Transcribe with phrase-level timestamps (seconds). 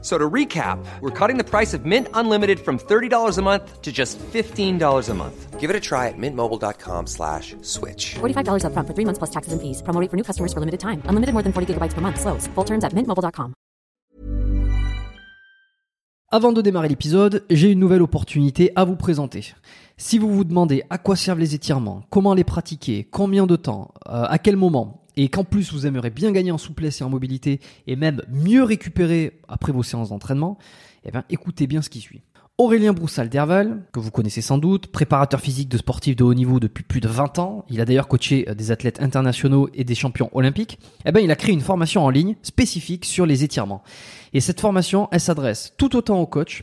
[0.00, 3.90] So to recap, we're cutting the price of Mint Unlimited from $30 a month to
[3.90, 5.58] just $15 a month.
[5.58, 8.14] Give it a try at mintmobile.com slash switch.
[8.20, 9.82] $45 up front for three months plus taxes and fees.
[9.82, 11.02] Promo rate for new customers for limited time.
[11.06, 12.20] Unlimited more than 40 gigabytes per month.
[12.20, 12.46] Slows.
[12.54, 13.54] Full terms at mintmobile.com.
[16.30, 19.54] Avant de démarrer l'épisode, j'ai une nouvelle opportunité à vous présenter.
[19.96, 23.94] Si vous vous demandez à quoi servent les étirements, comment les pratiquer, combien de temps,
[24.08, 27.10] euh, à quel moment, et qu'en plus vous aimeriez bien gagner en souplesse et en
[27.10, 30.58] mobilité, et même mieux récupérer après vos séances d'entraînement,
[31.04, 32.22] eh bien écoutez bien ce qui suit.
[32.56, 36.82] Aurélien Broussal-Derval, que vous connaissez sans doute, préparateur physique de sportifs de haut niveau depuis
[36.82, 40.30] plus de 20 ans, il a d'ailleurs coaché euh, des athlètes internationaux et des champions
[40.32, 43.82] olympiques, eh ben, il a créé une formation en ligne spécifique sur les étirements.
[44.32, 46.62] Et cette formation, elle s'adresse tout autant aux coachs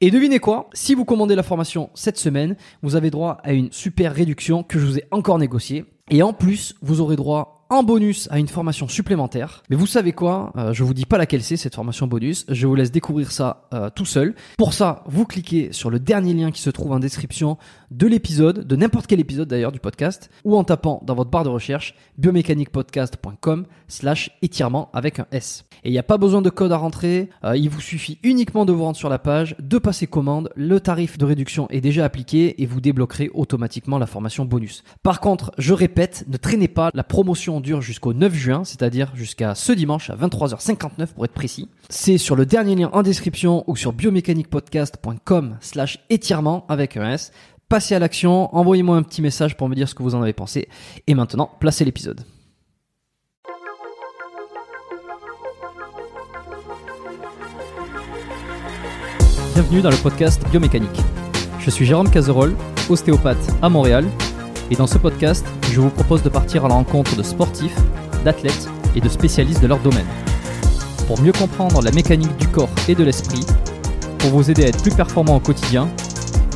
[0.00, 3.72] et devinez quoi Si vous commandez la formation cette semaine, vous avez droit à une
[3.72, 5.86] super réduction que je vous ai encore négociée.
[6.08, 9.62] Et en plus, vous aurez droit en bonus à une formation supplémentaire.
[9.68, 12.46] Mais vous savez quoi euh, Je vous dis pas laquelle c'est cette formation bonus.
[12.48, 14.34] Je vous laisse découvrir ça euh, tout seul.
[14.56, 17.58] Pour ça, vous cliquez sur le dernier lien qui se trouve en description
[17.90, 21.44] de l'épisode, de n'importe quel épisode d'ailleurs du podcast, ou en tapant dans votre barre
[21.44, 25.64] de recherche biomécaniquepodcast.com slash étirement avec un S.
[25.84, 28.64] Et il n'y a pas besoin de code à rentrer, euh, il vous suffit uniquement
[28.64, 32.04] de vous rendre sur la page, de passer commande, le tarif de réduction est déjà
[32.04, 34.82] appliqué et vous débloquerez automatiquement la formation bonus.
[35.02, 39.54] Par contre, je répète, ne traînez pas, la promotion dure jusqu'au 9 juin, c'est-à-dire jusqu'à
[39.54, 41.68] ce dimanche à 23h59 pour être précis.
[41.88, 47.32] C'est sur le dernier lien en description ou sur biomécaniquepodcast.com slash étirement avec un S
[47.68, 50.32] passez à l'action, envoyez-moi un petit message pour me dire ce que vous en avez
[50.32, 50.68] pensé.
[51.06, 52.22] Et maintenant, placez l'épisode.
[59.54, 61.00] Bienvenue dans le podcast Biomécanique.
[61.58, 62.56] Je suis Jérôme Cazerolle,
[62.88, 64.06] ostéopathe à Montréal,
[64.70, 67.76] et dans ce podcast, je vous propose de partir à la rencontre de sportifs,
[68.24, 70.06] d'athlètes et de spécialistes de leur domaine.
[71.06, 73.44] Pour mieux comprendre la mécanique du corps et de l'esprit,
[74.18, 75.88] pour vous aider à être plus performant au quotidien,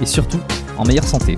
[0.00, 0.40] et surtout
[0.78, 1.36] en meilleure santé.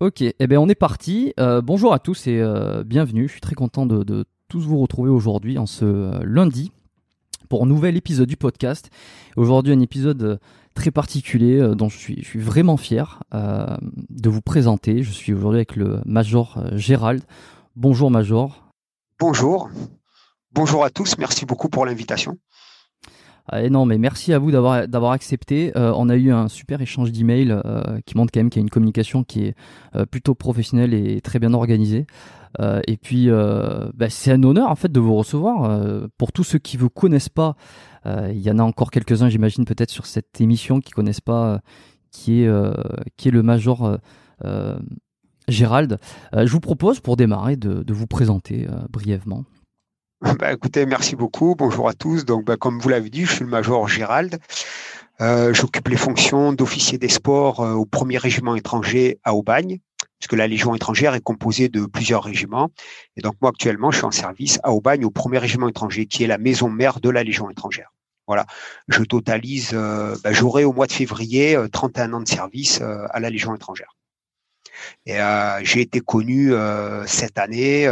[0.00, 1.34] Ok, eh bien on est parti.
[1.40, 3.26] Euh, bonjour à tous et euh, bienvenue.
[3.26, 6.72] Je suis très content de, tous vous retrouver aujourd'hui en ce euh, lundi
[7.48, 8.90] pour un nouvel épisode du podcast.
[9.36, 10.38] Aujourd'hui un épisode
[10.74, 15.02] très particulier dont je suis, je suis vraiment fier de vous présenter.
[15.02, 17.22] Je suis aujourd'hui avec le Major Gérald.
[17.74, 18.70] Bonjour Major.
[19.18, 19.70] Bonjour.
[20.52, 22.38] Bonjour à tous, merci beaucoup pour l'invitation.
[23.50, 25.72] Ah, non, mais merci à vous d'avoir accepté.
[25.76, 28.62] Euh, on a eu un super échange d'emails euh, qui montre quand même qu'il y
[28.62, 29.54] a une communication qui est
[29.94, 32.06] euh, plutôt professionnelle et très bien organisée.
[32.86, 36.08] et puis, bah, c'est un honneur en fait de vous recevoir.
[36.16, 37.56] pour tous ceux qui vous connaissent pas,
[38.06, 41.60] il y en a encore quelques-uns, j'imagine peut-être sur cette émission qui connaissent pas,
[42.10, 43.98] qui est le major.
[45.46, 45.98] Gérald,
[46.32, 49.44] je vous propose pour démarrer de vous présenter brièvement.
[50.20, 51.54] Bah, écoutez, merci beaucoup.
[51.56, 52.24] Bonjour à tous.
[52.24, 54.40] Donc, bah, comme vous l'avez dit, je suis le major Gérald.
[55.20, 59.78] Euh, J'occupe les fonctions d'officier des sports euh, au premier régiment étranger à Aubagne,
[60.18, 62.70] puisque la Légion étrangère est composée de plusieurs régiments.
[63.16, 66.24] Et donc, moi, actuellement, je suis en service à Aubagne au premier régiment étranger, qui
[66.24, 67.92] est la maison mère de la Légion étrangère.
[68.26, 68.44] Voilà,
[68.88, 73.20] je totalise, euh, bah, j'aurai au mois de février 31 euh, ans de service à
[73.20, 73.94] la Légion étrangère.
[75.06, 75.18] Et
[75.62, 76.52] j'ai été connu
[77.06, 77.88] cette année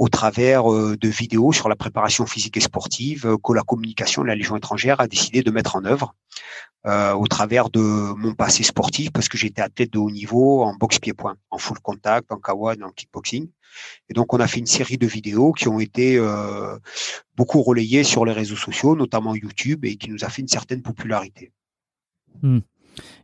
[0.00, 4.22] au travers euh, de vidéos sur la préparation physique et sportive euh, que la communication
[4.22, 6.14] de la Légion étrangère a décidé de mettre en œuvre
[6.86, 10.74] euh, au travers de mon passé sportif parce que j'étais athlète de haut niveau en
[10.74, 13.50] boxe pied-point, en full contact, en kawan, en kickboxing.
[14.08, 16.18] Et donc on a fait une série de vidéos qui ont été
[17.36, 20.82] beaucoup relayées sur les réseaux sociaux, notamment YouTube, et qui nous a fait une certaine
[20.82, 21.52] popularité.
[22.42, 22.60] Hmm.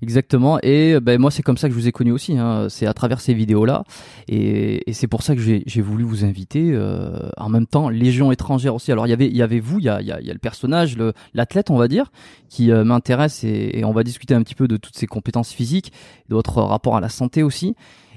[0.03, 0.59] Exactement.
[0.63, 2.37] Et ben, moi, c'est comme ça que je vous ai connu aussi.
[2.37, 2.69] Hein.
[2.69, 3.85] C'est à travers ces vidéos-là.
[4.29, 6.71] Et, et c'est pour ça que j'ai voulu vous inviter.
[6.73, 8.93] Euh, en même temps, Légion étrangère aussi.
[8.93, 10.39] Alors, il y avait, il y avait vous, il y a, il y a, le
[10.39, 10.97] personnage,
[11.35, 12.11] l'athlète, on va dire,
[12.49, 13.45] qui euh, m'intéresse.
[13.45, 15.93] Et, et, on va discuter un petit peu de toutes ses compétences physiques,
[16.29, 17.75] de votre rapport à la santé aussi.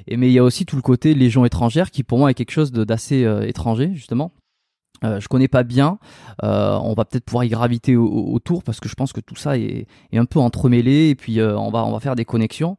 [0.08, 2.34] Et, mais il y a aussi tout le côté Légion étrangère qui, pour moi, est
[2.34, 4.32] quelque chose d'assez euh, étranger, justement.
[5.04, 6.00] Euh, je connais pas bien.
[6.44, 9.58] Euh, on va peut-être pouvoir y graviter autour parce que je pense que tout ça
[9.58, 12.78] est, est un peu entremêlé et puis euh, on va on va faire des connexions.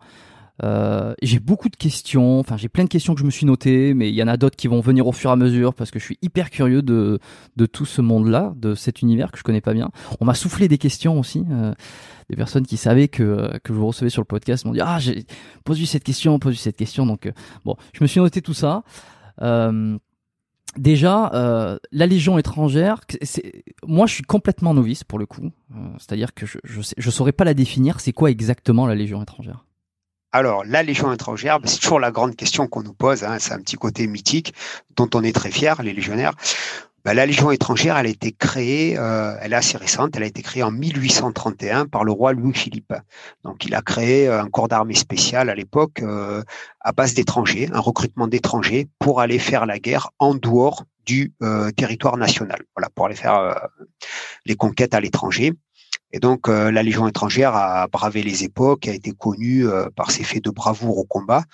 [0.63, 3.95] Euh, j'ai beaucoup de questions, enfin j'ai plein de questions que je me suis notées,
[3.95, 5.91] mais il y en a d'autres qui vont venir au fur et à mesure parce
[5.91, 7.19] que je suis hyper curieux de,
[7.57, 9.91] de tout ce monde-là, de cet univers que je connais pas bien.
[10.21, 11.73] On m'a soufflé des questions aussi, euh,
[12.29, 14.99] des personnes qui savaient que, que je vous recevais sur le podcast m'ont dit ah
[14.99, 15.25] j'ai
[15.65, 17.33] posé cette question, posé cette question, donc euh,
[17.65, 18.83] bon je me suis noté tout ça.
[19.41, 19.97] Euh,
[20.77, 23.01] déjà, euh, la Légion étrangère,
[23.87, 25.51] moi je suis complètement novice pour le coup.
[25.75, 28.01] Euh, c'est-à-dire que je je, je saurais pas la définir.
[28.01, 29.65] C'est quoi exactement la Légion étrangère?
[30.33, 33.25] Alors, la Légion étrangère, c'est toujours la grande question qu'on nous pose.
[33.25, 34.55] Hein, c'est un petit côté mythique
[34.97, 36.35] dont on est très fier, les légionnaires.
[37.03, 40.27] Ben, la Légion étrangère, elle a été créée, euh, elle est assez récente, elle a
[40.27, 42.93] été créée en 1831 par le roi Louis-Philippe.
[43.43, 46.43] Donc il a créé un corps d'armée spécial à l'époque euh,
[46.81, 51.71] à base d'étrangers, un recrutement d'étrangers pour aller faire la guerre en dehors du euh,
[51.71, 53.71] territoire national, voilà, pour aller faire
[54.45, 55.55] les conquêtes à l'étranger.
[56.13, 59.65] Et donc la Légion étrangère a bravé les époques, a été connue
[59.97, 61.45] par ses faits de bravoure au combat,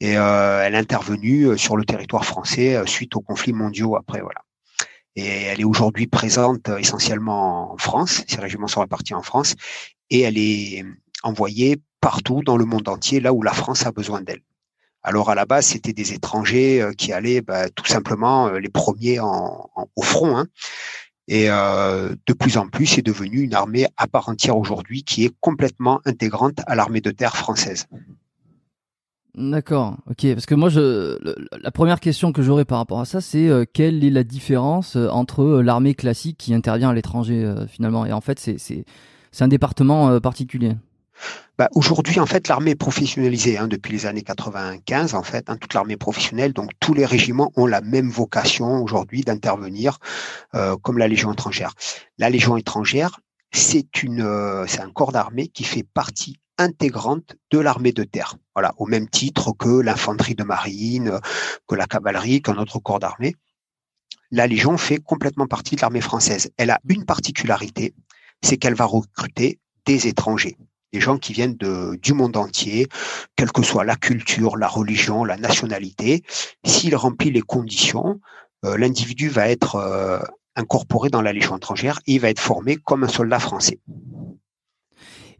[0.00, 4.42] et elle est intervenue sur le territoire français suite aux conflits mondiaux après, voilà
[5.16, 8.22] et elle est aujourd'hui présente euh, essentiellement en France.
[8.28, 9.54] Ces régiments sont répartis en France
[10.10, 10.84] et elle est
[11.22, 14.42] envoyée partout dans le monde entier, là où la France a besoin d'elle.
[15.02, 18.68] Alors à la base, c'était des étrangers euh, qui allaient bah, tout simplement euh, les
[18.68, 20.36] premiers en, au front.
[20.36, 20.46] Hein.
[21.28, 25.24] Et euh, de plus en plus, c'est devenu une armée à part entière aujourd'hui qui
[25.24, 27.86] est complètement intégrante à l'armée de terre française.
[29.36, 30.32] D'accord, ok.
[30.32, 31.18] Parce que moi, je,
[31.62, 34.96] la première question que j'aurais par rapport à ça, c'est euh, quelle est la différence
[34.96, 38.06] euh, entre euh, l'armée classique qui intervient à l'étranger finalement?
[38.06, 38.84] Et en fait, c'est
[39.40, 40.72] un département particulier.
[41.58, 45.58] Bah, Aujourd'hui, en fait, l'armée est professionnalisée hein, depuis les années 95, en fait, hein,
[45.58, 46.54] toute l'armée professionnelle.
[46.54, 49.98] Donc, tous les régiments ont la même vocation aujourd'hui d'intervenir
[50.82, 51.72] comme la Légion étrangère.
[52.18, 53.20] La Légion étrangère,
[53.52, 58.36] c'est une, c'est un corps d'armée qui fait partie intégrante de l'armée de terre.
[58.54, 61.20] Voilà, au même titre que l'infanterie de marine,
[61.66, 63.34] que la cavalerie, qu'un autre corps d'armée.
[64.30, 66.50] La Légion fait complètement partie de l'armée française.
[66.56, 67.94] Elle a une particularité,
[68.42, 70.56] c'est qu'elle va recruter des étrangers,
[70.92, 72.88] des gens qui viennent du monde entier,
[73.36, 76.24] quelle que soit la culture, la religion, la nationalité.
[76.64, 78.20] S'il remplit les conditions,
[78.64, 80.18] euh, l'individu va être euh,
[80.56, 83.78] incorporé dans la Légion étrangère et il va être formé comme un soldat français.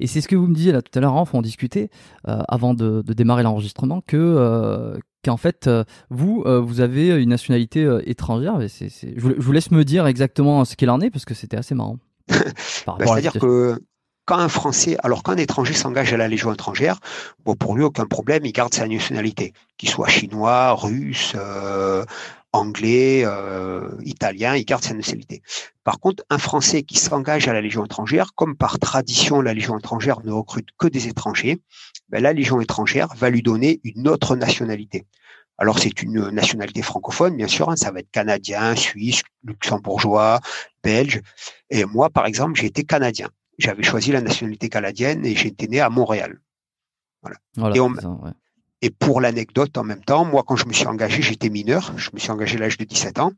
[0.01, 1.91] Et c'est ce que vous me disiez là tout à l'heure, on discutait
[2.29, 7.09] euh, avant de, de démarrer l'enregistrement que euh, qu'en fait euh, vous euh, vous avez
[7.21, 8.61] une nationalité étrangère.
[8.61, 9.13] Et c'est, c'est...
[9.17, 11.57] Je, vous, je, vous, laisse me dire exactement ce qu'il en est parce que c'était
[11.57, 11.99] assez marrant.
[12.29, 13.79] bah, c'est-à-dire que
[14.27, 16.99] quand un Français, alors quand un étranger s'engage à la Légion étrangère,
[17.45, 22.05] bon pour lui aucun problème, il garde sa nationalité, qu'il soit chinois, russe, euh,
[22.53, 25.43] anglais, euh, italien, il garde sa nationalité.
[25.85, 29.79] Par contre, un Français qui s'engage à la Légion étrangère, comme par tradition la Légion
[29.79, 31.61] étrangère ne recrute que des étrangers,
[32.09, 35.07] ben, la Légion étrangère va lui donner une autre nationalité.
[35.59, 40.41] Alors c'est une nationalité francophone, bien sûr, hein, ça va être canadien, suisse, luxembourgeois,
[40.83, 41.23] belge.
[41.71, 43.31] Et moi, par exemple, j'ai été canadien.
[43.59, 46.41] J'avais choisi la nationalité canadienne et j'étais né à Montréal.
[47.23, 47.39] Voilà.
[47.57, 47.95] voilà et on.
[48.87, 52.11] Et pour l'anecdote en même temps, moi quand je me suis engagé, j'étais mineur, je
[52.15, 53.33] me suis engagé à l'âge de 17 ans,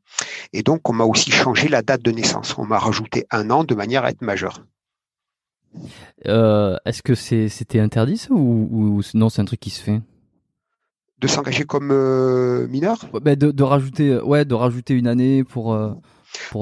[0.52, 2.54] et donc on m'a aussi changé la date de naissance.
[2.58, 4.66] On m'a rajouté un an de manière à être majeur.
[6.26, 10.02] Euh, Est-ce que c'était interdit ça ou, ou non c'est un truc qui se fait?
[11.18, 13.06] De s'engager comme euh, mineur?
[13.14, 15.72] Bah de, de, rajouter, ouais, de rajouter une année pour.
[15.72, 15.94] Euh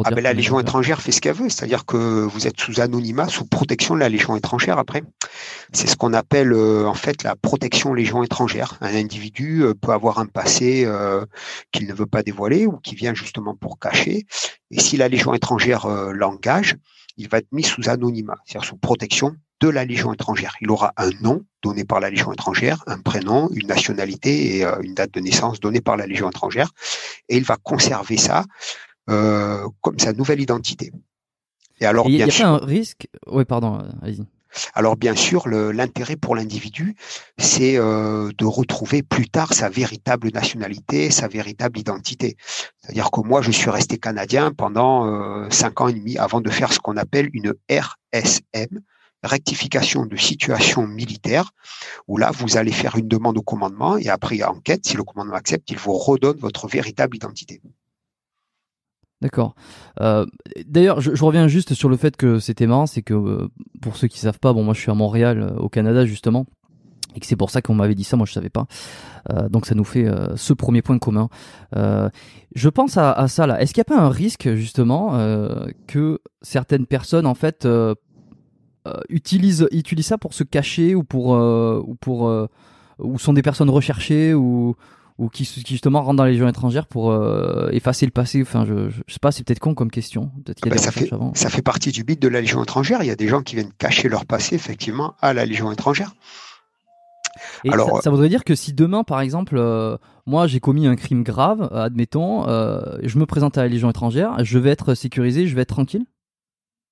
[0.04, 3.28] ah ben la Légion étrangère fait ce qu'elle veut, c'est-à-dire que vous êtes sous anonymat,
[3.28, 5.02] sous protection de la Légion étrangère après.
[5.72, 8.78] C'est ce qu'on appelle euh, en fait la protection Légion étrangère.
[8.80, 11.24] Un individu euh, peut avoir un passé euh,
[11.72, 14.26] qu'il ne veut pas dévoiler ou qui vient justement pour cacher.
[14.70, 16.76] Et si la Légion étrangère euh, l'engage,
[17.16, 20.54] il va être mis sous anonymat, c'est-à-dire sous protection de la Légion étrangère.
[20.60, 24.92] Il aura un nom donné par la Légion étrangère, un prénom, une nationalité et une
[24.92, 26.72] date de naissance donnée par la Légion étrangère.
[27.30, 28.44] Et il va conserver ça
[29.06, 30.92] comme sa nouvelle identité.
[31.80, 33.08] Et alors, il y a sûr, un risque.
[33.26, 34.24] Oui, pardon, allez-y.
[34.74, 36.96] Alors bien sûr, l'intérêt pour l'individu,
[37.38, 42.36] c'est euh, de retrouver plus tard sa véritable nationalité, sa véritable identité.
[42.80, 46.50] C'est-à-dire que moi, je suis resté canadien pendant euh, cinq ans et demi avant de
[46.50, 48.80] faire ce qu'on appelle une RSM,
[49.22, 51.50] rectification de situation militaire,
[52.06, 55.34] où là, vous allez faire une demande au commandement et après enquête, si le commandement
[55.34, 57.60] accepte, il vous redonne votre véritable identité.
[59.22, 59.54] D'accord.
[60.00, 60.26] Euh,
[60.66, 63.48] d'ailleurs, je, reviens juste sur le fait que c'était marrant, c'est que euh,
[63.80, 66.44] pour ceux qui savent pas, bon, moi je suis à Montréal, euh, au Canada justement,
[67.14, 68.66] et que c'est pour ça qu'on m'avait dit ça, moi je savais pas.
[69.48, 70.06] donc ça nous fait
[70.36, 71.30] ce premier point commun.
[71.74, 73.58] je pense à, ça là.
[73.58, 75.18] Est-ce qu'il n'y a pas un risque justement
[75.86, 77.66] que certaines personnes en fait
[79.08, 82.30] utilisent utilisent ça pour se cacher ou pour ou pour
[82.98, 84.76] ou sont des personnes recherchées ou
[85.18, 88.42] ou qui, justement rentrent dans les légions étrangères pour euh, effacer le passé.
[88.42, 90.30] Enfin, je, je sais pas, c'est peut-être con comme question.
[90.44, 93.02] Peut-être ah bah, ça, fait, ça fait partie du but de la légion étrangère.
[93.02, 96.12] Il y a des gens qui viennent cacher leur passé effectivement à la légion étrangère.
[97.64, 99.96] Et Alors, ça, voudrait dire que si demain, par exemple, euh,
[100.26, 104.42] moi j'ai commis un crime grave, admettons, euh, je me présente à la Légion étrangère,
[104.42, 106.06] je vais être sécurisé, je vais être tranquille?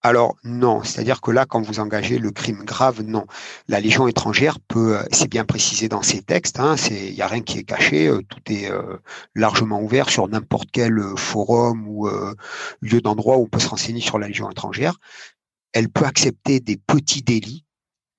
[0.04, 3.24] Alors non, c'est-à-dire que là, quand vous engagez le crime grave, non.
[3.68, 7.26] La Légion étrangère peut, euh, c'est bien précisé dans ces textes, hein, il n'y a
[7.26, 8.98] rien qui est caché, euh, tout est euh,
[9.34, 12.06] largement ouvert sur n'importe quel forum ou
[12.82, 14.98] lieu d'endroit où on peut se renseigner sur la Légion étrangère.
[15.72, 17.64] Elle peut accepter des petits délits,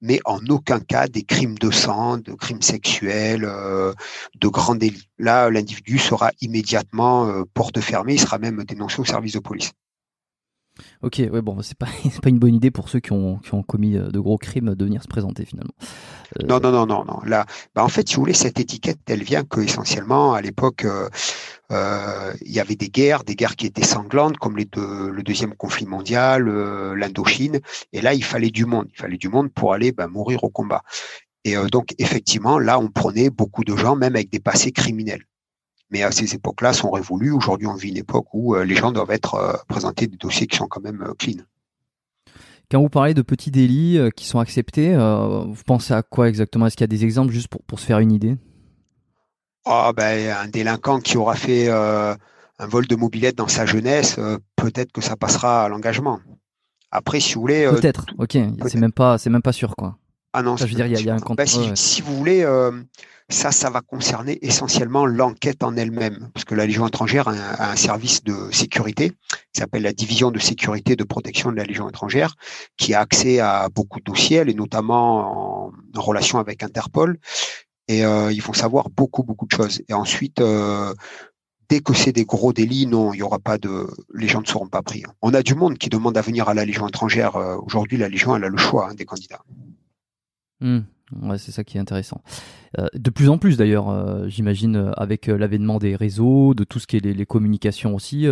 [0.02, 5.10] mais en aucun cas des crimes de sang, de crimes sexuels, de grands délits.
[5.20, 9.72] Là, l'individu sera immédiatement porte fermée, il sera même dénoncé au service de police.
[11.02, 11.88] Ok, ouais, bon, c'est pas,
[12.22, 14.76] pas une bonne idée pour ceux qui ont, qui ont commis euh, de gros crimes
[14.76, 15.74] de venir se présenter finalement.
[16.40, 17.20] Euh, non, non, non, non, non.
[17.26, 20.86] Là, bah, en fait, si vous voulez, cette étiquette, elle vient que essentiellement à l'époque,
[20.86, 25.86] euh, il y avait des guerres, des guerres qui étaient sanglantes, comme le deuxième conflit
[25.86, 26.48] mondial,
[26.96, 27.60] l'Indochine,
[27.94, 30.50] et là, il fallait du monde, il fallait du monde pour aller bah, mourir au
[30.50, 30.84] combat.
[31.44, 35.24] Et donc, effectivement, là, on prenait beaucoup de gens, même avec des passés criminels
[35.90, 37.32] mais à ces époques-là sont révolues.
[37.32, 40.48] Aujourd'hui, on vit une époque où euh, les gens doivent être euh, présentés des dossiers
[40.48, 41.44] qui sont quand même euh, clean.
[42.72, 46.66] Quand vous parlez de petits délits qui sont acceptés, vous pensez à quoi exactement?
[46.66, 48.38] Est-ce qu'il y a des exemples juste pour, pour se faire une idée?
[49.66, 52.18] Oh, ben, Un délinquant qui aura fait un
[52.60, 54.20] vol de mobilette dans sa jeunesse,
[54.56, 56.20] peut-être que ça passera à l'engagement.
[56.90, 57.70] Après, si vous voulez.
[57.70, 58.36] Peut-être, ok.
[58.66, 60.00] C'est même, pas, même pas sûr, quoi.
[60.34, 61.38] Ah non, je veux dire, il y, a un compte.
[61.38, 62.44] Ben, si, vous voulez,
[63.30, 67.76] ça, ça va concerner essentiellement l'enquête en elle-même, parce que la Légion étrangère a un,
[67.76, 72.36] service de sécurité qui s'appelle la division de sécurité de protection de la Légion étrangère,
[72.78, 77.18] qui a accès à beaucoup de dossiers, et notamment en, relation avec Interpol.
[77.88, 79.82] Et euh, ils vont savoir beaucoup, beaucoup de choses.
[79.88, 80.94] Et ensuite, euh,
[81.70, 84.48] dès que c'est des gros délits, non, il y aura pas de, les gens ne
[84.48, 85.04] seront pas pris.
[85.22, 87.36] On a du monde qui demande à venir à la Légion étrangère.
[87.38, 89.44] Euh, aujourd'hui, la Légion, elle a le choix hein, des candidats.
[90.60, 90.82] Hmm.
[91.38, 92.22] C'est ça qui est intéressant.
[92.80, 96.80] Euh, de plus en plus d'ailleurs, euh, j'imagine, euh, avec l'avènement des réseaux, de tout
[96.80, 98.28] ce qui est les, communications aussi.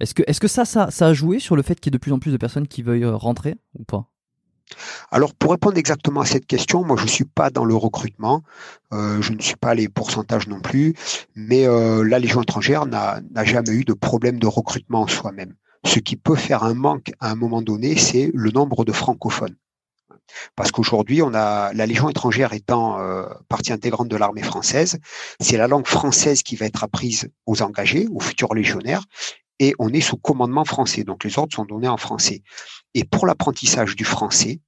[0.00, 1.98] est-ce que, est-ce que ça, ça, ça a joué sur le fait qu'il y ait
[1.98, 4.06] de plus en plus de personnes qui veuillent rentrer ou pas?
[5.10, 8.42] Alors pour répondre exactement à cette question, moi je ne suis pas dans le recrutement,
[8.92, 10.94] je ne suis pas les pourcentages non plus,
[11.34, 15.54] mais la Légion étrangère n'a jamais eu de problème de recrutement en soi-même.
[15.84, 19.56] Ce qui peut faire un manque à un moment donné, c'est le nombre de francophones.
[20.54, 24.98] Parce qu'aujourd'hui, on a la Légion étrangère étant euh, partie intégrante de l'armée française,
[25.40, 29.04] c'est la langue française qui va être apprise aux engagés, aux futurs légionnaires,
[29.58, 31.04] et on est sous commandement français.
[31.04, 32.42] Donc les ordres sont donnés en français.
[32.94, 34.60] Et pour l'apprentissage du français,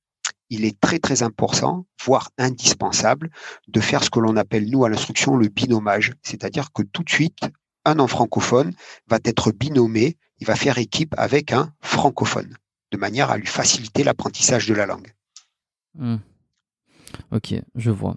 [0.51, 3.31] il est très très important, voire indispensable,
[3.69, 7.11] de faire ce que l'on appelle nous à l'instruction le binomage, c'est-à-dire que tout de
[7.11, 7.41] suite,
[7.85, 8.75] un non francophone
[9.09, 12.57] va être binomé, il va faire équipe avec un francophone,
[12.93, 15.13] de manière à lui faciliter l'apprentissage de la langue.
[15.99, 16.17] Hmm.
[17.33, 18.17] Ok, je vois.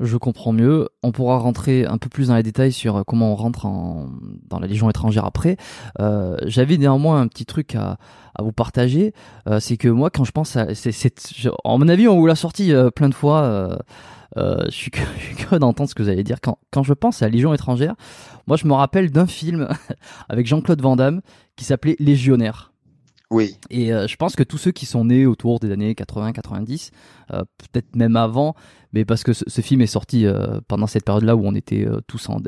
[0.00, 0.88] Je comprends mieux.
[1.02, 3.66] On pourra rentrer un peu plus dans les détails sur comment on rentre
[4.48, 5.56] dans la Légion étrangère après.
[6.00, 7.98] Euh, j'avais néanmoins un petit truc à,
[8.40, 9.12] vous partager.
[9.48, 10.74] Euh, c'est que moi, quand je pense à...
[10.74, 11.20] C'est,
[11.64, 13.78] en mon avis, on vous l'a sorti euh, plein de fois.
[14.36, 16.38] je suis curieux d'entendre ce que vous allez dire.
[16.40, 17.94] Quand, je pense à Légion étrangère,
[18.46, 19.68] moi, je me rappelle d'un film
[20.28, 21.22] avec Jean-Claude Van Damme
[21.56, 22.72] qui s'appelait Légionnaire.
[23.30, 23.56] Oui.
[23.68, 26.90] Et euh, je pense que tous ceux qui sont nés autour des années 80-90,
[27.32, 28.54] euh, peut-être même avant,
[28.94, 32.30] mais parce que ce, film est sorti euh, pendant cette période-là où on était tous
[32.30, 32.40] en,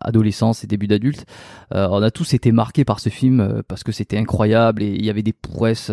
[0.00, 1.24] adolescence et début d'adulte,
[1.70, 5.10] on a tous été marqués par ce film parce que c'était incroyable et il y
[5.10, 5.92] avait des prouesses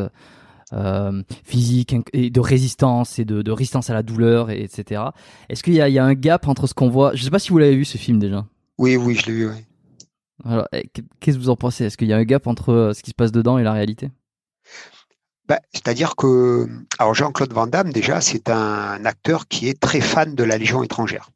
[1.46, 5.02] physiques et de résistance et de, résistance à la douleur, et, etc.
[5.48, 7.16] Est-ce qu'il y, y, a un gap entre ce qu'on voit?
[7.16, 8.46] Je sais pas si vous l'avez vu ce film déjà.
[8.78, 9.48] Oui, oui, je l'ai vu.
[9.48, 10.60] Oui.
[11.22, 11.86] Qu'est-ce que vous en pensez?
[11.86, 14.10] Est-ce qu'il y a un gap entre ce qui se passe dedans et la réalité?
[15.48, 20.34] Bah, c'est-à-dire que, alors Jean-Claude Van Damme, déjà, c'est un acteur qui est très fan
[20.34, 21.30] de la Légion étrangère.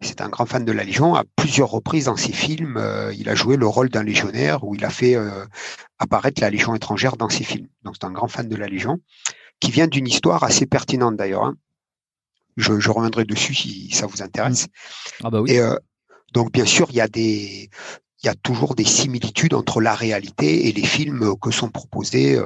[0.00, 1.14] C'est un grand fan de la Légion.
[1.14, 4.74] À plusieurs reprises dans ses films, euh, il a joué le rôle d'un légionnaire où
[4.74, 5.44] il a fait euh,
[5.98, 7.68] apparaître la Légion étrangère dans ses films.
[7.82, 9.00] Donc c'est un grand fan de la Légion.
[9.60, 11.44] qui vient d'une histoire assez pertinente d'ailleurs.
[11.44, 11.54] Hein.
[12.56, 14.68] Je, je, reviendrai dessus si ça vous intéresse.
[15.22, 15.52] Ah bah oui.
[15.52, 15.76] Et euh,
[16.32, 17.70] donc bien sûr, il y a des,
[18.22, 22.38] il y a toujours des similitudes entre la réalité et les films que sont proposés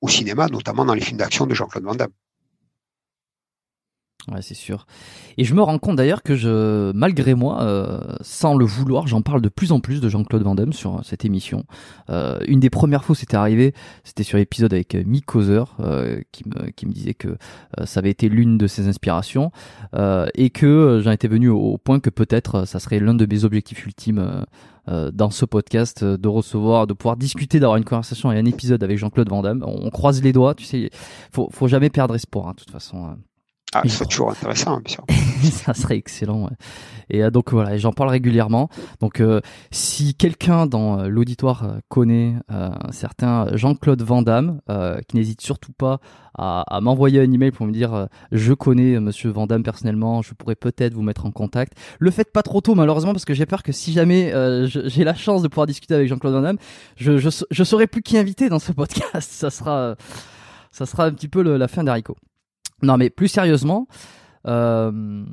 [0.00, 2.12] au cinéma, notamment dans les films d'action de Jean-Claude Van Damme.
[4.32, 4.86] Ouais, c'est sûr.
[5.38, 9.22] Et je me rends compte d'ailleurs que je, malgré moi, euh, sans le vouloir, j'en
[9.22, 11.64] parle de plus en plus de Jean-Claude Van Damme sur cette émission.
[12.10, 13.72] Euh, une des premières fois c'était arrivé,
[14.04, 18.10] c'était sur l'épisode avec euh, Mick Causer, euh, qui, me, disait que euh, ça avait
[18.10, 19.50] été l'une de ses inspirations,
[19.94, 23.24] euh, et que j'en étais venu au, au point que peut-être ça serait l'un de
[23.24, 24.44] mes objectifs ultimes
[25.12, 28.98] dans ce podcast de recevoir, de pouvoir discuter, d'avoir une conversation et un épisode avec
[28.98, 29.62] Jean-Claude Van Damme.
[29.66, 30.90] On, croise les doigts, tu sais,
[31.32, 33.16] faut, faut jamais perdre espoir, hein, de toute façon.
[33.74, 35.04] Ah, c'est toujours intéressant, bien sûr.
[35.52, 36.44] ça serait excellent.
[36.44, 36.56] Ouais.
[37.10, 38.70] Et euh, donc voilà, j'en parle régulièrement.
[39.00, 44.60] Donc euh, si quelqu'un dans euh, l'auditoire euh, connaît euh, un certain Jean-Claude Van Damme,
[45.08, 46.00] qui n'hésite surtout pas
[46.34, 50.34] à, à m'envoyer un email pour me dire je connais Monsieur Van Damme personnellement, je
[50.34, 51.74] pourrais peut-être vous mettre en contact.
[51.98, 54.32] Le faites pas trop tôt malheureusement parce que j'ai peur que si jamais
[54.66, 56.58] j'ai la chance de pouvoir discuter avec Jean-Claude Van Damme,
[56.96, 59.30] je, je, je saurai plus qui inviter dans ce podcast.
[59.30, 59.96] ça sera
[60.70, 62.16] ça sera un petit peu le, la fin d'Haricot.
[62.82, 63.88] Non, mais plus sérieusement,
[64.46, 65.24] euh,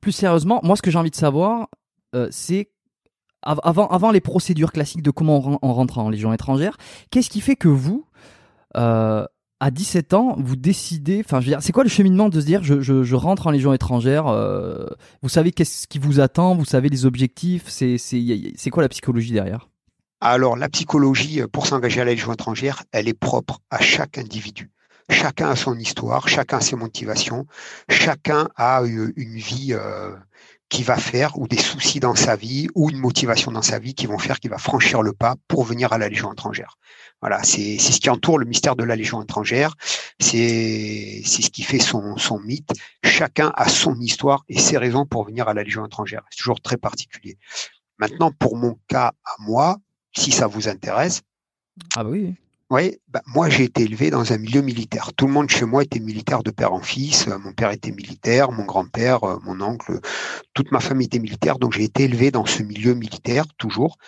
[0.00, 1.68] plus sérieusement, moi, ce que j'ai envie de savoir,
[2.14, 2.70] euh, c'est
[3.42, 6.76] avant, avant les procédures classiques de comment on, rentre en Légion étrangère,
[7.10, 8.04] qu'est-ce qui fait que vous,
[8.76, 9.24] euh,
[9.60, 12.46] à 17 ans, vous décidez, enfin, je veux dire, c'est quoi le cheminement de se
[12.46, 14.24] dire, je, je, je rentre en Légion étrangère,
[15.22, 19.68] vous savez qu'est-ce qui vous attend, vous savez les objectifs, c'est quoi la psychologie derrière?
[20.20, 24.70] Alors, la psychologie pour s'engager à la Légion étrangère, elle est propre à chaque individu.
[25.08, 27.46] Chacun a son histoire, chacun a ses motivations,
[27.88, 30.16] chacun a une vie euh,
[30.68, 33.94] qui va faire ou des soucis dans sa vie ou une motivation dans sa vie
[33.94, 36.76] qui vont faire qu'il va franchir le pas pour venir à la Légion étrangère.
[37.20, 39.74] Voilà, c'est ce qui entoure le mystère de la Légion étrangère.
[40.18, 42.70] C'est ce qui fait son, son mythe.
[43.04, 46.24] Chacun a son histoire et ses raisons pour venir à la Légion étrangère.
[46.30, 47.38] C'est toujours très particulier.
[47.98, 49.78] Maintenant, pour mon cas à moi,
[50.16, 51.22] si ça vous intéresse.
[51.94, 52.34] Ah bah oui.
[52.68, 55.12] Oui, bah, moi j'ai été élevé dans un milieu militaire.
[55.14, 57.28] Tout le monde chez moi était militaire de père en fils.
[57.28, 60.00] Mon père était militaire, mon grand-père, euh, mon oncle,
[60.52, 61.58] toute ma famille était militaire.
[61.60, 63.98] Donc j'ai été élevé dans ce milieu militaire toujours.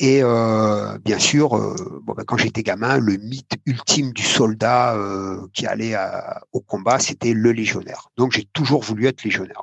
[0.00, 4.96] Et euh, bien sûr, euh, bon, bah, quand j'étais gamin, le mythe ultime du soldat
[4.96, 8.08] euh, qui allait à, au combat, c'était le légionnaire.
[8.16, 9.62] Donc j'ai toujours voulu être légionnaire.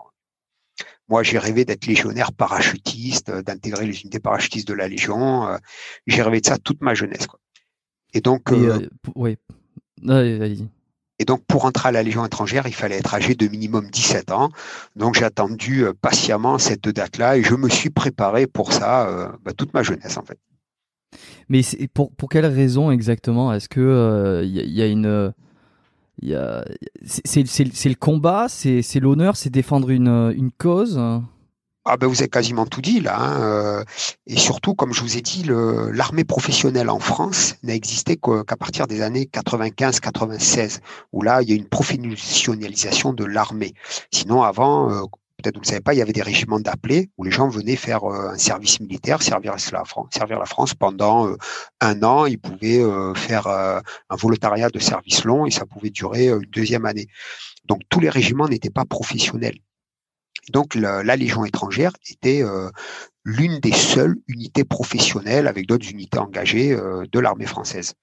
[1.10, 5.58] Moi, j'ai rêvé d'être légionnaire parachutiste, d'intégrer les unités parachutistes de la Légion.
[6.08, 7.28] j'ai rêvé de ça toute ma jeunesse.
[7.28, 7.41] Quoi.
[8.14, 9.38] Et donc, euh, euh, oui.
[11.20, 14.32] Et donc, pour entrer à la Légion étrangère, il fallait être âgé de minimum 17
[14.32, 14.50] ans.
[14.96, 19.54] Donc, j'ai attendu euh, patiemment cette date-là et je me suis préparé pour ça bah,
[19.54, 20.38] toute ma jeunesse, en fait.
[21.50, 21.62] Mais
[21.94, 23.54] pour, pour quelle raison exactement?
[23.54, 25.34] Est-ce que il y, a une
[27.04, 31.00] c'est le combat, c'est l'honneur, c'est défendre une, une cause?
[31.86, 33.20] Ah ben vous avez quasiment tout dit là.
[33.20, 33.42] Hein.
[33.42, 33.84] Euh,
[34.28, 38.88] et surtout, comme je vous ai dit, l'armée professionnelle en France n'a existé qu'à partir
[38.88, 40.80] des années 95-96,
[41.12, 43.74] où là, il y a une professionnalisation de l'armée.
[44.12, 45.02] Sinon, avant, euh,
[45.38, 47.76] peut-être vous ne savez pas, il y avait des régiments d'appelés où les gens venaient
[47.76, 51.36] faire euh, un service militaire, servir la France, servir la France pendant
[51.80, 52.28] un an.
[52.28, 52.84] Ils pouvaient
[53.16, 57.08] faire un volontariat de service long et ça pouvait durer une deuxième année.
[57.66, 59.58] Donc tous les régiments n'étaient pas professionnels.
[60.50, 62.70] Donc la, Légion étrangère était euh,
[63.24, 67.94] l'une des seules unités professionnelles avec d'autres unités engagées euh, de l'armée française.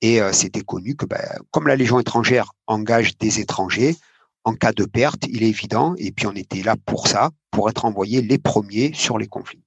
[0.00, 3.96] Et euh, c'était connu que ben, comme la Légion étrangère engage des étrangers,
[4.44, 7.70] en cas de perte, il est évident, et puis on était là pour ça, pour
[7.70, 9.61] être envoyés les premiers sur les conflits.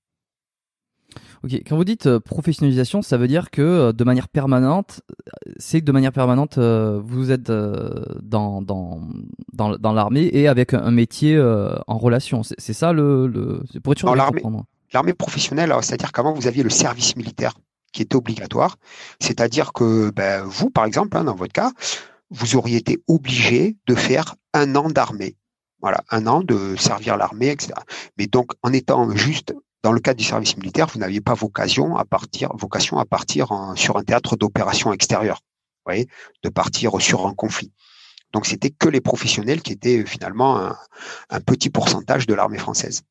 [1.44, 5.02] Ok, quand vous dites euh, professionnalisation, ça veut dire que euh, de manière permanente,
[5.58, 9.02] c'est que de manière permanente, euh, vous êtes dans, dans,
[9.54, 11.40] dans, dans l'armée et avec un métier
[11.88, 12.42] en relation.
[12.44, 13.28] C'est ça le.
[13.28, 14.16] le pour être sûr
[14.94, 17.54] L'armée professionnelle, c'est-à-dire qu'avant, vous aviez le service militaire
[17.92, 18.78] qui était obligatoire.
[19.20, 21.72] C'est-à-dire que ben, vous, par exemple, hein, dans votre cas,
[22.30, 25.36] vous auriez été obligé de faire un an d'armée.
[25.82, 27.74] Voilà, un an de servir l'armée, etc.
[28.18, 29.54] Mais donc, en étant juste
[29.86, 33.50] dans le cadre du service militaire, vous n'aviez pas vocation à partir, vocation à partir
[33.76, 35.42] sur un théâtre d'opération extérieur,
[35.86, 36.08] voyez,
[36.42, 37.72] de partir sur un conflit.
[38.34, 40.58] Donc c'était que les professionnels qui étaient finalement
[41.30, 43.04] un, petit pourcentage de l'armée française,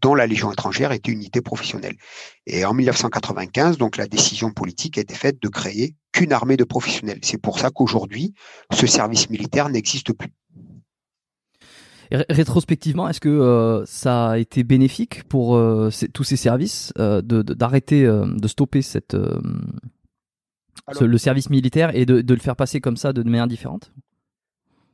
[0.00, 1.96] dont la Légion étrangère était une unité professionnelle.
[2.46, 6.62] Et en 1995, donc la décision politique a été faite de créer qu'une armée de
[6.62, 7.18] professionnels.
[7.22, 8.34] C'est pour ça qu'aujourd'hui,
[8.72, 10.32] ce service militaire n'existe plus
[12.28, 18.04] rétrospectivement, est-ce que euh, ça a été bénéfique pour euh, tous ces services euh, d'arrêter,
[18.04, 19.16] de, de, stopper cette
[21.00, 23.92] le service militaire et de, de, le faire passer comme ça de manière différente?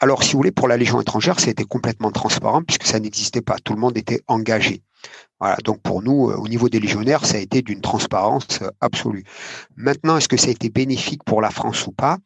[0.01, 3.01] Alors, si vous voulez, pour la Légion étrangère, ça a été complètement transparent puisque ça
[3.01, 3.57] n'existait pas.
[3.59, 4.83] Tout le monde était engagé.
[5.41, 5.57] Voilà.
[5.65, 9.25] Donc, pour nous, au niveau des légionnaires, ça a été d'une transparence absolue.
[9.77, 12.19] Maintenant, est-ce que ça a été bénéfique pour la France ou pas?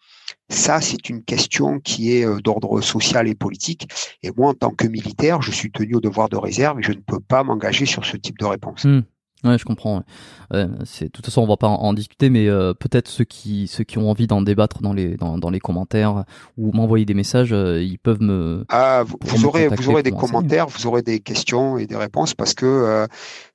[0.53, 3.89] Ça, c'est une question qui est euh, d'ordre social et politique.
[4.23, 6.93] Et moi, en tant que militaire, je suis tenu au devoir de réserve et je
[6.93, 8.85] ne peux pas m'engager sur ce type de réponse.
[8.85, 9.01] Hmm.
[9.45, 10.05] Ouais, je comprends.
[10.53, 10.67] Ouais.
[10.85, 13.83] c'est de toute façon, on va pas en, discuter, mais euh, peut-être ceux qui ceux
[13.83, 16.25] qui ont envie d'en débattre dans les dans, dans les commentaires
[16.57, 18.65] ou m'envoyer des messages, euh, ils peuvent me.
[18.69, 22.55] Ah, vous, aurez vous aurez des commentaires, vous aurez des questions et des réponses parce
[22.55, 23.07] que euh,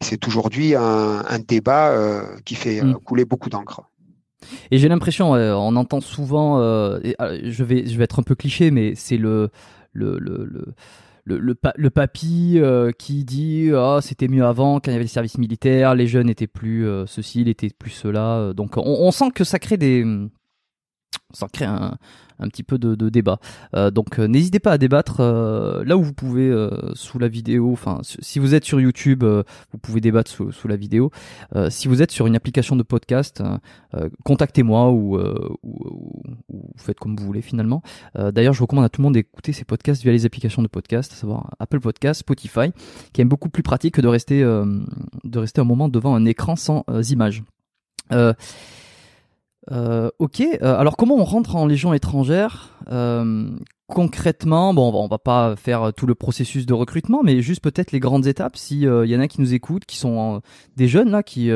[0.01, 1.93] c'est aujourd'hui un, un, débat
[2.43, 2.95] qui fait mm.
[3.05, 3.83] couler beaucoup d'encre.
[4.71, 6.61] Et j'ai l'impression, on entend souvent,
[7.03, 9.49] et, je vais je vais être un peu cliché, mais c'est le
[9.93, 10.73] le, le, le
[11.27, 15.37] le, papy euh, qui dit ah c'était mieux avant quand il y avait le service
[15.37, 18.53] militaire, les jeunes étaient plus euh, ceci, ils étaient plus cela.
[18.55, 20.05] Donc on, on, sent que ça crée des
[21.33, 21.97] ça crée un,
[22.39, 23.39] un petit peu de, de débat.
[23.75, 26.53] Euh, donc euh, n'hésitez pas à débattre euh, là où vous pouvez
[26.93, 27.71] sous la vidéo.
[27.71, 31.11] Enfin, si vous êtes sur YouTube, vous pouvez débattre sous, sous la vidéo.
[31.69, 33.43] si vous êtes sur une application de podcast,
[34.23, 35.17] contactez-moi ou,
[35.63, 37.81] ou, ou, faites comme vous voulez finalement.
[38.15, 41.11] D'ailleurs, je recommande à tout le monde d'écouter ces podcasts via les applications de podcast,
[41.13, 42.71] à savoir Apple Podcast, Spotify,
[43.13, 46.55] qui est beaucoup plus pratique que de rester de rester un moment devant un écran
[46.55, 47.43] sans images.
[48.11, 48.33] Euh,
[49.71, 53.49] euh, ok, euh, alors comment on rentre en Légion étrangère euh,
[53.87, 58.01] Concrètement, bon, on va pas faire tout le processus de recrutement, mais juste peut-être les
[58.01, 58.57] grandes étapes.
[58.57, 60.41] S'il y en a qui nous écoutent, qui sont
[60.75, 61.49] des jeunes là, qui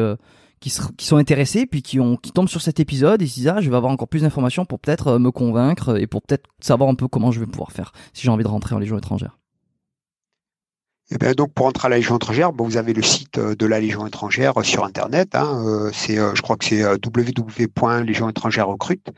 [0.62, 3.70] qui, sont intéressés, puis qui qui tombent sur cet épisode et se disent ah, je
[3.70, 7.10] vais avoir encore plus d'informations pour peut-être me convaincre et pour peut-être savoir un peu
[7.10, 9.41] comment je vais pouvoir faire si j'ai envie de rentrer en Légion étrangère.
[11.12, 13.54] Et eh bien, donc pour entrer à la Légion étrangère, vous avez le site euh,
[13.54, 15.36] de la Légion étrangère euh, sur Internet.
[15.36, 19.10] Hein, euh, c'est, je crois que c'est www.légion étrangère recrute.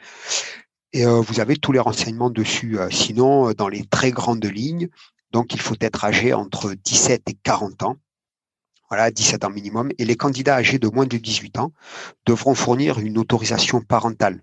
[0.91, 2.77] Et vous avez tous les renseignements dessus.
[2.91, 4.89] sinon, dans les très grandes lignes,
[5.31, 7.97] donc il faut être âgé entre 17 et 40 ans.
[8.89, 9.89] Voilà, 17 ans minimum.
[9.97, 11.73] Et les candidats âgés de moins de 18 ans
[12.27, 14.39] devront fournir une autorisation parentale.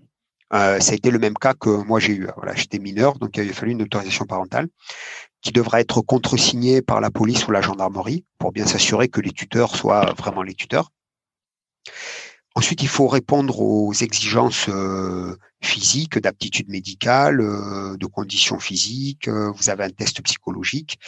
[0.52, 2.28] Euh, ça a été le même cas que moi j'ai eu.
[2.36, 4.68] Voilà, j'étais mineur, donc il a fallu une autorisation parentale
[5.42, 9.32] qui devra être contresignée par la police ou la gendarmerie pour bien s'assurer que les
[9.32, 10.90] tuteurs soient vraiment les tuteurs.
[12.54, 19.28] Ensuite, il faut répondre aux exigences euh, physiques, d'aptitude médicale, euh, de conditions physiques.
[19.28, 20.98] vous avez un test psychologique,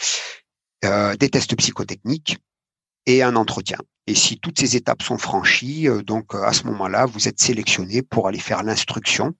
[0.81, 2.37] des tests psychotechniques
[3.05, 3.77] et un entretien.
[4.05, 7.39] Et si toutes ces étapes sont franchies, euh, donc euh, à ce moment-là, vous êtes
[7.39, 9.33] sélectionné pour aller faire l'instruction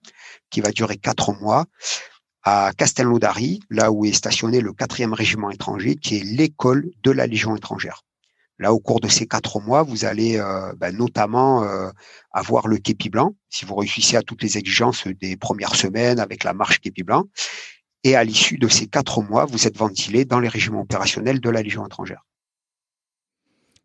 [0.50, 1.66] qui va durer quatre mois
[2.44, 7.26] à Castelnaudary, là où est stationné le quatrième régiment étranger, qui est l'école de la
[7.26, 8.02] Légion étrangère.
[8.58, 11.66] Là, au cours de ces quatre mois, vous allez euh, ben, notamment
[12.30, 16.44] avoir le képi blanc, si vous réussissez à toutes les exigences des premières semaines avec
[16.44, 17.24] la marche képi blanc.
[18.04, 21.50] Et à l'issue de ces quatre mois, vous êtes ventilé dans les régiments opérationnels de
[21.50, 22.24] la Légion étrangère.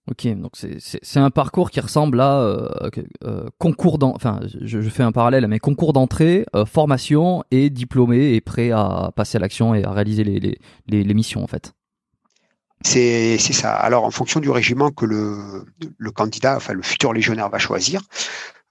[0.10, 2.89] Ok, donc c'est un parcours qui ressemble à euh,
[3.26, 8.41] euh, concours d'entrée, je, fais un parallèle, mais concours d'entrée, euh, formation et diplômé et
[8.41, 11.74] prêt à passer à l'action et à réaliser les, missions en fait.
[12.84, 13.74] C'est ça.
[13.74, 15.65] Alors en fonction du régiment que le,
[15.98, 18.02] le candidat, enfin le futur légionnaire va choisir,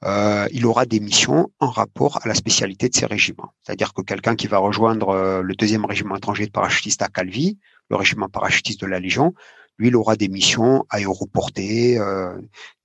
[0.05, 3.53] il aura des missions en rapport à la spécialité de ces régiments.
[3.63, 7.59] C'est-à-dire que quelqu'un qui va rejoindre le deuxième régiment étranger de parachutistes à Calvi,
[7.91, 9.35] le régiment parachutiste de la Légion,
[9.79, 12.39] lui, il aura des missions aéroportées, euh,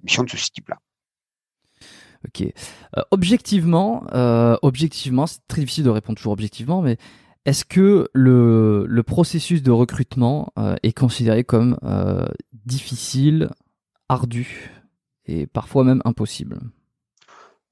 [0.03, 0.77] missions de ce type-là.
[2.27, 2.41] Ok.
[2.41, 6.97] Euh, objectivement, euh, objectivement, c'est très difficile de répondre toujours objectivement, mais
[7.45, 11.77] est-ce que le, le, processus de recrutement euh, est considéré comme
[12.53, 13.49] difficile,
[14.07, 14.71] ardu
[15.25, 16.59] et parfois même impossible?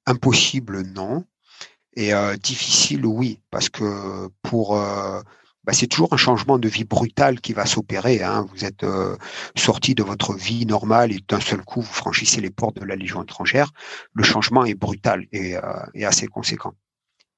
[0.06, 1.24] Impossible, non.
[1.96, 4.82] Et difficile, oui, parce que pour
[5.64, 8.24] bah, c'est toujours un changement de vie brutal qui va s'opérer.
[8.24, 8.48] Hein.
[8.52, 9.16] Vous êtes euh,
[9.56, 12.96] sorti de votre vie normale et d'un seul coup, vous franchissez les portes de la
[12.96, 13.72] Légion étrangère.
[14.14, 15.62] Le changement est brutal et, euh,
[15.94, 16.74] et assez conséquent.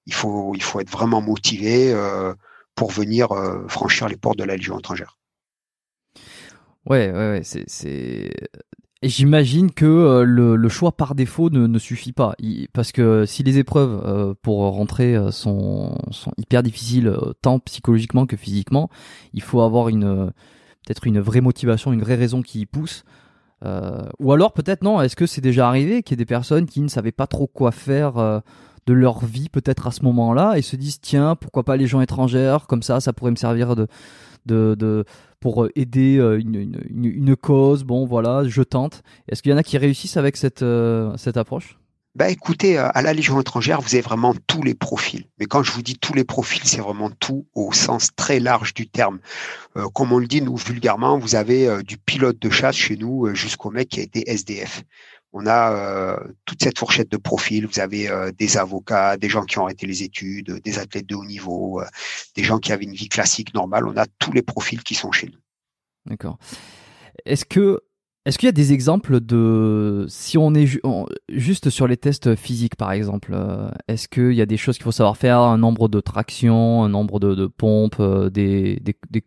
[0.06, 2.34] Il faut, il faut être vraiment motivé euh,
[2.76, 5.18] pour venir euh, franchir les portes de la Légion étrangère.
[6.86, 8.32] Ouais, ouais, ouais c'est
[9.10, 12.36] j'imagine que euh, le, choix par défaut ne, suffit pas.
[12.74, 15.98] parce que si les épreuves euh, pour rentrer euh, sont,
[16.38, 18.90] hyper difficiles, tant psychologiquement que physiquement,
[19.34, 23.04] il faut avoir peut-être une vraie motivation, une vraie raison qui y pousse.
[24.20, 26.82] ou alors peut-être non, est-ce que c'est déjà arrivé qu'il y ait des personnes qui
[26.82, 28.42] ne savaient pas trop quoi faire
[28.86, 32.02] de leur vie peut-être à ce moment-là et se disent tiens pourquoi pas les gens
[32.02, 33.88] étrangères comme ça ça pourrait me servir de
[34.46, 35.06] de, de
[35.44, 37.84] pour euh, aider euh, une, une, cause.
[37.84, 39.04] Bon, voilà, je tente.
[39.28, 41.78] Est-ce qu'il y en a qui réussissent avec cette, euh, cette approche?
[42.16, 45.26] Bah écoutez, à la Légion étrangère, vous avez vraiment tous les profils.
[45.40, 48.76] Mais quand je vous dis tous les profils, c'est vraiment tout au sens très large
[48.76, 49.18] du terme.
[49.96, 53.72] Comme on le dit, nous, vulgairement, vous avez du pilote de chasse chez nous jusqu'au
[53.72, 54.84] mec qui a été SDF.
[55.34, 57.66] On a toute cette fourchette de profils.
[57.66, 61.26] Vous avez des avocats, des gens qui ont arrêté les études, des athlètes de haut
[61.26, 61.82] niveau,
[62.36, 63.88] des gens qui avaient une vie classique normale.
[63.88, 65.40] On a tous les profils qui sont chez nous.
[66.06, 66.38] D'accord.
[67.26, 70.80] Est-ce qu'il y a des exemples de si on est
[71.30, 74.86] juste sur les tests physiques par exemple, euh, est-ce qu'il y a des choses qu'il
[74.86, 78.82] faut savoir faire, un nombre de tractions, un nombre de, pompes, euh, des,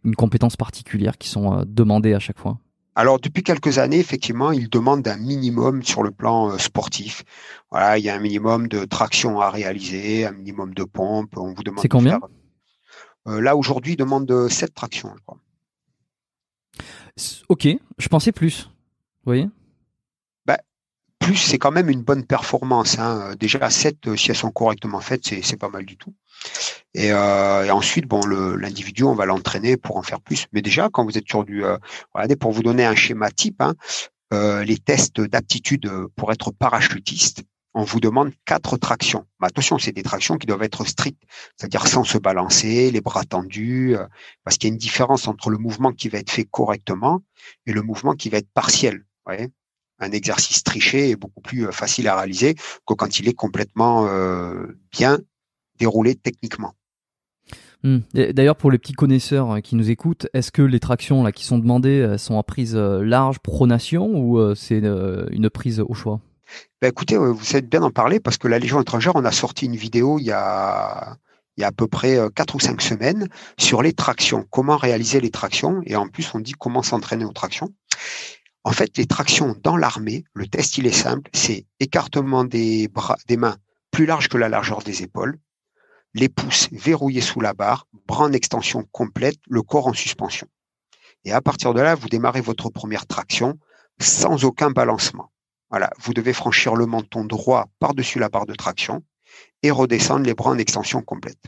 [0.05, 2.59] une compétence particulière qui sont euh, demandées à chaque fois?
[2.97, 7.23] Alors depuis quelques années, effectivement, ils demandent un minimum sur le plan sportif.
[7.71, 11.37] Voilà, il y a un minimum de traction à réaliser, un minimum de pompes.
[11.37, 11.81] On vous demande.
[11.83, 12.19] C'est combien?
[13.27, 15.39] Là aujourd'hui, ils demandent 7 tractions, je crois.
[17.49, 18.71] Ok, je pensais plus.
[19.27, 19.45] Oui.
[19.45, 19.51] Bah,
[21.27, 23.01] plus, c'est quand même une bonne performance.
[23.01, 23.35] Hein.
[23.41, 26.15] Déjà, 7, euh, si elles sont correctement faites, c'est pas mal du tout.
[26.95, 30.47] Et, euh, ensuite, bon, l'individu, on va l'entraîner pour en faire plus.
[30.53, 31.79] Mais déjà, quand vous êtes sur du, euh,
[32.39, 33.75] pour vous donner un schéma type, hein,
[34.31, 37.43] les tests d'aptitude pour être parachutiste,
[37.75, 39.27] on vous demande quatre tractions.
[39.43, 41.23] Attention, c'est des tractions qui doivent être strictes,
[41.57, 43.97] c'est-à-dire sans se balancer, les bras tendus,
[44.45, 47.23] parce qu'il y a une différence entre le mouvement qui va être fait correctement
[47.67, 49.05] et le mouvement qui va être partiel
[49.99, 54.07] un exercice triché est beaucoup plus euh, facile à réaliser que quand il est complètement
[54.09, 55.19] euh, bien
[55.79, 56.75] déroulé techniquement.
[57.83, 57.99] Hmm.
[58.15, 61.45] D'ailleurs, pour les petits connaisseurs euh, qui nous écoutent, est-ce que les tractions là, qui
[61.45, 66.21] sont demandées sont en prise large pronation ou c'est une prise au choix?
[66.81, 69.67] Ben Écoutez, vous êtes bien en parler parce que la Légion étrangère, on a sorti
[69.67, 71.17] une vidéo il y a,
[71.57, 73.29] il y a à peu près 4 ou 5 semaines
[73.59, 77.33] sur les tractions, comment réaliser les tractions et en plus on dit comment s'entraîner aux
[77.33, 77.73] tractions.
[78.67, 83.17] En fait, les tractions dans l'armée, le test il est simple, c'est écartement des bras,
[83.29, 83.59] des mains
[83.93, 85.39] plus large que la largeur des épaules,
[86.15, 90.49] les pouces verrouillés sous la barre, bras en extension complète, le corps en suspension.
[91.25, 93.57] Et à partir de là, vous démarrez votre première traction
[94.01, 95.31] sans aucun balancement.
[95.71, 99.05] Voilà, vous devez franchir le menton droit par-dessus la barre de traction
[99.63, 101.39] et redescendre les bras en extension complète.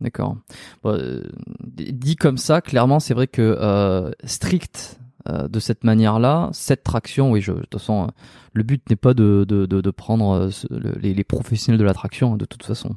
[0.00, 0.38] D'accord.
[0.86, 1.28] Euh,
[1.66, 7.30] dit comme ça, clairement, c'est vrai que euh, strict euh, de cette manière-là, cette traction,
[7.30, 8.10] oui, je, de toute façon,
[8.52, 12.44] le but n'est pas de, de, prendre euh, les, professionnels de la traction, hein, de
[12.44, 12.96] toute façon.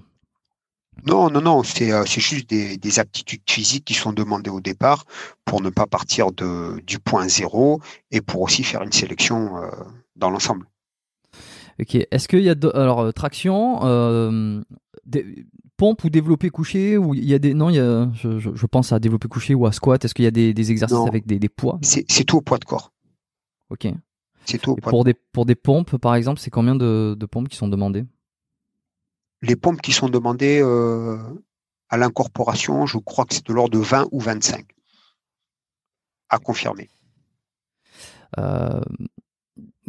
[1.05, 5.05] Non, non, non, c'est euh, juste des, aptitudes physiques qui sont demandées au départ
[5.45, 9.51] pour ne pas partir de, du point zéro et pour aussi faire une sélection
[10.15, 10.67] dans l'ensemble.
[11.79, 14.63] Ok, est-ce qu'il y a alors traction,
[15.79, 18.91] pompe ou développé couché ou il y a des non il y a, je, pense
[18.91, 20.03] à développé couché ou à squat.
[20.03, 21.79] Est-ce qu'il y a des, exercices avec des, poids?
[21.81, 22.91] C'est tout au poids de corps.
[23.69, 23.87] Ok.
[24.45, 27.47] C'est tout au poids pour des pour des pompes par exemple c'est combien de, pompes
[27.47, 28.05] qui sont demandées?
[29.41, 31.17] Les pompes qui sont demandées euh,
[31.87, 34.65] à l'incorporation je crois que c'est de l'ordre de 20 ou 25
[36.27, 36.89] à confirmer.
[38.37, 38.81] Euh,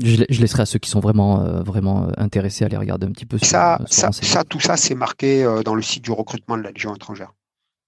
[0.02, 3.12] je, laisserai à ceux qui sont vraiment, euh, vraiment euh, intéressés à les regarder un
[3.12, 3.38] petit peu.
[3.38, 6.70] ça, ça, ça, tout ça, c'est marqué euh, dans le site du recrutement de la
[6.70, 7.32] Légion étrangère.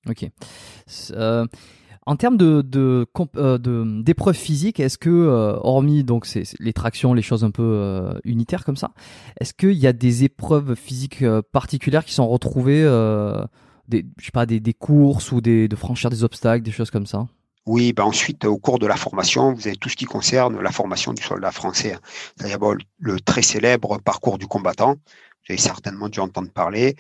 [0.09, 0.29] Ok.
[2.07, 7.45] en termes de, de, d'épreuves physiques, est-ce que, hormis donc c'est, les tractions, les choses
[7.45, 8.91] un peu unitaires comme ça,
[9.39, 12.83] est-ce qu'il y a des épreuves physiques particulières qui sont retrouvées,
[13.87, 16.91] des, je sais pas, des, des courses ou des, de franchir des obstacles, des choses
[16.91, 17.29] comme ça?
[17.67, 20.73] Oui, ben ensuite, au cours de la formation, vous avez tout ce qui concerne la
[20.73, 21.97] formation du soldat français.
[22.37, 22.59] C'est-à-dire
[22.99, 24.95] le très célèbre parcours du combattant.
[24.95, 26.97] Vous avez certainement dû entendre parler,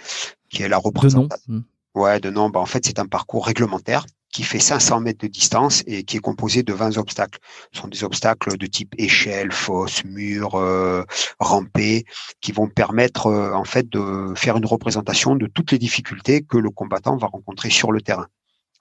[0.51, 1.42] qui est la représentation.
[1.48, 1.59] De nom.
[1.59, 2.01] Hmm.
[2.01, 2.48] Ouais, de nom.
[2.48, 6.16] Ben, en fait, c'est un parcours réglementaire qui fait 500 mètres de distance et qui
[6.16, 7.38] est composé de 20 obstacles.
[7.72, 11.05] Ce sont des obstacles de type échelle, fosse, mur, euh,
[11.38, 12.07] rampé,
[12.40, 16.57] qui vont permettre euh, en fait de faire une représentation de toutes les difficultés que
[16.57, 18.27] le combattant va rencontrer sur le terrain.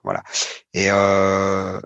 [0.03, 0.23] Voilà.
[0.73, 1.79] Et euh,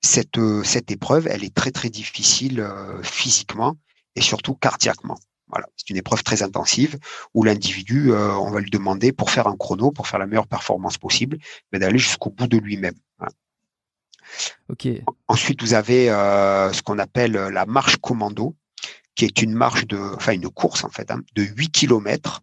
[0.00, 3.76] cette, cette épreuve, elle est très très difficile euh, physiquement
[4.14, 5.18] et surtout cardiaquement.
[5.48, 6.98] Voilà, c'est une épreuve très intensive
[7.32, 10.46] où l'individu, euh, on va lui demander pour faire un chrono, pour faire la meilleure
[10.46, 11.38] performance possible,
[11.72, 12.96] mais d'aller jusqu'au bout de lui-même.
[14.68, 14.86] Ok.
[15.26, 18.54] Ensuite, vous avez euh, ce qu'on appelle la marche commando,
[19.14, 22.42] qui est une marche de, enfin une course en fait, hein, de 8 kilomètres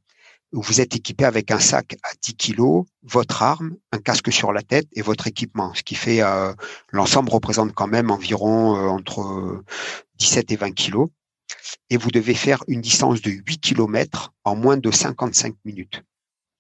[0.62, 4.62] vous êtes équipé avec un sac à 10 kilos, votre arme, un casque sur la
[4.62, 6.54] tête et votre équipement, ce qui fait euh,
[6.92, 9.64] l'ensemble représente quand même environ euh, entre
[10.18, 11.10] 17 et 20 kilos.
[11.90, 16.04] Et vous devez faire une distance de 8 kilomètres en moins de 55 minutes.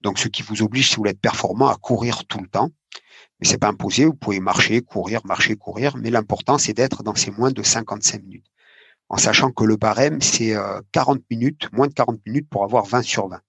[0.01, 2.69] Donc, ce qui vous oblige, si vous voulez être performant, à courir tout le temps.
[3.39, 7.15] Mais c'est pas imposé, vous pouvez marcher, courir, marcher, courir, mais l'important, c'est d'être dans
[7.15, 8.45] ces moins de 55 minutes.
[9.09, 10.55] en sachant que le barème, c'est
[10.91, 13.39] 40 minutes, moins de 40 minutes pour avoir 20 sur 20.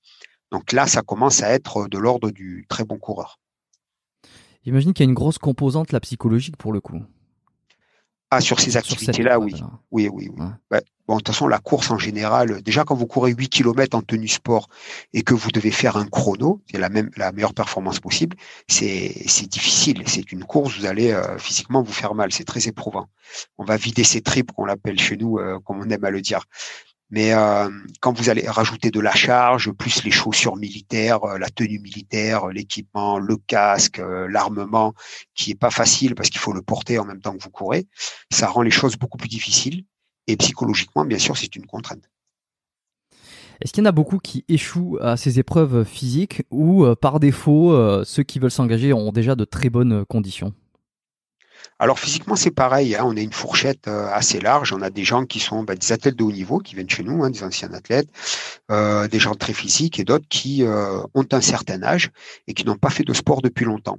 [0.52, 3.38] Donc là, ça commence à être de l'ordre du très bon coureur.
[4.64, 7.00] J'imagine qu'il y a une grosse composante la psychologique pour le coup.
[8.30, 9.54] Ah, sur ces activités-là, oui.
[9.90, 10.08] oui.
[10.10, 10.30] Oui, oui,
[11.06, 14.02] bon, de toute façon, la course en général, déjà quand vous courez 8 km en
[14.02, 14.68] tenue sport
[15.12, 19.14] et que vous devez faire un chrono, c'est la même, la meilleure performance possible, c'est,
[19.28, 20.02] c'est difficile.
[20.06, 22.32] C'est une course, vous allez euh, physiquement vous faire mal.
[22.32, 23.06] C'est très éprouvant.
[23.58, 26.20] On va vider ses tripes, qu'on l'appelle chez nous, euh, comme on aime à le
[26.20, 26.40] dire.
[27.10, 31.48] Mais euh, quand vous allez rajouter de la charge, plus les chaussures militaires, euh, la
[31.48, 34.92] tenue militaire, l'équipement, le casque, euh, l'armement,
[35.34, 37.86] qui est pas facile parce qu'il faut le porter en même temps que vous courez,
[38.32, 39.84] ça rend les choses beaucoup plus difficiles.
[40.26, 42.10] Et psychologiquement, bien sûr, c'est une contrainte.
[43.60, 48.04] Est-ce qu'il y en a beaucoup qui échouent à ces épreuves physiques ou par défaut,
[48.04, 50.52] ceux qui veulent s'engager ont déjà de très bonnes conditions?
[51.78, 52.94] Alors physiquement, c'est pareil.
[52.94, 53.02] Hein.
[53.04, 54.72] on a une fourchette euh, assez large.
[54.72, 57.02] On a des gens qui sont bah, des athlètes de haut niveau qui viennent chez
[57.02, 58.08] nous, hein, des anciens athlètes,
[58.70, 62.10] euh, des gens très physiques et d'autres qui euh, ont un certain âge
[62.46, 63.98] et qui n'ont pas fait de sport depuis longtemps.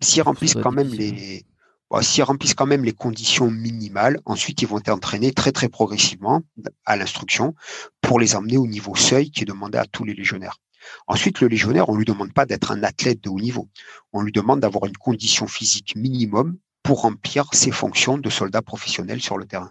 [0.00, 1.44] S'ils remplissent quand même les
[1.90, 5.68] bah, s'ils remplissent quand même les conditions minimales, ensuite ils vont être entraînés très très
[5.68, 6.42] progressivement
[6.86, 7.54] à l'instruction
[8.00, 10.58] pour les emmener au niveau seuil qui est demandé à tous les légionnaires.
[11.06, 13.68] Ensuite, le légionnaire, on lui demande pas d'être un athlète de haut niveau.
[14.12, 19.20] On lui demande d'avoir une condition physique minimum pour remplir ses fonctions de soldat professionnel
[19.20, 19.70] sur le terrain.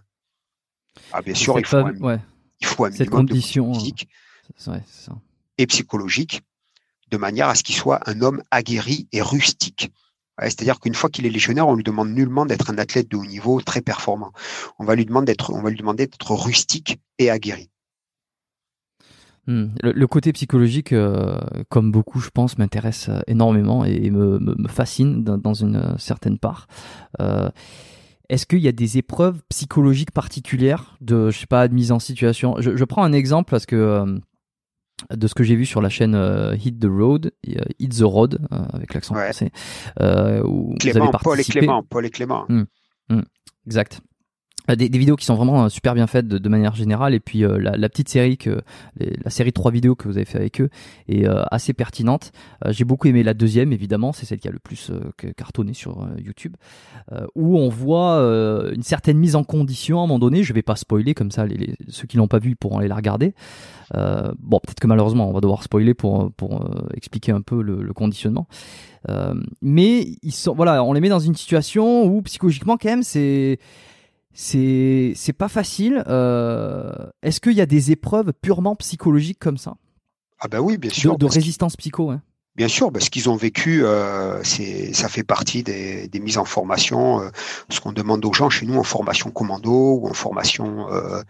[1.12, 1.94] Ah, bien sûr, il faut, un,
[2.60, 4.10] il faut, un, minimum de physique
[5.58, 6.42] et psychologique
[7.10, 9.92] de manière à ce qu'il soit un homme aguerri et rustique.
[10.40, 13.26] C'est-à-dire qu'une fois qu'il est légionnaire, on lui demande nullement d'être un athlète de haut
[13.26, 14.32] niveau très performant.
[14.80, 17.70] On va lui demander d'être, on va lui demander d'être rustique et aguerri.
[19.48, 19.68] Hmm.
[19.82, 21.36] Le, côté psychologique, euh,
[21.70, 26.68] comme beaucoup, je pense, m'intéresse euh, énormément et me, fascine dans, une euh, certaine part.
[28.30, 32.00] Est-ce qu'il y a des épreuves psychologiques particulières de, je sais pas, de mise en
[32.00, 32.56] situation?
[32.60, 34.22] Je, prends un exemple parce que
[35.10, 36.16] de ce que j'ai vu sur la chaîne
[36.64, 37.32] Hit the Road,
[37.80, 38.40] Hit the Road
[38.72, 39.52] avec l'accent français,
[40.46, 42.46] où Clément, vous Paul et Clément, Paul et Clément.
[42.48, 42.64] Hmm.
[43.10, 43.24] Hmm.
[43.66, 44.02] Exact.
[44.70, 47.14] Euh, des, des, vidéos qui sont vraiment euh, super bien faites de, manière générale.
[47.14, 48.62] Et puis euh, la, la, petite série que
[48.98, 50.70] la série de trois vidéos que vous avez fait avec eux
[51.08, 52.32] est assez pertinente.
[52.70, 54.14] J'ai beaucoup aimé la deuxième évidemment.
[54.14, 54.92] C'est celle qui a le plus
[55.36, 56.56] cartonné sur YouTube.
[57.36, 58.18] Où on voit
[58.74, 60.44] une certaine mise en condition à un moment donné.
[60.44, 62.96] Je vais pas spoiler comme ça les, ceux qui l'ont pas vu pourront aller la
[62.96, 63.34] regarder.
[63.94, 67.94] Bon peut-être que malheureusement on va devoir spoiler pour pour expliquer un peu le, le
[67.94, 68.48] conditionnement.
[69.62, 73.60] Mais ils sont voilà on les met dans une situation où psychologiquement quand même c'est
[74.34, 76.04] c'est c'est pas facile.
[76.08, 76.92] Euh,
[77.22, 79.76] est-ce qu'il y a des épreuves purement psychologiques comme ça?
[80.40, 81.18] Ah ben oui, bien sûr.
[81.18, 82.10] De, résistance psycho.
[82.10, 82.22] Hein.
[82.56, 86.44] Bien sûr, parce qu'ils ont vécu, euh, c'est, ça fait partie des, des mises en
[86.44, 87.22] formation.
[87.22, 87.30] Euh,
[87.70, 91.22] ce qu'on demande aux gens chez nous en formation commando ou en formation euh,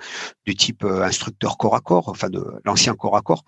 [0.47, 3.43] du type instructeur corps à corps, enfin de l'ancien corps à corps.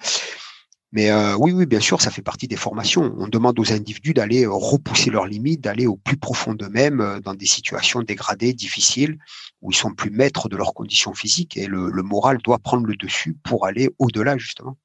[0.94, 3.16] Mais euh, oui, oui, bien sûr, ça fait partie des formations.
[3.18, 7.20] On demande aux individus d'aller euh, repousser leurs limites, d'aller au plus profond d'eux-mêmes euh,
[7.20, 9.18] dans des situations dégradées, difficiles,
[9.64, 12.96] où ils sont plus maîtres de leurs conditions physiques et le, moral doit prendre le
[12.96, 14.78] dessus pour aller au-delà, justement.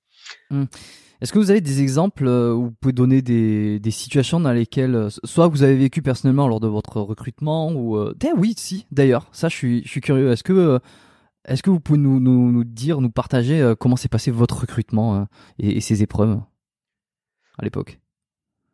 [0.51, 0.65] Mmh.
[1.21, 5.49] Est-ce que vous avez des exemples où vous pouvez donner des, situations dans lesquelles, soit
[5.49, 8.01] vous avez vécu personnellement lors de votre recrutement, ou...
[8.25, 10.31] Eh oui, si, d'ailleurs, ça je suis, je suis curieux.
[10.31, 10.79] Est-ce que
[11.49, 15.25] est-ce que vous pouvez nous, dire, nous partager euh, comment s'est passé votre recrutement euh,
[15.59, 16.41] et, ces épreuves
[17.59, 17.99] à l'époque?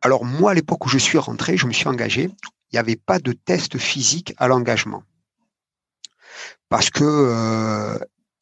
[0.01, 2.97] Alors moi, à l'époque où je suis rentré, je me suis engagé, il n'y avait
[2.97, 5.03] pas de test physique à l'engagement.
[6.69, 7.97] Parce que, euh,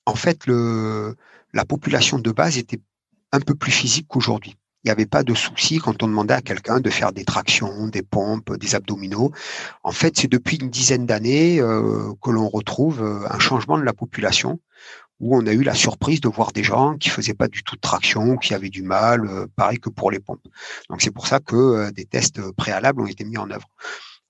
[0.05, 2.81] en fait, la population de base était
[3.31, 6.41] un peu plus physique qu'aujourd'hui il n'y avait pas de souci quand on demandait à
[6.41, 9.31] quelqu'un de faire des tractions, des pompes, des abdominaux.
[9.83, 13.83] En fait, c'est depuis une dizaine d'années euh, que l'on retrouve euh, un changement de
[13.83, 14.59] la population
[15.21, 17.75] où on a eu la surprise de voir des gens qui faisaient pas du tout
[17.75, 20.45] de traction, qui avaient du mal, euh, pareil que pour les pompes.
[20.89, 23.69] Donc c'est pour ça que des tests préalables ont été mis en œuvre.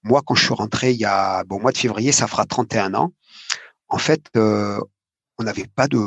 [0.03, 2.45] Moi, quand je suis rentré il y a, bon, au mois de février, ça fera
[2.45, 3.13] 31 ans.
[3.87, 5.97] En fait, on n'avait pas de,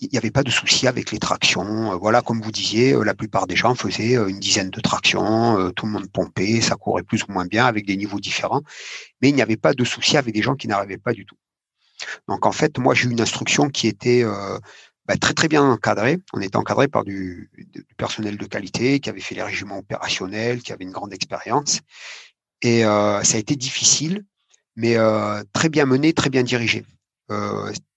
[0.00, 1.92] il n'y avait pas de souci avec les tractions.
[1.92, 4.80] Euh, voilà, comme vous disiez, euh, la plupart des gens faisaient euh, une dizaine de
[4.80, 8.62] tractions, tout le monde pompait, ça courait plus ou moins bien avec des niveaux différents,
[9.20, 11.36] mais il n'y avait pas de souci avec des gens qui n'arrivaient pas du tout.
[12.28, 14.24] Donc en fait, moi j'ai eu une instruction qui était
[15.06, 16.18] bah, très très bien encadrée.
[16.32, 20.62] On était encadré par du, du, personnel de qualité qui avait fait les régiments opérationnels,
[20.62, 21.80] qui avait une grande expérience,
[22.62, 24.24] et ça a été difficile,
[24.76, 24.96] mais
[25.52, 26.84] très bien mené, très bien dirigé.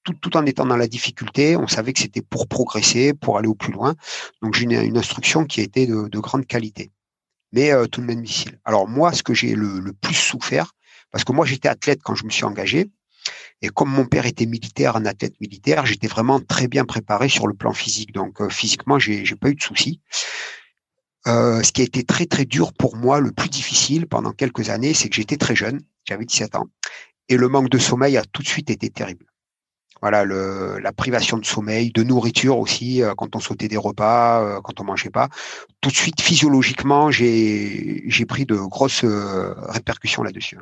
[0.08, 3.50] Tout, tout, en étant dans la difficulté, on savait que c'était pour progresser, pour aller
[3.50, 3.94] au plus loin.
[4.42, 6.92] Donc j'ai une, une, instruction qui a été de, de grande qualité,
[7.52, 8.58] mais euh, tout de même difficile.
[8.64, 10.72] Alors moi, ce que j'ai le, le, plus souffert,
[11.12, 12.90] parce que moi j'étais athlète quand je me suis engagé,
[13.62, 17.46] Et comme mon père était militaire, un athlète militaire, j'étais vraiment très bien préparé sur
[17.46, 18.14] le plan physique.
[18.14, 20.00] Donc euh, physiquement, j'ai pas eu de soucis.
[21.28, 24.70] Euh, ce qui a été très très dur pour moi, le plus difficile pendant quelques
[24.70, 26.68] années, c'est que j'étais très jeune, j'avais 17 ans,
[27.28, 29.26] et le manque de sommeil a tout de suite été terrible.
[30.02, 34.44] Voilà, le, la privation de sommeil, de nourriture aussi, euh, quand on sautait des repas,
[34.44, 35.30] euh, quand on mangeait pas.
[35.82, 40.60] Tout de suite, physiologiquement, j'ai j'ai pris de grosses euh, répercussions là-dessus.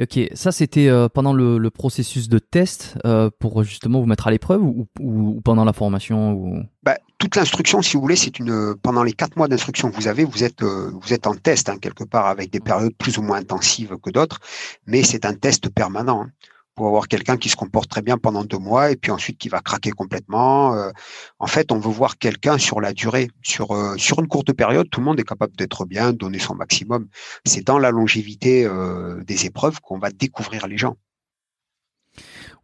[0.00, 4.26] Ok, ça c'était euh, pendant le, le processus de test euh, pour justement vous mettre
[4.26, 6.62] à l'épreuve ou, ou, ou pendant la formation ou...
[6.82, 10.08] Bah, toute l'instruction, si vous voulez, c'est une pendant les quatre mois d'instruction que vous
[10.08, 13.18] avez, vous êtes euh, vous êtes en test hein, quelque part avec des périodes plus
[13.18, 14.40] ou moins intensives que d'autres,
[14.86, 16.22] mais c'est un test permanent.
[16.22, 16.30] hein.
[16.74, 19.48] Pour avoir quelqu'un qui se comporte très bien pendant deux mois et puis ensuite qui
[19.50, 20.74] va craquer complètement.
[20.74, 20.90] euh,
[21.38, 24.88] en fait, on veut voir quelqu'un sur la durée, sur euh, sur une courte période.
[24.90, 27.08] Tout le monde est capable d'être bien, donner son maximum.
[27.44, 30.96] C'est dans la longévité euh, des épreuves qu'on va découvrir les gens.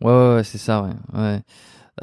[0.00, 1.20] Ouais, ouais, ouais, c'est ça, ouais.
[1.20, 1.42] ouais.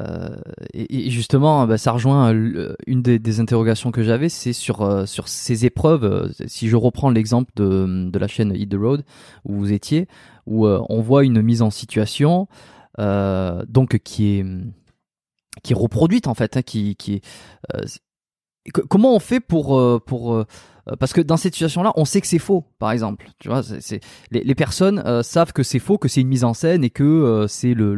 [0.00, 0.36] Euh,
[0.74, 5.28] et, justement, bah, ça rejoint euh, une des, interrogations que j'avais, c'est sur euh, sur
[5.28, 6.32] ces épreuves.
[6.46, 9.04] Si je reprends l'exemple de, de la chaîne Hit the Road
[9.44, 10.08] où vous étiez,
[10.46, 12.48] où on voit une mise en situation,
[12.98, 14.44] donc qui est
[15.62, 17.20] qui est reproduite en fait, hein, qui qui
[18.88, 20.44] comment on fait pour pour
[20.98, 23.28] parce que dans cette situation-là, on sait que c'est faux, par exemple.
[23.40, 26.44] Tu vois, c'est, les, les personnes euh, savent que c'est faux, que c'est une mise
[26.44, 27.94] en scène et que euh, c'est le,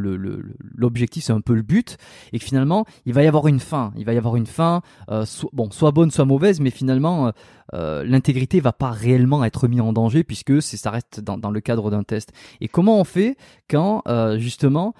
[0.74, 1.98] l'objectif, c'est un peu le but,
[2.32, 3.92] et que finalement, il va y avoir une fin.
[3.96, 4.80] Il va y avoir une fin,
[5.10, 7.30] euh, bon, soit bonne, soit mauvaise, mais finalement, euh,
[7.74, 11.50] euh, l'intégrité va pas réellement être mise en danger puisque c'est, ça reste dans, dans
[11.50, 12.32] le cadre d'un test.
[12.60, 13.36] Et comment on fait
[13.68, 14.94] quand euh, justement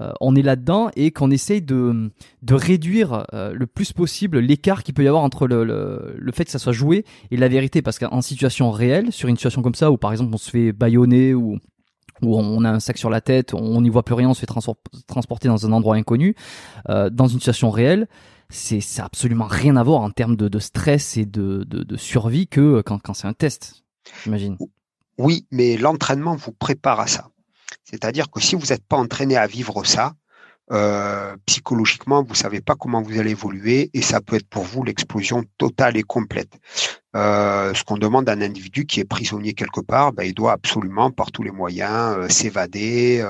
[0.00, 2.10] euh, on est là-dedans et qu'on essaye de,
[2.42, 6.44] de réduire euh, le plus possible l'écart qu'il peut y avoir entre le, le, fait
[6.44, 9.74] que ça soit joué et la vérité parce qu'en situation réelle, sur une situation comme
[9.74, 11.58] ça où par exemple on se fait baïonner ou
[12.22, 14.40] où on a un sac sur la tête, on n'y voit plus rien, on se
[14.40, 14.52] fait
[15.06, 16.34] transporter dans un endroit inconnu,
[16.90, 18.08] euh, dans une situation réelle,
[18.50, 22.82] c'est absolument rien à voir en termes de, stress et de, de, de survie que
[22.82, 23.84] quand, quand c'est un test,
[24.24, 24.58] j'imagine.
[25.18, 27.30] Oui, mais l'entraînement vous prépare à ça.
[27.84, 30.14] C'est-à-dire que si vous n'êtes pas entraîné à vivre ça,
[30.72, 34.84] euh, psychologiquement, vous savez pas comment vous allez évoluer et ça peut être pour vous
[34.84, 36.52] l'explosion totale et complète.
[37.16, 40.52] Euh, ce qu'on demande à un individu qui est prisonnier quelque part, ben, il doit
[40.52, 43.24] absolument, par tous les moyens, euh, s'évader,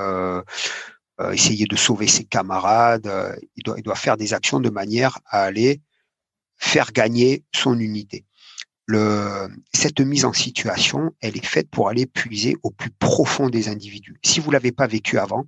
[1.33, 3.09] essayer de sauver ses camarades.
[3.55, 5.81] il doit faire des actions de manière à aller
[6.57, 8.25] faire gagner son unité.
[8.91, 13.69] Le, cette mise en situation, elle est faite pour aller puiser au plus profond des
[13.69, 14.19] individus.
[14.23, 15.45] Si vous l'avez pas vécu avant,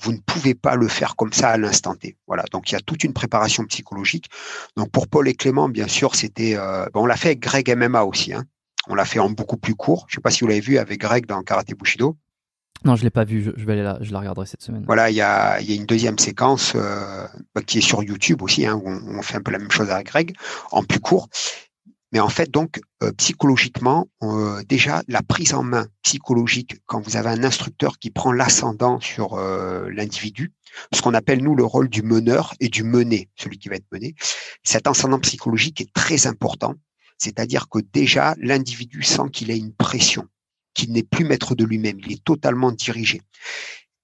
[0.00, 2.16] vous ne pouvez pas le faire comme ça à l'instant T.
[2.26, 2.44] Voilà.
[2.52, 4.30] Donc il y a toute une préparation psychologique.
[4.76, 8.04] Donc pour Paul et Clément, bien sûr, c'était, euh, on l'a fait avec Greg MMA
[8.04, 8.32] aussi.
[8.32, 8.44] Hein.
[8.88, 10.06] On l'a fait en beaucoup plus court.
[10.08, 12.16] Je sais pas si vous l'avez vu avec Greg dans Karate Bushido.
[12.86, 14.84] Non, je l'ai pas vu, je, je vais aller là, je la regarderai cette semaine.
[14.86, 18.02] Voilà, il y a, il y a une deuxième séquence euh, bah, qui est sur
[18.02, 20.34] YouTube aussi, hein, où on, on fait un peu la même chose avec Greg,
[20.72, 21.28] en plus court.
[22.12, 27.16] Mais en fait, donc, euh, psychologiquement, euh, déjà, la prise en main psychologique, quand vous
[27.16, 30.52] avez un instructeur qui prend l'ascendant sur euh, l'individu,
[30.92, 33.86] ce qu'on appelle, nous, le rôle du meneur et du mené, celui qui va être
[33.92, 34.14] mené,
[34.64, 36.74] cet ascendant psychologique est très important.
[37.18, 40.26] C'est-à-dire que déjà, l'individu sent qu'il a une pression,
[40.74, 43.20] qu'il n'est plus maître de lui-même, il est totalement dirigé.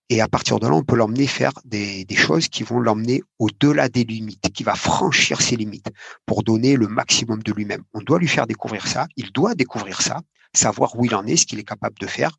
[0.09, 3.89] Et à partir de là, on peut l'emmener faire des, choses qui vont l'emmener au-delà
[3.89, 5.91] des limites, qui va franchir ses limites
[6.27, 7.83] pour donner le maximum de lui-même.
[7.93, 10.21] On doit lui faire découvrir ça, il doit découvrir ça,
[10.55, 12.39] savoir où il en est, ce qu'il est capable de faire,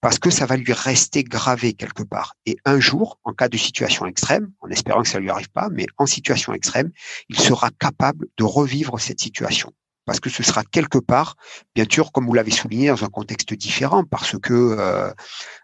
[0.00, 2.34] parce que ça va lui rester gravé quelque part.
[2.44, 5.68] Et un jour, en cas de situation extrême, en espérant que ça lui arrive pas,
[5.70, 6.90] mais en situation extrême,
[7.28, 9.72] il sera capable de revivre cette situation
[10.06, 11.36] parce que ce sera quelque part,
[11.74, 15.12] bien sûr, comme vous l'avez souligné, dans un contexte différent, parce que euh,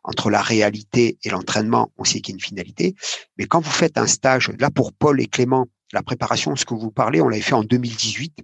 [0.05, 2.95] entre la réalité et l'entraînement, on sait qu'il y a une finalité.
[3.39, 6.75] Mais quand vous faites un stage, là pour Paul et Clément, la préparation, ce que
[6.75, 8.39] vous parlez, on l'avait fait en 2018.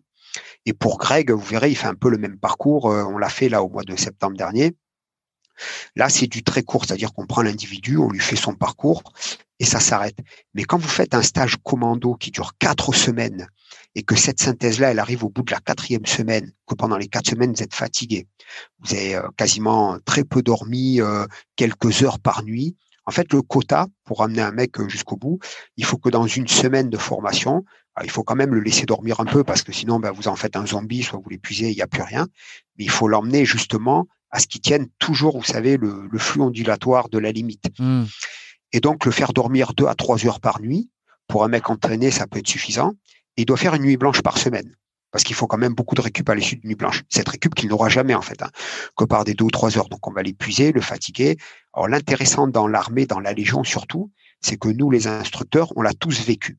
[0.67, 2.91] Et pour Greg, vous verrez, il fait un peu le même parcours.
[2.91, 4.75] Euh, on l'a fait là au mois de septembre dernier.
[5.97, 9.03] Là, c'est du très court, c'est-à-dire qu'on prend l'individu, on lui fait son parcours
[9.59, 10.19] et ça s'arrête.
[10.55, 13.49] Mais quand vous faites un stage commando qui dure quatre semaines
[13.99, 17.09] et que cette synthèse-là, elle arrive au bout de la quatrième semaine, que pendant les
[17.09, 18.29] quatre semaines, vous êtes fatigué,
[18.79, 21.27] vous avez euh, quasiment très peu dormi, euh,
[21.57, 22.77] quelques heures par nuit.
[23.07, 25.41] En fait, le quota pour amener un mec euh, jusqu'au bout,
[25.77, 27.65] il faut que dans une semaine de formation,
[27.97, 30.29] alors, il faut quand même le laisser dormir un peu parce que sinon, ben, vous
[30.29, 32.29] en faites un zombie, soit vous l'épuisez, il n'y a plus rien.
[32.79, 36.41] Mais il faut l'emmener justement à ce qu'il tienne toujours, vous savez, le, le flux
[36.41, 37.65] ondulatoire de la limite.
[37.81, 38.05] Hmm.
[38.71, 40.89] Et donc, le faire dormir deux à trois heures par nuit,
[41.27, 42.93] pour un mec entraîné, ça peut être suffisant.
[43.39, 44.75] Il doit faire une nuit blanche par semaine.
[45.11, 47.03] parce qu'il faut quand même beaucoup de récup à l'issue d'une nuit blanche.
[47.09, 48.51] Cette récup qu'il n'aura jamais en fait, hein,
[48.95, 49.89] que par des deux ou trois heures.
[49.89, 51.39] Donc on va l'épuiser, le fatiguer.
[51.73, 54.11] Alors l'intéressant dans l'armée, dans la Légion surtout,
[54.43, 56.59] c'est que nous les instructeurs, on l'a tous vécu.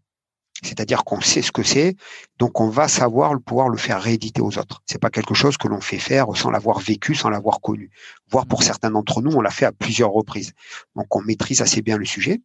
[0.63, 1.95] C'est-à-dire qu'on sait ce que c'est,
[2.38, 4.82] donc on va savoir le pouvoir le faire rééditer aux autres.
[4.88, 7.91] C'est pas quelque chose que l'on fait faire sans l'avoir vécu, sans l'avoir connu.
[8.32, 10.53] Voire pour certains d'entre nous, on l'a fait à plusieurs reprises.
[10.95, 12.41] Donc on maîtrise assez bien le sujet.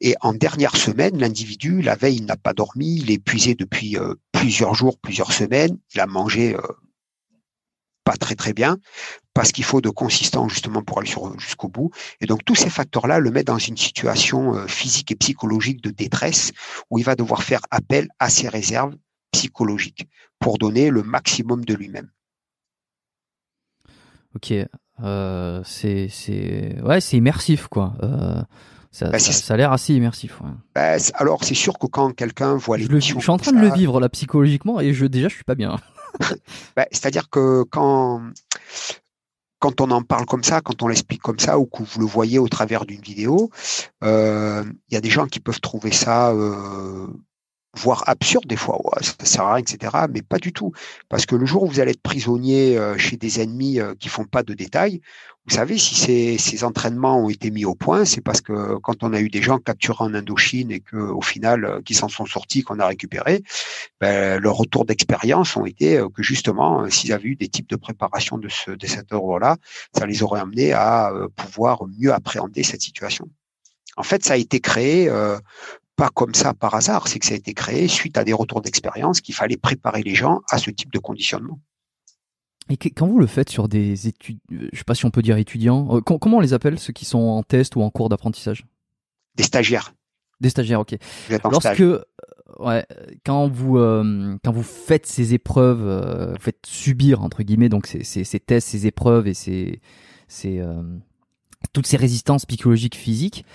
[0.00, 3.96] Et en dernière semaine, l'individu, la veille, il n'a pas dormi, il est épuisé depuis
[3.96, 6.60] euh, plusieurs jours, plusieurs semaines, il a mangé euh,
[8.04, 8.76] pas très très bien,
[9.32, 11.90] parce qu'il faut de consistance justement pour aller jusqu'au bout.
[12.20, 15.90] Et donc tous ces facteurs-là le mettent dans une situation euh, physique et psychologique de
[15.90, 16.52] détresse,
[16.90, 18.94] où il va devoir faire appel à ses réserves
[19.32, 20.06] psychologiques
[20.38, 22.10] pour donner le maximum de lui-même.
[24.34, 24.52] Ok,
[25.64, 27.94] c'est ouais, c'est immersif quoi.
[29.00, 30.40] Bah, ça, a l'air assez immersif.
[30.74, 32.84] Bah, alors, c'est sûr que quand quelqu'un voit les.
[32.84, 35.44] Je, je, suis en train de le vivre là psychologiquement et je déjà je suis
[35.44, 35.76] pas bien.
[36.76, 38.22] Bah, c'est-à-dire que quand
[39.58, 42.06] quand on en parle comme ça, quand on l'explique comme ça, ou que vous le
[42.06, 43.50] voyez au travers d'une vidéo,
[44.04, 47.06] euh, il y a des gens qui peuvent trouver ça euh,
[47.76, 49.96] voire absurde des fois, ouais, ça sert à rien, etc.
[50.10, 50.72] Mais pas du tout,
[51.08, 54.24] parce que le jour où vous allez être prisonnier euh, chez des ennemis qui font
[54.24, 55.00] pas de détails,
[55.48, 59.04] vous savez, si ces, ces entraînements ont été mis au point, c'est parce que quand
[59.04, 62.08] on a eu des gens capturés en Indochine et que, au final, euh, qui s'en
[62.08, 63.44] sont sortis, qu'on a récupéré,
[64.00, 67.68] ben, leur retour d'expérience ont été euh, que justement, euh, s'ils avaient eu des types
[67.68, 69.56] de préparation de, ce, de cet ordre-là,
[69.96, 73.28] ça les aurait amenés à pouvoir mieux appréhender cette situation.
[73.96, 75.08] En fait, ça a été créé
[75.96, 78.60] pas comme ça par hasard, c'est que ça a été créé suite à des retours
[78.60, 81.58] d'expérience qu'il fallait préparer les gens à ce type de conditionnement.
[82.68, 85.22] Et quand vous le faites sur des études, euh, je sais pas si on peut
[85.22, 88.08] dire étudiants, euh, comment on les appelle ceux qui sont en test ou en cours
[88.08, 88.66] d'apprentissage?
[89.36, 89.94] Des stagiaires.
[90.40, 90.96] Des stagiaires, ok.
[91.44, 92.04] Lorsque, euh,
[92.58, 92.84] ouais,
[93.24, 98.24] quand vous quand vous faites ces épreuves, vous faites subir entre guillemets donc ces, ces,
[98.24, 99.80] ces tests, ces épreuves et ces,
[100.28, 100.62] ces
[101.72, 103.46] toutes ces résistances psychologiques, physiques.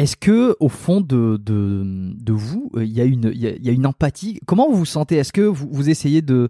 [0.00, 3.72] Est-ce que au fond de, de, de vous, il y, a une, il, y a,
[3.72, 4.40] une empathie?
[4.46, 5.16] Comment vous vous sentez?
[5.16, 6.48] Est-ce que vous, vous essayez de,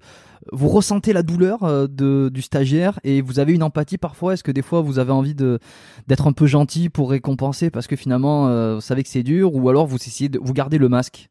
[0.53, 4.35] vous ressentez la douleur euh, de, du stagiaire et vous avez une empathie parfois?
[4.35, 5.59] Est-ce que des fois vous avez envie de
[6.07, 9.53] d'être un peu gentil pour récompenser parce que finalement euh, vous savez que c'est dur
[9.53, 11.29] ou alors vous essayez de vous garder le masque?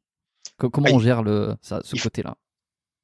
[0.57, 2.35] Comment on gère le ça, ce côté-là?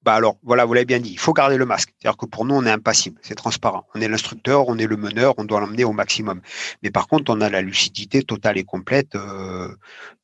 [0.06, 1.91] Bah alors, voilà, vous l'avez bien dit, il faut garder le masque.
[1.97, 3.88] C'est-à-dire que pour nous, on est impassible, c'est transparent.
[3.95, 6.41] On est l'instructeur, on est le meneur, on doit l'emmener au maximum.
[6.84, 9.76] Mais par contre, on a la lucidité totale et complète euh,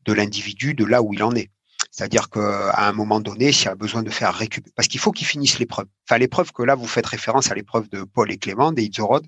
[0.05, 1.49] de l'individu, de là où il en est.
[1.89, 5.11] C'est-à-dire qu'à un moment donné, s'il y a besoin de faire récupérer, parce qu'il faut
[5.11, 5.87] qu'ils finissent l'épreuve.
[6.07, 9.25] Enfin, l'épreuve que là, vous faites référence à l'épreuve de Paul et Clément, des Itzorod,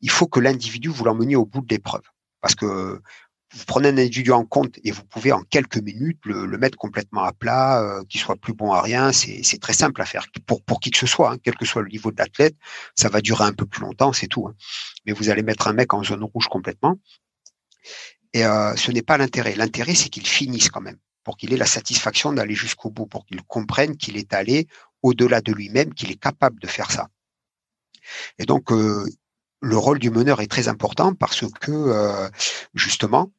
[0.00, 2.02] il faut que l'individu, vous l'emmeniez au bout de l'épreuve.
[2.40, 3.00] Parce que
[3.56, 7.22] vous prenez un individu en compte et vous pouvez en quelques minutes le, mettre complètement
[7.24, 9.12] à plat, euh, qu'il soit plus bon à rien.
[9.12, 11.82] C'est très simple à faire pour pour qui que ce soit, hein, quel que soit
[11.82, 12.56] le niveau de l'athlète.
[12.94, 14.46] Ça va durer un peu plus longtemps, c'est tout.
[14.46, 14.54] Hein.
[15.06, 16.98] Mais vous allez mettre un mec en zone rouge complètement.
[18.32, 19.54] Et euh, ce n'est pas l'intérêt.
[19.54, 23.26] L'intérêt, c'est qu'il finisse quand même pour qu'il ait la satisfaction d'aller jusqu'au bout, pour
[23.26, 24.68] qu'il comprenne qu'il est allé
[25.02, 27.08] au-delà de lui-même, qu'il est capable de faire ça.
[28.38, 29.04] Et donc, euh,
[29.60, 32.28] le rôle du meneur est très important parce que, euh,
[32.74, 33.32] justement,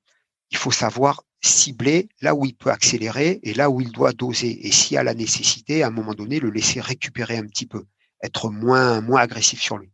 [0.52, 4.68] il faut savoir cibler là où il peut accélérer et là où il doit doser.
[4.68, 7.66] Et s'il y a la nécessité, à un moment donné, le laisser récupérer un petit
[7.66, 7.86] peu,
[8.24, 9.92] être moins, moins agressif sur lui.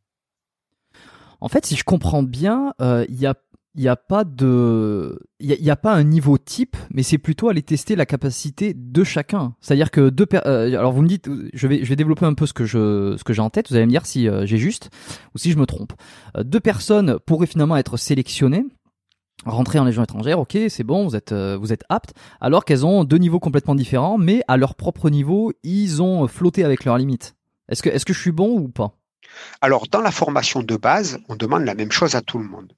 [1.42, 3.36] En fait, si je comprends bien, euh, il y a
[3.76, 7.64] n'y a pas de, il y, a pas un niveau type, mais c'est plutôt aller
[7.64, 9.56] tester la capacité de chacun.
[9.62, 12.46] C'est-à-dire que deux, euh, alors vous me dites, je vais, je vais développer un peu
[12.46, 13.70] ce que je, ce que j'ai en tête.
[13.70, 14.92] Vous allez me dire si euh, j'ai juste
[15.34, 15.94] ou si je me trompe.
[16.38, 18.64] Euh, deux personnes pourraient finalement être sélectionnées,
[19.46, 20.40] rentrer en légion étrangère.
[20.40, 22.14] Ok, c'est bon, vous êtes, vous êtes aptes.
[22.42, 26.64] Alors qu'elles ont deux niveaux complètement différents, mais à leur propre niveau, ils ont flotté
[26.64, 27.36] avec leurs limites.
[27.70, 28.94] Est-ce que, est-ce que je suis bon ou pas?
[29.62, 32.74] Alors dans la formation de base, on demande la même chose à tout le monde.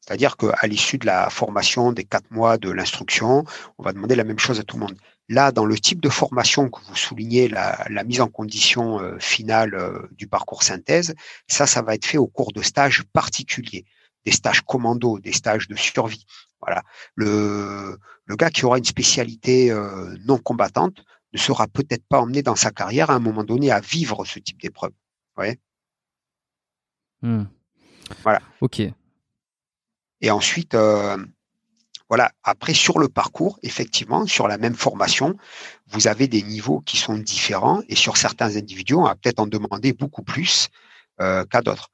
[0.00, 3.44] C'est-à-dire qu'à l'issue de la formation des quatre mois de l'instruction,
[3.78, 4.96] on va demander la même chose à tout le monde.
[5.28, 9.74] Là, dans le type de formation que vous soulignez, la, mise en condition euh, finale
[9.74, 11.14] euh, du parcours synthèse,
[11.46, 13.84] ça, ça va être fait au cours de stages particuliers,
[14.28, 16.26] des stages commando, des stages de survie.
[16.60, 16.82] Voilà.
[17.14, 21.02] Le, le gars qui aura une spécialité euh, non combattante
[21.32, 24.38] ne sera peut-être pas emmené dans sa carrière à un moment donné à vivre ce
[24.38, 24.92] type d'épreuve.
[25.38, 25.58] Ouais.
[27.22, 27.44] Hmm.
[28.22, 28.42] Voilà.
[28.60, 28.82] Ok.
[30.20, 31.16] Et ensuite, euh,
[32.10, 35.38] voilà, après sur le parcours, effectivement, sur la même formation,
[35.86, 39.46] vous avez des niveaux qui sont différents et sur certains individus, on va peut-être en
[39.46, 40.68] demander beaucoup plus
[41.20, 41.88] euh, qu'à d'autres.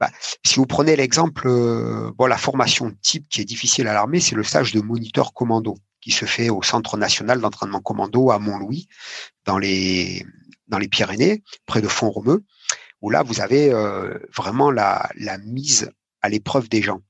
[0.00, 0.10] Bah,
[0.44, 4.36] si vous prenez l'exemple, euh, bon, la formation type qui est difficile à l'armée, c'est
[4.36, 5.76] le stage de moniteur commando.
[6.00, 8.88] qui se fait au Centre national d'entraînement commando à Montlouis,
[9.44, 10.24] dans les,
[10.68, 12.44] dans les Pyrénées, près de Font-Romeu,
[13.02, 15.90] où là, vous avez euh, vraiment la, la mise
[16.22, 17.00] à l'épreuve des gens.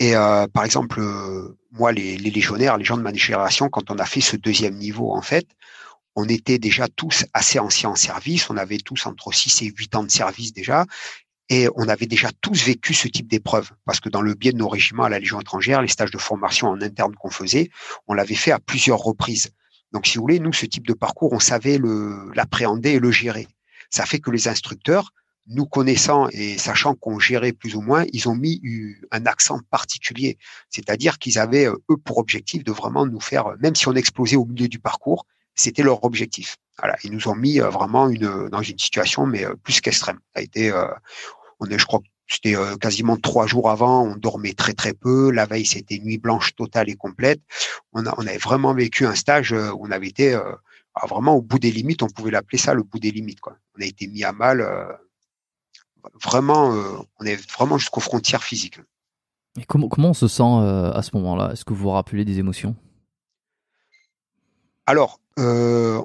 [0.00, 3.90] Et euh, par exemple, euh, moi, les, les, légionnaires, les gens de ma génération, quand
[3.90, 5.46] on a fait ce deuxième niveau, en fait,
[6.16, 9.94] on était déjà tous assez anciens en service, on avait tous entre 6 et 8
[9.96, 10.86] ans de service déjà,
[11.50, 14.56] et on avait déjà tous vécu ce type d'épreuve, parce que dans le biais de
[14.56, 17.70] nos régiments à la Légion étrangère, les stages de formation en interne qu'on faisait,
[18.06, 19.50] on l'avait fait à plusieurs reprises.
[19.92, 21.80] Donc, si vous voulez, nous, ce type de parcours, on savait
[22.34, 23.48] l'appréhender et le gérer.
[23.90, 25.10] Ça fait que les instructeurs,
[25.48, 28.62] nous connaissant et sachant qu'on gérait plus ou moins, ils ont mis
[29.10, 30.38] un accent particulier.
[30.68, 34.44] C'est-à-dire qu'ils avaient, eux, pour objectif de vraiment nous faire, même si on explosait au
[34.44, 35.26] milieu du parcours,
[35.56, 36.56] c'était leur objectif.
[36.78, 40.18] Voilà, ils nous ont mis euh, vraiment une, dans une situation, mais euh, plus qu'extrême.
[40.34, 40.86] Ça a été, euh,
[41.60, 45.30] on est, je crois, c'était euh, quasiment trois jours avant, on dormait très très peu.
[45.30, 47.40] La veille, c'était nuit blanche totale et complète.
[47.92, 50.52] On, a, on avait vraiment vécu un stage euh, où on avait été euh,
[51.08, 52.02] vraiment au bout des limites.
[52.02, 53.40] On pouvait l'appeler ça le bout des limites.
[53.40, 53.56] Quoi.
[53.78, 54.66] On a été mis à mal.
[56.22, 56.74] vraiment,
[57.18, 58.80] on est vraiment jusqu'aux frontières physiques.
[59.58, 61.52] Et comment, comment on se sent à ce moment-là?
[61.52, 62.76] Est-ce que vous vous rappelez des émotions?
[64.90, 66.02] Alors, euh,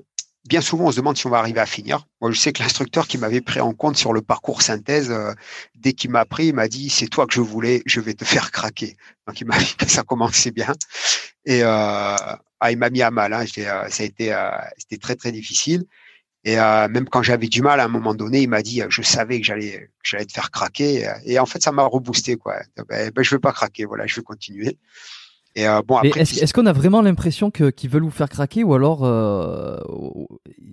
[0.47, 2.05] bien souvent, on se demande si on va arriver à finir.
[2.21, 5.33] Moi, je sais que l'instructeur qui m'avait pris en compte sur le parcours synthèse, euh,
[5.75, 8.25] dès qu'il m'a pris, il m'a dit c'est toi que je voulais, je vais te
[8.25, 8.97] faire craquer.
[9.27, 10.73] Donc, il m'a dit que ça commençait bien.
[11.45, 13.33] Et euh, ah, il m'a mis à mal.
[13.33, 13.45] Hein.
[13.57, 15.85] Euh, ça a été, euh, c'était très très difficile.
[16.47, 19.41] Et même quand j'avais du mal, à un moment donné, il m'a dit je savais
[19.41, 21.11] que j'allais, te faire craquer.
[21.25, 22.59] Et en fait, ça m'a reboosté quoi.
[22.87, 23.85] Ben, ben, je vais pas craquer.
[23.85, 24.77] Voilà, je vais continuer.
[25.55, 28.65] Et euh, bon, après, est-ce, qu'on a vraiment l'impression que qu'ils veulent vous faire craquer
[28.65, 29.77] ou alors euh,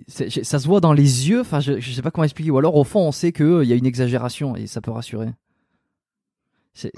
[0.08, 1.40] ça se voit dans les yeux?
[1.40, 2.50] Enfin, je, je sais pas comment expliquer.
[2.50, 5.28] Ou alors au fond, on sait qu'il y a une exagération et ça peut rassurer.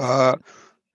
[0.01, 0.32] Euh,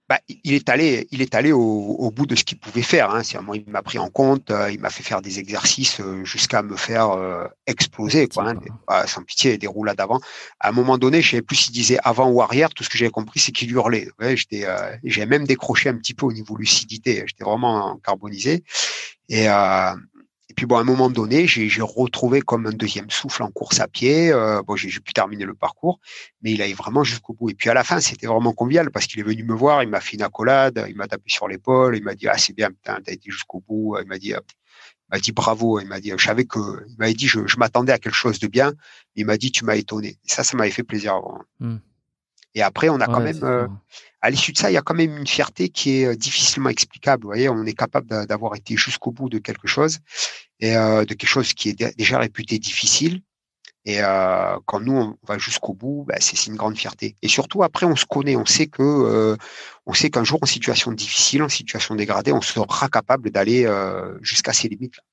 [0.09, 3.11] bah, il est allé, il est allé au, bout de ce qu'il pouvait faire.
[3.11, 3.21] Hein.
[3.43, 6.63] Moi, il m'a pris en compte, euh, il m'a fait faire des exercices euh, jusqu'à
[6.63, 8.55] me faire euh, exploser, quoi, hein.
[8.87, 10.19] bah, sans pitié, des roulades avant.
[10.59, 12.71] À un moment donné, je savais plus s'il disait avant ou arrière.
[12.71, 14.09] Tout ce que j'avais compris, c'est qu'il hurlait.
[14.19, 14.65] Ouais, j'étais,
[15.03, 17.23] j'ai même décroché un petit peu au niveau lucidité.
[17.27, 18.63] J'étais vraiment carbonisé.
[19.29, 19.47] Et,
[20.49, 23.79] et puis bon, à un moment donné, j'ai retrouvé comme un deuxième souffle en course
[23.79, 24.31] à pied.
[24.31, 25.99] Euh, bon, j'ai pu terminer le parcours,
[26.41, 27.51] mais il allait vraiment jusqu'au bout.
[27.51, 29.89] Et puis à la fin, c'était vraiment convivial parce qu'il est venu me voir, il
[29.89, 32.71] m'a fait une accolade, il m'a tapé sur l'épaule, il m'a dit ah c'est bien,
[32.71, 33.97] putain, t'as été jusqu'au bout.
[34.01, 34.35] Il m'a dit, il
[35.11, 35.79] m'a dit bravo.
[35.79, 38.39] Il m'a dit, je savais que, il m'avait dit, je, je m'attendais à quelque chose
[38.39, 38.73] de bien.
[39.15, 40.09] Il m'a dit, tu m'as étonné.
[40.09, 41.21] Et ça, ça m'avait fait plaisir.
[41.59, 41.77] Mmh.
[42.55, 43.67] Et après, on a quand même, euh,
[44.21, 46.69] à l'issue de ça, il y a quand même une fierté qui est euh, difficilement
[46.69, 47.23] explicable.
[47.23, 49.99] Vous voyez, on est capable d'avoir été jusqu'au bout de quelque chose
[50.59, 53.21] et euh, de quelque chose qui est déjà réputé difficile.
[53.85, 54.01] Et
[54.65, 57.15] quand nous on va jusqu'au bout, bah, c'est une grande fierté.
[57.23, 59.35] Et surtout après, on se connaît, on sait que
[59.85, 63.67] on sait qu'un jour en situation difficile, en situation dégradée, on sera capable d'aller
[64.21, 64.97] jusqu'à ces limites.
[64.97, 65.03] -là.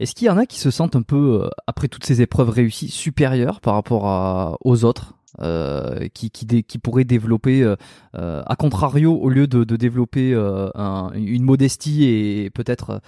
[0.00, 2.90] Est-ce qu'il y en a qui se sentent un peu, après toutes ces épreuves réussies,
[2.90, 5.14] supérieurs par rapport à, aux autres?
[5.40, 7.76] Euh, qui, qui, pourrait développer, euh,
[8.14, 13.02] euh, à contrario, au lieu de, développer un, une modestie et peut-être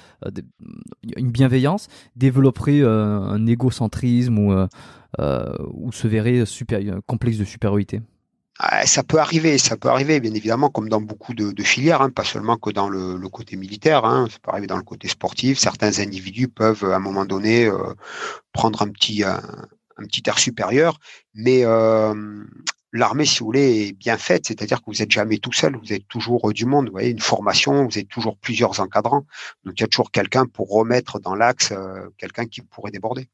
[1.16, 8.03] une bienveillance, développerait un égocentrisme ou, se verrait un complexe de supériorité
[8.61, 12.11] ah, ça peut arriver, ça peut arriver, bien évidemment, comme dans beaucoup de, filières, hein,
[12.11, 15.61] pas seulement que dans le, côté militaire, hein, ça peut arriver dans le côté sportif.
[15.61, 17.70] Certains individus peuvent, à un moment donné,
[18.53, 19.22] prendre un petit,
[20.05, 20.99] petit air supérieur,
[21.34, 22.44] mais euh,
[22.92, 25.92] l'armée, si vous voulez, est bien faite, c'est-à-dire que vous n'êtes jamais tout seul, vous
[25.92, 29.26] êtes toujours du monde, vous voyez, une formation, vous êtes toujours plusieurs encadrants,
[29.64, 33.28] donc il y a toujours quelqu'un pour remettre dans l'axe euh, quelqu'un qui pourrait déborder.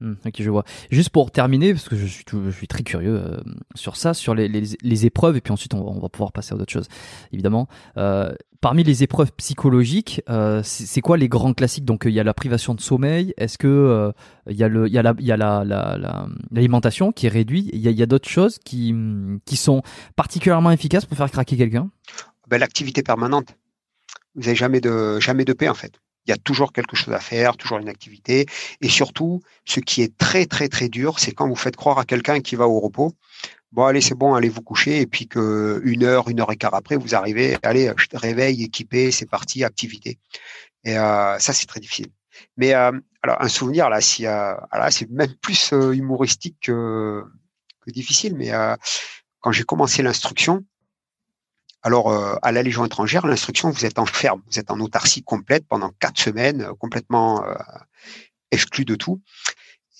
[0.00, 0.64] Mmh, ok, je vois.
[0.90, 3.40] Juste pour terminer, parce que je suis, très curieux euh,
[3.74, 6.88] sur ça, sur les, épreuves, et puis ensuite on va, pouvoir passer à d'autres choses,
[7.32, 7.66] évidemment.
[7.96, 11.84] Euh, parmi les épreuves psychologiques, euh, c'est quoi les grands classiques?
[11.84, 13.34] Donc il y a la privation de sommeil.
[13.36, 14.12] Est-ce que euh,
[14.48, 15.26] il y a le, il y a la, il
[16.50, 17.70] l'alimentation la, qui est réduite?
[17.72, 18.94] Il y a, il y a d'autres choses qui,
[19.44, 19.82] qui sont
[20.14, 21.90] particulièrement efficaces pour faire craquer quelqu'un?
[22.48, 23.56] Ben, l'activité permanente.
[24.34, 27.14] Vous n'avez jamais de, jamais de paix en fait il y a toujours quelque chose
[27.14, 28.46] à faire, toujours une activité.
[28.80, 32.04] Et surtout, ce qui est très, très, très dur, c'est quand vous faites croire à
[32.04, 33.12] quelqu'un qui va au repos,
[33.72, 36.56] bon, allez, c'est bon, allez vous coucher, et puis que une heure, une heure et
[36.56, 40.18] quart après, vous arrivez, allez, réveille, équipé, c'est parti, activité.
[40.84, 42.08] Et euh, ça, c'est très difficile.
[42.56, 42.92] Mais euh,
[43.22, 47.24] alors, un souvenir, là, si, euh, là c'est même plus euh, humoristique que,
[47.80, 48.76] que difficile, mais euh,
[49.40, 50.64] quand j'ai commencé l'instruction,
[51.86, 55.22] alors, euh, à la Légion étrangère, l'instruction, vous êtes en ferme, vous êtes en autarcie
[55.22, 57.54] complète pendant quatre semaines, euh, complètement euh,
[58.50, 59.22] exclu de tout.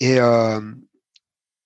[0.01, 0.17] Et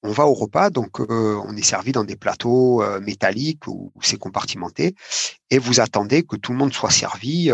[0.03, 4.95] on va au repas, donc on est servi dans des plateaux métalliques où, c'est compartimenté,
[5.49, 7.51] et vous attendez que tout le monde soit servi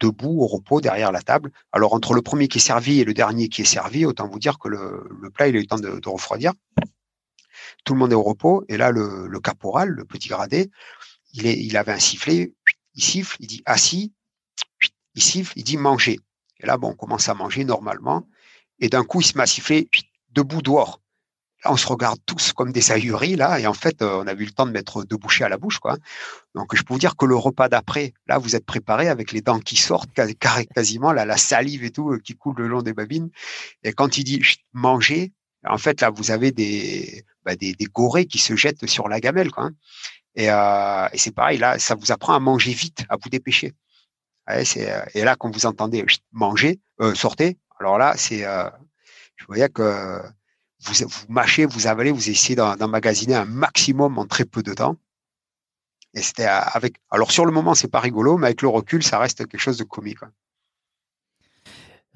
[0.00, 1.52] debout au repos derrière la table.
[1.72, 4.38] Alors entre le premier qui est servi et le dernier qui est servi, autant vous
[4.38, 6.52] dire que le, plat il a eu le temps de, refroidir.
[7.84, 10.70] Tout le monde est au repos et là le, caporal, le petit gradé,
[11.34, 12.52] il, est, avait un sifflet,
[12.94, 14.12] il siffle, il dit assis,
[15.14, 16.18] il siffle, il dit manger.
[16.60, 18.26] Et là bon, on commence à manger normalement
[18.80, 19.88] et d'un coup il se met à siffler
[20.30, 21.00] debout dehors.
[21.64, 24.44] On se regarde tous comme des ahuris, là, et en fait, euh, on a eu
[24.44, 25.96] le temps de mettre deux bouchées à la bouche, quoi.
[26.54, 29.42] Donc, je peux vous dire que le repas d'après, là, vous êtes préparé avec les
[29.42, 30.10] dents qui sortent,
[30.74, 33.30] quasiment, la salive et tout euh, qui coule le long des babines.
[33.82, 34.42] Et quand il dit
[34.72, 35.32] manger,
[35.66, 39.50] en fait, là, vous avez des, bah, des, gorées qui se jettent sur la gamelle,
[39.50, 39.64] quoi.
[39.64, 39.72] Hein.
[40.36, 43.74] Et, euh, et c'est pareil, là, ça vous apprend à manger vite, à vous dépêcher.
[45.14, 48.40] Et là, quand vous entendez manger, euh, sortez, alors là, c'est,
[49.36, 50.20] je voyais que
[50.82, 50.94] vous,
[51.28, 54.96] mâchez, vous avalez, vous essayez d'emmagasiner un maximum en très peu de temps.
[56.14, 56.96] Et c'était avec.
[57.10, 59.78] Alors sur le moment, c'est pas rigolo, mais avec le recul, ça reste quelque chose
[59.78, 60.18] de comique.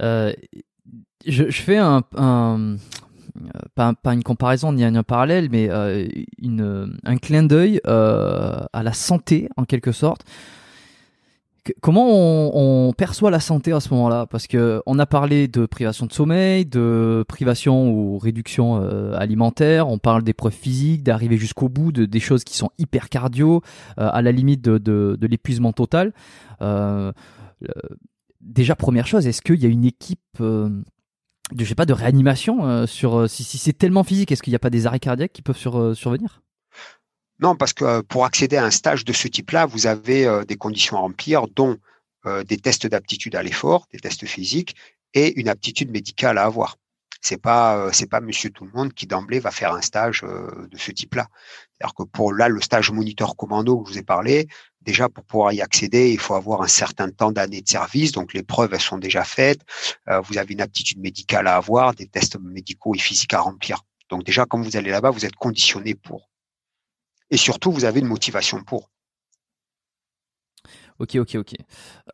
[0.02, 0.32] Euh,
[1.24, 2.76] je, fais un, un
[3.74, 6.08] pas, une comparaison ni un, parallèle, mais euh,
[6.38, 10.24] une, un clin d'œil euh, à la santé en quelque sorte
[11.80, 12.06] comment
[12.54, 14.26] on, perçoit la santé à ce moment-là?
[14.26, 19.88] Parce que on a parlé de privation de sommeil, de privation ou réduction euh, alimentaire.
[19.88, 23.62] On parle d'épreuves physiques, d'arriver jusqu'au bout, de des choses qui sont hyper cardio,
[23.98, 26.12] euh, à la limite de, l'épuisement total.
[26.62, 27.12] Euh,
[28.40, 30.82] déjà première chose, est-ce qu'il y a une équipe de
[31.58, 34.70] je sais pas de réanimation sur si, c'est tellement physique, est-ce qu'il n'y a pas
[34.70, 35.58] des arrêts cardiaques qui peuvent
[35.94, 36.43] survenir?
[37.40, 40.44] Non, parce que euh, pour accéder à un stage de ce type-là, vous avez euh,
[40.44, 41.78] des conditions à remplir, dont
[42.26, 44.76] euh, des tests d'aptitude à l'effort, des tests physiques
[45.14, 46.76] et une aptitude médicale à avoir.
[47.20, 50.76] C'est pas c'est pas Monsieur tout le monde qui d'emblée va faire un stage de
[50.76, 51.26] ce type-là.
[51.72, 54.46] C'est-à-dire que pour là le stage moniteur commando que je vous ai parlé,
[54.82, 58.12] déjà pour pouvoir y accéder, il faut avoir un certain temps d'année de service.
[58.12, 59.60] Donc les preuves elles sont déjà faites.
[60.24, 63.80] vous avez une aptitude médicale à avoir, des tests médicaux et physiques à remplir.
[64.10, 66.28] Donc déjà quand vous allez là-bas, vous êtes conditionné pour
[67.34, 68.88] et surtout vous avez une motivation pour.
[71.00, 71.54] Ok, ok, ok.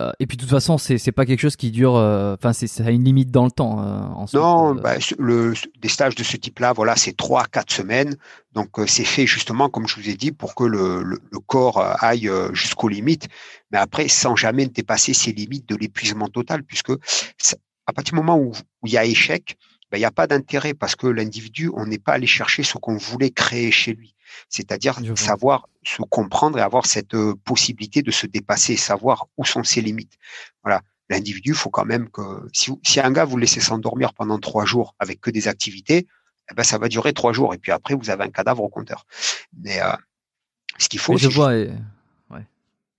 [0.01, 1.97] Euh, et puis de toute façon, c'est pas quelque chose qui dure.
[1.97, 3.85] Euh, enfin, c'est ça a une limite dans le temps.
[3.85, 8.17] Euh, non, bah, le, des stages de ce type-là, voilà, c'est trois, quatre semaines.
[8.55, 12.31] Donc c'est fait justement, comme je vous ai dit, pour que le, le, corps aille
[12.55, 13.29] jusqu'aux limites,
[13.71, 16.93] mais après sans jamais dépasser ces limites de l'épuisement total, puisque
[17.87, 19.59] à partir du moment où, où il y a échec,
[19.91, 22.79] ben, il n'y a pas d'intérêt parce que l'individu, on n'est pas allé chercher ce
[22.79, 24.15] qu'on voulait créer chez lui.
[24.49, 29.65] C'est-à-dire savoir se comprendre et avoir cette euh, possibilité de se dépasser, savoir où sont
[29.65, 30.19] ses limites.
[30.63, 30.83] Voilà.
[31.09, 34.65] L'individu, il faut quand même que si, si un gars vous laissez s'endormir pendant trois
[34.65, 36.07] jours avec que des activités,
[36.51, 38.69] eh ben ça va durer trois jours et puis après vous avez un cadavre au
[38.69, 39.07] compteur.
[39.61, 39.91] Mais euh,
[40.79, 41.53] ce qu'il faut, je vois,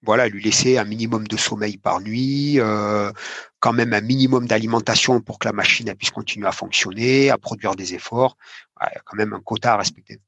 [0.04, 3.12] voilà, lui laisser un minimum de sommeil par nuit, euh,
[3.60, 7.76] quand même un minimum d'alimentation pour que la machine puisse continuer à fonctionner, à produire
[7.76, 8.36] des efforts.
[8.82, 10.20] il y a quand même un quota à respecter.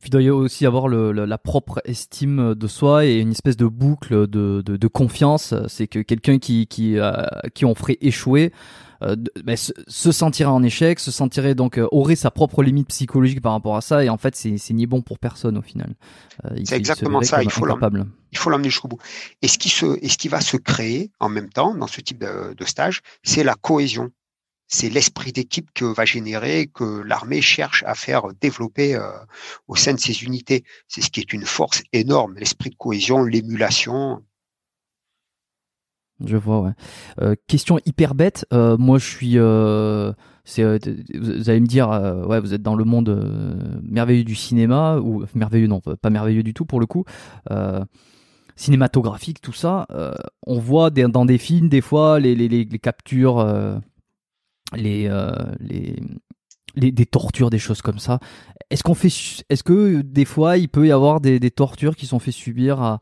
[0.00, 3.56] Puis il doit y aussi avoir le, la propre estime de soi et une espèce
[3.56, 5.54] de boucle de, de, de confiance.
[5.68, 7.12] C'est que quelqu'un qui, qui, euh,
[7.54, 8.52] qui on ferait échouer
[9.02, 13.40] euh, ben, se, sentirait en échec, se sentirait donc euh, aurait sa propre limite psychologique
[13.40, 15.94] par rapport à ça et en fait c'est ni bon pour personne au final.
[16.64, 17.42] c'est exactement ça.
[17.42, 18.04] Il faut l'emmener.
[18.32, 18.98] Il faut l'emmener jusqu'au bout.
[19.42, 22.00] Et ce qui se, et ce qui va se créer en même temps dans ce
[22.00, 24.10] type de, de stage, c'est la cohésion
[24.74, 29.08] c'est l'esprit d'équipe que va générer, que l'armée cherche à faire développer euh,
[29.68, 30.64] au sein de ses unités.
[30.88, 34.24] C'est ce qui est une force énorme, l'esprit de cohésion, l'émulation.
[36.24, 36.72] Je vois, ouais.
[37.20, 38.46] Euh, question hyper bête.
[38.52, 39.36] Euh, moi, je suis.
[39.36, 41.88] vous allez me dire,
[42.28, 46.52] ouais, vous êtes dans le monde merveilleux du cinéma ou merveilleux, non, pas merveilleux du
[46.52, 47.04] tout pour le coup
[48.56, 49.86] cinématographique, tout ça.
[50.46, 53.80] on voit dans des films, des fois, les, captures
[54.76, 55.96] les, euh, les,
[56.74, 58.18] les, des tortures, des choses comme ça.
[58.70, 59.08] Est-ce qu'on fait,
[59.48, 62.80] est-ce que des fois il peut y avoir des, des tortures qui sont fait subir
[62.80, 63.00] à,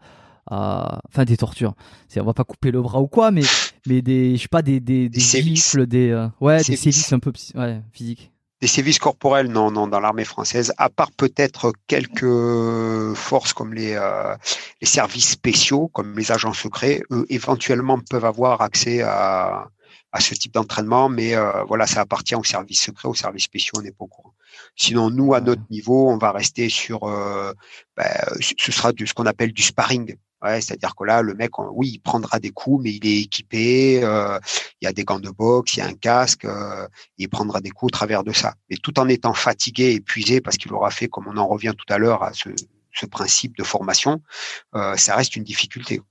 [0.50, 1.74] à, enfin des tortures.
[2.08, 3.42] C'est, on va pas couper le bras ou quoi, mais,
[3.86, 7.18] mais des, je sais pas, des, des, des, gifles, des, euh, ouais, des sévices un
[7.18, 8.32] peu, ouais, physiques.
[8.60, 13.94] Des sévices corporels, non, non, dans l'armée française, à part peut-être quelques forces comme les,
[13.94, 14.36] euh,
[14.80, 19.68] les services spéciaux, comme les agents secrets, eux, éventuellement peuvent avoir accès à,
[20.12, 23.78] à ce type d'entraînement, mais euh, voilà, ça appartient au service secret, au service spéciaux,
[23.78, 24.34] on n'est pas au courant.
[24.76, 27.52] Sinon, nous, à notre niveau, on va rester sur, euh,
[27.96, 28.10] ben,
[28.40, 30.16] ce sera du, ce qu'on appelle du sparring.
[30.42, 34.02] Ouais, c'est-à-dire que là, le mec, oui, il prendra des coups, mais il est équipé,
[34.02, 34.40] euh,
[34.80, 37.60] il y a des gants de boxe, il y a un casque, euh, il prendra
[37.60, 38.54] des coups au travers de ça.
[38.68, 41.90] Mais tout en étant fatigué, épuisé, parce qu'il aura fait, comme on en revient tout
[41.94, 42.48] à l'heure, à ce,
[42.92, 44.20] ce, principe de formation,
[44.74, 46.02] euh, ça reste une difficulté.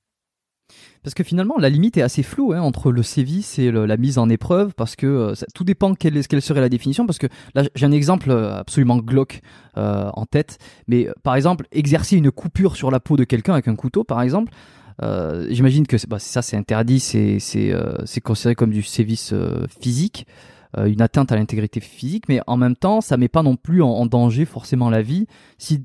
[1.03, 4.19] Parce que finalement, la limite est assez floue hein, entre le sévice et la mise
[4.19, 7.07] en épreuve, parce que euh, tout dépend quelle, quelle, serait la définition.
[7.07, 9.41] Parce que là, j'ai un exemple euh, absolument glauque
[9.77, 10.59] euh, en tête.
[10.87, 14.21] Mais par exemple, exercer une coupure sur la peau de quelqu'un avec un couteau, par
[14.21, 14.51] exemple,
[15.49, 17.39] j'imagine que bah, ça, c'est interdit, c'est
[18.23, 19.33] considéré comme du sévice
[19.81, 20.27] physique
[20.77, 23.89] une atteinte à l'intégrité physique, mais en même temps, ça met pas non plus en,
[23.89, 25.25] en danger forcément la vie.
[25.57, 25.83] Si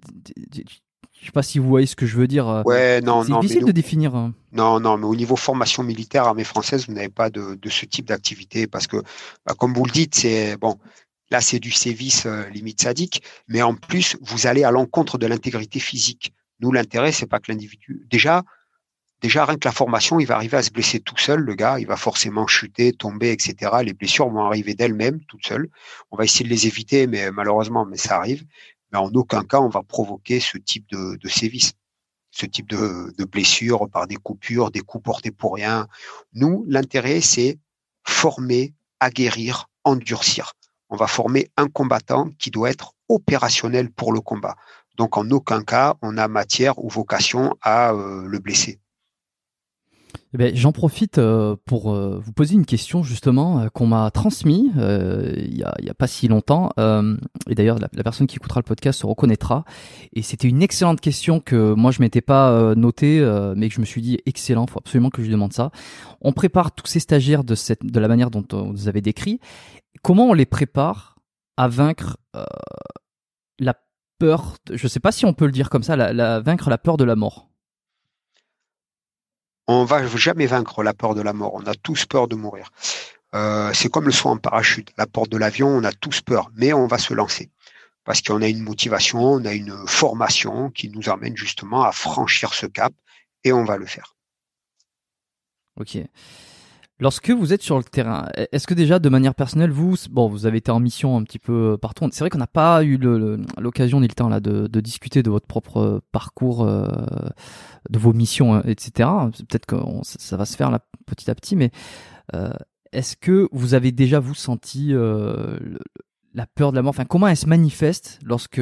[1.21, 2.49] je sais pas si vous voyez ce que je veux dire.
[2.49, 4.15] Euh, ouais, non, c'est difficile de définir.
[4.15, 4.35] Hein.
[4.53, 8.07] Non, non, mais au niveau formation militaire, armée française, vous n'avez pas de, ce type
[8.07, 8.99] d'activité parce que,
[9.45, 10.79] bah, comme vous le dites, c'est bon.
[11.31, 15.27] Là, c'est du sévice euh, limite sadique, mais en plus, vous allez à l'encontre de
[15.27, 16.33] l'intégrité physique.
[16.61, 18.07] Nous, l'intérêt, c'est pas que l'individu.
[18.09, 18.45] Déjà,
[19.21, 21.81] déjà rien que la formation, il va arriver à se blesser tout seul, le gars,
[21.81, 23.73] il va forcément chuter, tomber, etc.
[23.83, 25.69] Les blessures vont arriver d'elles-mêmes, toutes seules.
[26.13, 28.45] On va essayer de les éviter, mais malheureusement, mais ça arrive
[28.97, 31.75] mais en aucun cas on va provoquer ce type de, de sévice,
[32.31, 35.87] ce type de, de blessure par des coupures, des coups portés pour rien.
[36.33, 37.59] Nous, l'intérêt, c'est
[38.05, 40.53] former, aguerrir, endurcir.
[40.89, 44.57] On va former un combattant qui doit être opérationnel pour le combat.
[44.97, 48.81] Donc en aucun cas on a matière ou vocation à euh, le blesser.
[50.35, 54.11] Eh ben, j'en profite euh, pour euh, vous poser une question justement euh, qu'on m'a
[54.11, 56.71] transmise il n'y a, a, pas si longtemps.
[56.77, 59.65] et d'ailleurs, la, personne qui écoutera le podcast se reconnaîtra.
[60.13, 63.21] Et c'était une excellente question que moi je m'étais pas notée,
[63.57, 65.71] mais que je me suis dit excellent, faut absolument que je lui demande ça.
[66.21, 69.41] On prépare tous ces stagiaires de, cette, de la manière dont vous avez décrit.
[70.03, 71.17] Comment on les prépare
[71.57, 72.19] à vaincre
[73.59, 73.75] la
[74.19, 76.69] peur Je ne sais pas si on peut le dire comme ça, la, la, vaincre
[76.69, 77.49] la peur de la mort?
[79.67, 81.55] On va jamais vaincre la peur de la mort.
[81.55, 82.71] On a tous peur de mourir.
[83.35, 84.93] Euh, c'est comme le saut en parachute.
[84.97, 87.51] La porte de l'avion, on a tous peur, mais on va se lancer
[88.07, 92.55] parce qu'on a une motivation, on a une formation qui nous amène justement à franchir
[92.55, 92.95] ce cap
[93.45, 94.15] et on va le faire.
[95.79, 95.99] Ok.
[96.99, 100.47] Lorsque vous êtes sur le terrain, est-ce que déjà de manière personnelle, vous, bon, vous
[100.47, 102.09] avez été en mission un petit peu partout.
[102.11, 102.99] C'est vrai qu'on n'a pas eu
[103.59, 106.89] l'occasion ni le temps là de, discuter de votre propre parcours, euh,
[107.91, 109.11] de vos missions, etc.
[109.49, 111.71] Peut-être que ça va se faire petit à petit, mais
[112.35, 112.51] euh,
[112.93, 115.59] est-ce que vous avez déjà vous senti euh,
[116.37, 118.61] la peur de la mort Enfin, comment elle se manifeste lorsque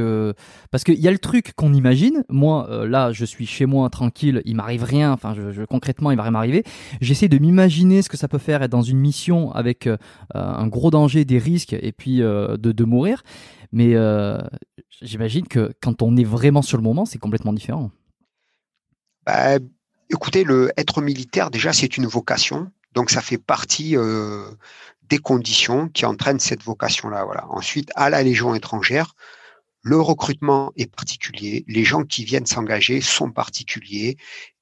[0.70, 2.25] parce qu'il y a le truc qu'on imagine.
[2.31, 5.12] Moi, euh, là, je suis chez moi tranquille, il m'arrive rien.
[5.12, 6.64] Enfin, je, concrètement, il va rien m'arriver.
[7.01, 9.97] J'essaie de m'imaginer ce que ça peut faire être dans une mission avec euh,
[10.35, 13.22] un gros danger, des risques et puis euh, de, de, mourir.
[13.72, 13.95] Mais
[15.03, 17.91] j'imagine que quand on est vraiment sur le moment, c'est complètement différent.
[19.27, 19.59] Bah,
[20.11, 22.70] écoutez, le être militaire déjà, c'est une vocation.
[22.95, 23.97] Donc ça fait partie
[25.09, 27.25] des conditions qui entraînent cette vocation-là.
[27.25, 27.47] Voilà.
[27.51, 29.15] Ensuite, à la Légion étrangère,
[29.83, 34.17] le recrutement est particulier, les gens qui viennent s'engager sont particuliers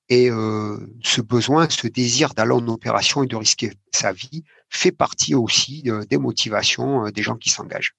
[0.09, 4.91] et euh, ce besoin, ce désir d'aller en opération et de risquer sa vie fait
[4.91, 7.95] partie aussi euh, des motivations euh, des gens qui s'engagent.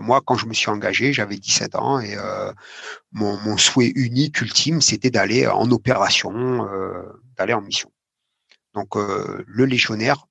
[0.00, 2.16] Moi, quand je me suis engagé, j'avais 17 ans et
[3.12, 6.66] mon, mon, souhait unique, ultime, c'était d'aller en opération,
[7.36, 7.92] d'aller en mission.
[8.72, 10.26] Donc, le légionnaire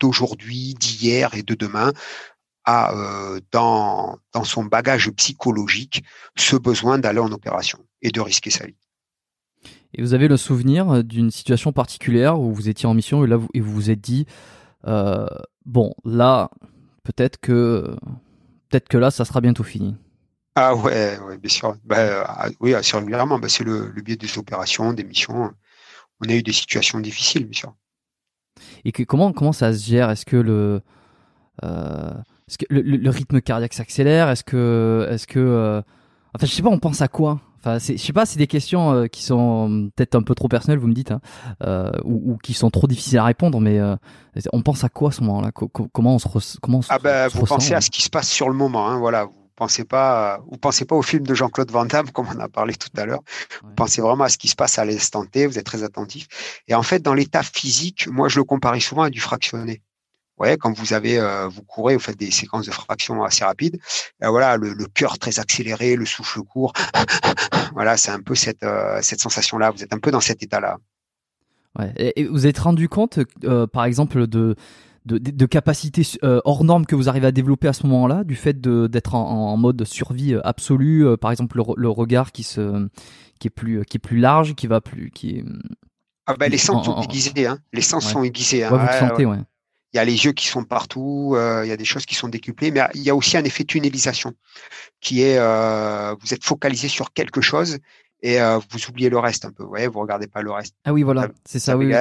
[0.00, 1.92] d'aujourd'hui, d'hier et de demain
[2.64, 6.04] a euh, dans, dans son bagage psychologique
[6.36, 8.76] ce besoin d'aller en opération et de risquer sa vie.
[9.94, 13.28] Et vous avez le souvenir euh, d'une situation particulière où vous étiez en mission et
[13.28, 14.26] là vous, et vous vous êtes dit
[14.86, 15.26] euh,
[15.64, 16.50] bon là
[17.02, 17.96] peut-être que
[18.68, 19.96] peut-être que là ça sera bientôt fini.
[20.54, 21.76] Ah ouais, ouais bien sûr.
[21.84, 23.38] Bah, ah, oui, assez régulièrement.
[23.38, 25.52] Bah, c'est le, le biais des opérations, des missions.
[26.20, 27.74] On a eu des situations difficiles, bien sûr.
[28.84, 30.10] Et que, comment, comment ça se gère?
[30.10, 30.80] Est-ce que le,
[31.64, 32.10] euh,
[32.48, 34.28] est-ce que le, rythme cardiaque s'accélère?
[34.28, 35.82] Est-ce que, est-ce que, euh,
[36.34, 37.40] enfin, je sais pas, on pense à quoi?
[37.60, 40.78] Enfin, je sais pas, c'est des questions euh, qui sont peut-être un peu trop personnelles,
[40.78, 41.20] vous me dites, hein,
[41.62, 43.96] euh, ou, ou, qui sont trop difficiles à répondre, mais euh,
[44.54, 45.50] on pense à quoi à ce moment-là?
[45.52, 48.30] Comment on se, comment on se, ah ben, vous pensez à ce qui se passe
[48.30, 49.28] sur le moment, hein, voilà
[49.60, 52.74] pensez pas, vous pensez pas au film de Jean-Claude Van Damme, comme on a parlé
[52.74, 53.20] tout à l'heure.
[53.62, 55.46] Vous pensez vraiment à ce qui se passe à l'instant T.
[55.46, 56.26] Vous êtes très attentif.
[56.66, 59.82] Et en fait, dans l'état physique, moi, je le comparais souvent à du fractionné.
[60.38, 63.78] Ouais, quand vous avez, euh, vous courez, vous faites des séquences de fraction assez rapides.
[64.18, 66.72] Ben voilà, le, cœur très accéléré, le souffle court.
[67.74, 69.70] voilà, c'est un peu cette euh, cette sensation-là.
[69.70, 70.78] Vous êtes un peu dans cet état-là.
[71.78, 71.92] Ouais.
[71.98, 74.56] Et, vous êtes rendu compte, euh, par exemple, de
[75.06, 78.36] de, de, capacités euh, hors normes que vous arrivez à développer à ce moment-là, du
[78.36, 82.42] fait d'être en, en, mode survie euh, absolue, euh, par exemple le, le, regard qui
[82.42, 82.88] se
[83.38, 85.44] qui est plus qui est plus large, qui va plus qui est
[86.26, 87.58] ah ben, les sens sont aiguisés, hein.
[87.72, 88.62] Les sens sont aiguisés.
[88.62, 88.72] Hein.
[88.72, 89.38] Ouais, vous sentez, ouais.
[89.92, 92.28] Il y a les yeux qui sont partout, il y a des choses qui sont
[92.28, 94.34] décuplées, mais il y a aussi un effet tunnelisation
[95.00, 97.78] qui est vous êtes focalisé sur quelque chose
[98.22, 99.62] et euh, vous oubliez le reste un peu.
[99.62, 100.74] Vous voyez, vous regardez pas le reste.
[100.84, 101.76] Ah oui, voilà, c'est ça.
[101.76, 101.92] oui,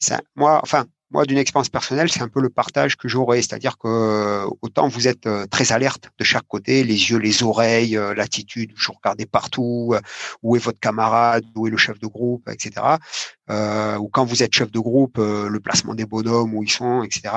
[0.00, 3.40] ça, moi, enfin, moi, d'une expérience personnelle, c'est un peu le partage que j'aurais.
[3.42, 7.96] C'est-à-dire que autant vous êtes euh, très alerte de chaque côté, les yeux, les oreilles,
[7.96, 10.00] euh, l'attitude, vous regardez partout, euh,
[10.42, 12.96] où est votre camarade, où est le chef de groupe, etc.
[13.50, 17.02] Euh, ou quand vous êtes chef de groupe, le placement des bonhommes, où ils sont,
[17.02, 17.34] etc.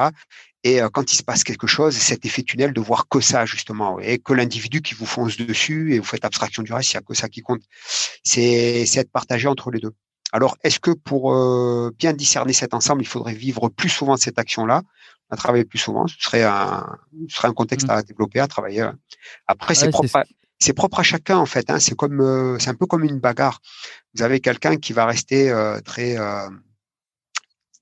[0.64, 4.00] Et quand il se passe quelque chose, cet effet tunnel de voir que ça, justement,
[4.00, 7.00] et que l'individu qui vous fonce dessus et vous faites abstraction du reste, il n'y
[7.00, 7.62] a que ça qui compte.
[8.24, 9.94] C'est être partagé entre les deux.
[10.34, 14.38] Alors, est-ce que pour euh, bien discerner cet ensemble, il faudrait vivre plus souvent cette
[14.40, 14.84] action-là,
[15.30, 16.08] à travailler plus souvent?
[16.08, 16.86] Ce serait un,
[17.30, 17.92] ce serait un contexte mmh.
[17.92, 18.90] à développer, à travailler.
[19.48, 20.24] Après, c'est propre, à,
[20.60, 21.70] c'est propre à chacun en fait.
[21.70, 21.80] Hein.
[21.80, 23.62] C'est comme, euh, c'est un peu comme une bagarre.
[24.16, 26.18] Vous avez quelqu'un qui va rester euh, très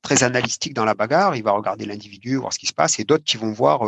[0.04, 3.06] très analytique dans la bagarre, il va regarder l'individu, voir ce qui se passe, et
[3.06, 3.82] d'autres qui vont voir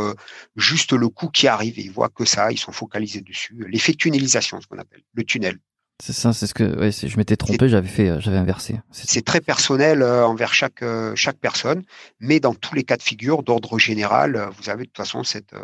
[0.55, 3.53] juste le coup qui arrive et ils voient que ça, ils sont focalisés dessus.
[3.69, 5.59] L'effet tunnelisation, ce qu'on appelle, le tunnel.
[5.99, 8.79] C'est ça, c'est ce que ouais, je m'étais trompé, j'avais fait, euh, j'avais inversé.
[8.91, 11.83] C'est très personnel euh, envers chaque euh, chaque personne,
[12.19, 15.55] mais dans tous les cas de figure, d'ordre général, vous avez de toute façon cette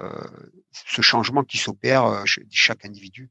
[0.71, 3.29] ce changement qui s'opère chez chaque individu.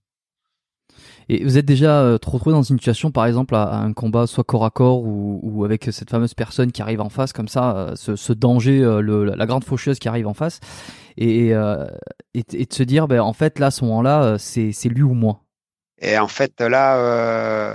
[1.29, 4.45] Et vous êtes déjà trop retrouvé dans une situation, par exemple, à, un combat soit
[4.45, 7.93] corps à corps ou, ou, avec cette fameuse personne qui arrive en face, comme ça,
[7.97, 10.61] ce, ce danger, le, la grande faucheuse qui arrive en face,
[11.17, 15.03] et, et, et de se dire, ben, en fait, là, à ce moment-là, c'est lui
[15.03, 15.42] ou moi.
[16.03, 17.75] Et en fait, là, euh,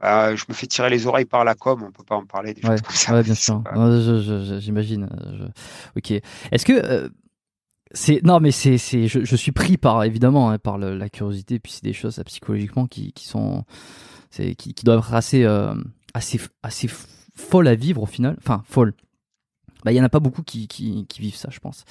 [0.00, 2.54] bah, je me fais tirer les oreilles par la com, on peut pas en parler
[2.54, 3.14] des choses comme ça.
[3.14, 3.62] Ouais, bien sûr.
[4.58, 5.08] J'imagine.
[5.96, 6.10] Ok.
[6.10, 7.08] Est-ce que euh,
[7.92, 11.10] c'est non, mais c'est c'est je, je, suis pris par évidemment hein, par le, la
[11.10, 13.64] curiosité, puis c'est des choses psychologiquement qui qui sont
[14.30, 15.74] c'est qui, qui doivent être assez euh,
[16.14, 16.88] assez assez
[17.34, 18.36] folles à vivre au final.
[18.38, 18.94] Enfin, folles.
[19.84, 21.84] Bah, il y en a pas beaucoup qui, qui, qui vivent ça, je pense.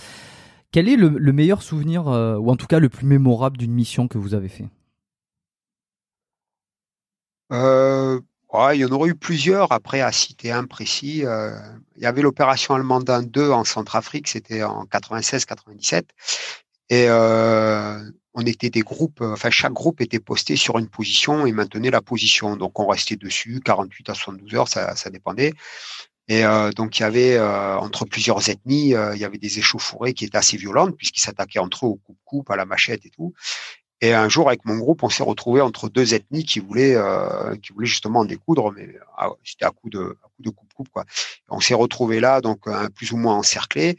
[0.72, 4.10] Quel est le, le meilleur souvenir, ou en tout cas le plus mémorable d'une mission
[4.10, 4.66] que vous avez fait?
[7.52, 8.20] Euh,
[8.74, 9.72] il y en aurait eu plusieurs.
[9.72, 11.52] Après, à citer un précis, euh,
[11.96, 16.04] il y avait l'opération allemande 2 en Centrafrique, c'était en 96-97.
[16.90, 18.00] Et euh,
[18.34, 22.02] on était des groupes, enfin chaque groupe était posté sur une position et maintenait la
[22.02, 22.56] position.
[22.56, 25.54] Donc on restait dessus 48 à 72 heures, ça, dépendait.
[26.30, 29.60] Et euh, donc il y avait euh, entre plusieurs ethnies, euh, il y avait des
[29.60, 33.10] échauffourées qui étaient assez violentes puisqu'ils s'attaquaient entre eux au coupe-coupe, à la machette et
[33.10, 33.34] tout.
[34.02, 37.56] Et un jour, avec mon groupe, on s'est retrouvé entre deux ethnies qui voulaient, euh,
[37.56, 40.90] qui voulaient justement en découdre, mais ah, c'était à coup de, à coup de coupe-coupe
[40.90, 41.04] quoi.
[41.50, 43.98] on s'est retrouvé là, donc euh, plus ou moins encerclé.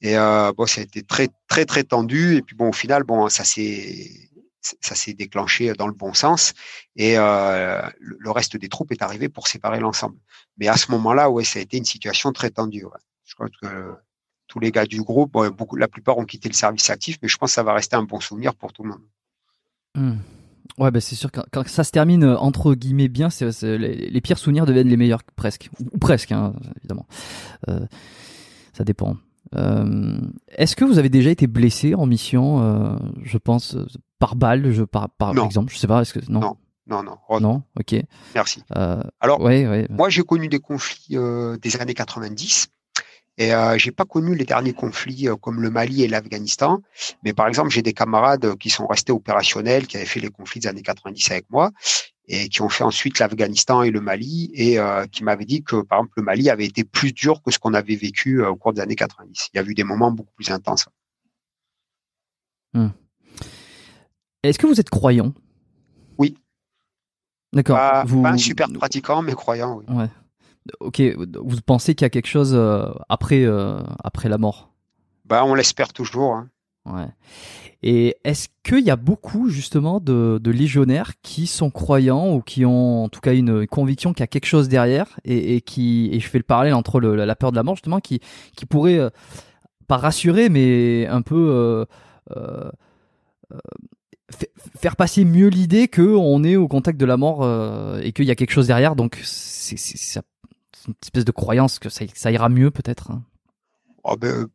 [0.00, 2.36] Et euh, bon, ça a été très, très, très tendu.
[2.36, 4.30] Et puis bon, au final, bon, ça s'est,
[4.80, 6.54] ça s'est déclenché dans le bon sens.
[6.96, 10.18] Et euh, le reste des troupes est arrivé pour séparer l'ensemble.
[10.58, 12.84] Mais à ce moment-là, ouais, ça a été une situation très tendue.
[13.24, 13.94] Je crois que
[14.46, 17.28] tous les gars du groupe, bon, beaucoup, la plupart ont quitté le service actif, mais
[17.28, 19.02] je pense que ça va rester un bon souvenir pour tout le monde.
[19.94, 20.16] Hmm.
[20.78, 24.20] Ouais, bah c'est sûr que quand ça se termine euh, entre guillemets bien, c'est, les,
[24.20, 27.06] pires souvenirs deviennent les meilleurs presque, ou, presque, hein, évidemment.
[27.68, 27.86] Euh,
[28.72, 29.16] ça dépend.
[29.54, 33.86] Euh, est-ce que vous avez déjà été blessé en mission, euh, je pense, euh,
[34.18, 36.40] par balle, je, par, par exemple Je sais pas, est-ce que non?
[36.40, 36.56] Non,
[36.88, 37.18] non, non.
[37.28, 37.94] Oh, non, ok.
[38.34, 38.62] Merci.
[39.20, 39.86] Alors, ouais, ouais.
[39.90, 41.16] moi j'ai connu des conflits
[41.62, 42.68] des années 90
[43.36, 46.80] et euh, j'ai pas connu les derniers conflits euh, comme le Mali et l'Afghanistan,
[47.24, 50.60] mais par exemple j'ai des camarades qui sont restés opérationnels, qui avaient fait les conflits
[50.60, 51.72] des années 90 avec moi
[52.26, 55.82] et qui ont fait ensuite l'Afghanistan et le Mali et euh, qui m'avaient dit que
[55.82, 58.56] par exemple le Mali avait été plus dur que ce qu'on avait vécu euh, au
[58.56, 59.50] cours des années 90.
[59.52, 60.88] Il y a eu des moments beaucoup plus intenses.
[62.72, 62.88] Hmm.
[64.44, 65.32] Est-ce que vous êtes croyant?
[66.18, 66.36] Oui.
[67.52, 67.76] D'accord.
[67.76, 68.22] Pas, vous...
[68.22, 69.84] pas super pratiquant, mais croyant, oui.
[69.94, 70.08] Ouais
[70.80, 74.70] ok, vous pensez qu'il y a quelque chose euh, après, euh, après la mort?
[75.24, 76.34] Bah, on l'espère toujours.
[76.34, 76.50] Hein.
[76.86, 77.08] Ouais.
[77.86, 82.64] Et est-ce qu'il y a beaucoup justement de, de, légionnaires qui sont croyants ou qui
[82.64, 86.08] ont en tout cas une conviction qu'il y a quelque chose derrière et, et, qui
[86.10, 88.20] et je fais le parallèle entre le, la peur de la mort justement qui
[88.56, 89.10] qui pourrait euh,
[89.86, 91.84] pas rassurer mais un peu euh,
[92.38, 92.70] euh,
[94.78, 97.46] faire passer mieux l'idée que on est au contact de la mort
[98.00, 100.22] et qu'il y a quelque chose derrière donc ça
[100.86, 103.12] une espèce de croyance que ça, ira mieux peut-être
[104.04, 104.48] oh ben,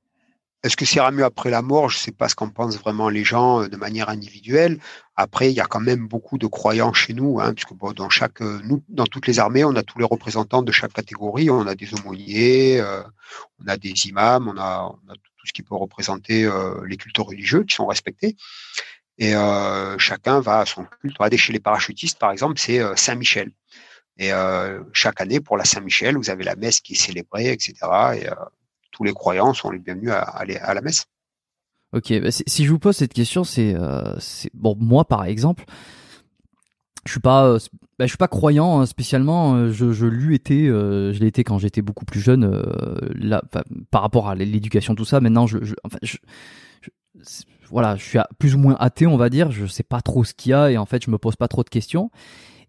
[0.63, 1.89] est-ce que c'est mieux après la mort?
[1.89, 4.79] Je ne sais pas ce qu'en pensent vraiment les gens de manière individuelle.
[5.15, 8.41] Après, il y a quand même beaucoup de croyants chez nous, hein, puisque dans chaque,
[8.41, 11.49] nous, dans toutes les armées, on a tous les représentants de chaque catégorie.
[11.49, 12.83] On a des aumôniers,
[13.59, 16.49] on a des imams, on a, on a, tout ce qui peut représenter
[16.85, 18.35] les cultes religieux qui sont respectés.
[19.17, 19.31] Et
[19.97, 21.17] chacun va à son culte.
[21.17, 23.51] Regardez, chez les parachutistes, par exemple, c'est Saint-Michel.
[24.19, 24.31] Et
[24.91, 27.73] chaque année, pour la Saint-Michel, vous avez la messe qui est célébrée, etc.
[28.15, 28.27] Et
[28.91, 31.05] tous les croyants sont les bienvenus à, aller à la messe.
[31.93, 33.75] Ok, bah, si je vous pose cette question, c'est
[34.53, 35.63] bon moi par exemple,
[37.05, 37.57] je suis pas
[37.97, 39.71] bah, je suis pas croyant hein, spécialement.
[39.71, 42.45] Je, l'ai été, je l'ai quand j'étais beaucoup plus jeune.
[43.15, 43.41] là,
[43.89, 45.97] par rapport à l'éducation tout ça, maintenant je, enfin,
[47.69, 49.51] voilà, je suis plus ou moins athée, on va dire.
[49.51, 51.47] Je sais pas trop ce qu'il y a et en fait, je me pose pas
[51.47, 52.11] trop de questions.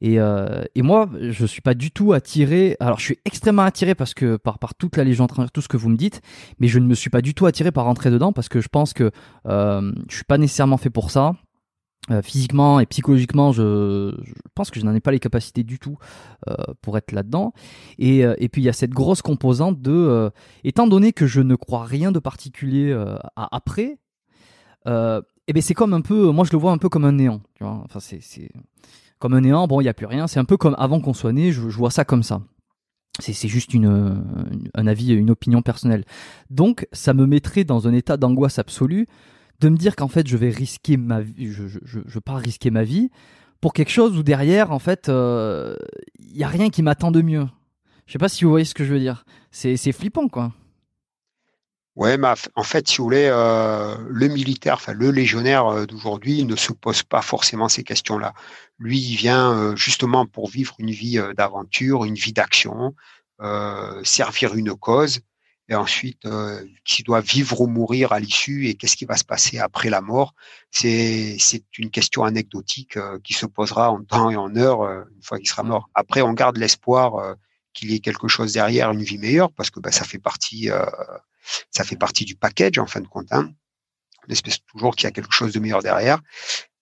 [0.01, 2.77] Et, euh, et moi, je suis pas du tout attiré.
[2.81, 5.77] Alors, je suis extrêmement attiré parce que par par toute la légende, tout ce que
[5.77, 6.23] vous me dites,
[6.59, 8.69] mais je ne me suis pas du tout attiré par rentrer dedans parce que je
[8.69, 9.11] pense que
[9.47, 11.35] euh, je suis pas nécessairement fait pour ça.
[12.11, 14.15] Euh, physiquement et psychologiquement, je,
[14.55, 15.99] pense que je n'en ai pas les capacités du tout
[16.49, 17.53] euh, pour être là-dedans.
[17.99, 20.31] Et, et puis il y a cette grosse composante de,
[20.65, 22.91] étant donné que je ne crois rien de particulier
[23.37, 23.99] à après,
[24.87, 27.43] et ben c'est comme un peu, moi je le vois un peu comme un néant,
[27.55, 27.83] tu vois.
[27.85, 28.51] Enfin c'est
[29.21, 29.69] comme un néant.
[29.69, 30.27] Bon, il y a plus rien.
[30.27, 31.53] C'est un peu comme avant qu'on soit né.
[31.53, 32.43] Je, vois ça comme ça.
[33.21, 34.25] C'est juste une,
[34.75, 36.05] un avis, une opinion personnelle.
[36.49, 39.07] Donc, ça me mettrait dans un état d'angoisse absolue
[39.61, 41.53] de me dire qu'en fait, je vais risquer ma vie.
[41.53, 43.11] Je, pas risquer ma vie
[43.61, 45.77] pour quelque chose où derrière, en fait, il euh,
[46.33, 47.47] y a rien qui m'attend de mieux.
[48.07, 49.25] Je sais pas si vous voyez ce que je veux dire.
[49.51, 50.53] C'est flippant, quoi.
[51.97, 56.45] Ouais, mais en fait, si vous voulez, euh, le militaire, enfin le légionnaire euh, d'aujourd'hui
[56.45, 58.33] ne se pose pas forcément ces questions-là.
[58.79, 62.95] Lui, il vient euh, justement pour vivre une vie euh, d'aventure, une vie d'action,
[63.43, 65.21] euh, servir une cause,
[65.69, 66.27] et ensuite,
[66.85, 70.01] s'il doit vivre ou mourir à l'issue, et qu'est-ce qui va se passer après la
[70.01, 70.35] mort,
[70.73, 75.39] c'est c'est une question anecdotique qui se posera en temps et en heure une fois
[75.39, 75.89] qu'il sera mort.
[75.95, 77.37] Après, on garde l'espoir
[77.73, 80.71] qu'il y ait quelque chose derrière, une vie meilleure, parce que bah, ça fait partie
[81.71, 83.29] ça fait partie du package en fin de compte.
[83.31, 83.51] Hein.
[84.29, 86.21] On espère toujours qu'il y a quelque chose de meilleur derrière.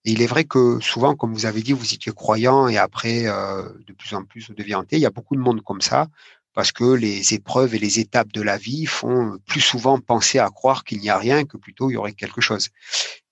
[0.04, 3.26] Et il est vrai que souvent, comme vous avez dit, vous étiez croyant et après,
[3.26, 4.96] euh, de plus en plus, vous deviez hanté.
[4.96, 6.08] Il y a beaucoup de monde comme ça
[6.54, 10.48] parce que les épreuves et les étapes de la vie font plus souvent penser à
[10.48, 12.70] croire qu'il n'y a rien que plutôt il y aurait quelque chose.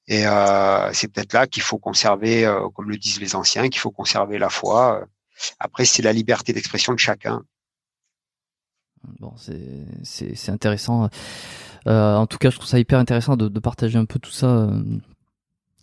[0.08, 3.80] Et euh, c'est peut-être là qu'il faut conserver, euh, comme le disent les anciens, qu'il
[3.80, 5.06] faut conserver la foi.
[5.58, 7.42] Après, c'est la liberté d'expression de chacun.
[9.20, 9.32] Bon,
[10.02, 11.08] c'est intéressant.
[11.86, 14.46] Euh, en tout cas, je trouve ça hyper intéressant de, partager un peu tout ça,
[14.46, 14.82] euh,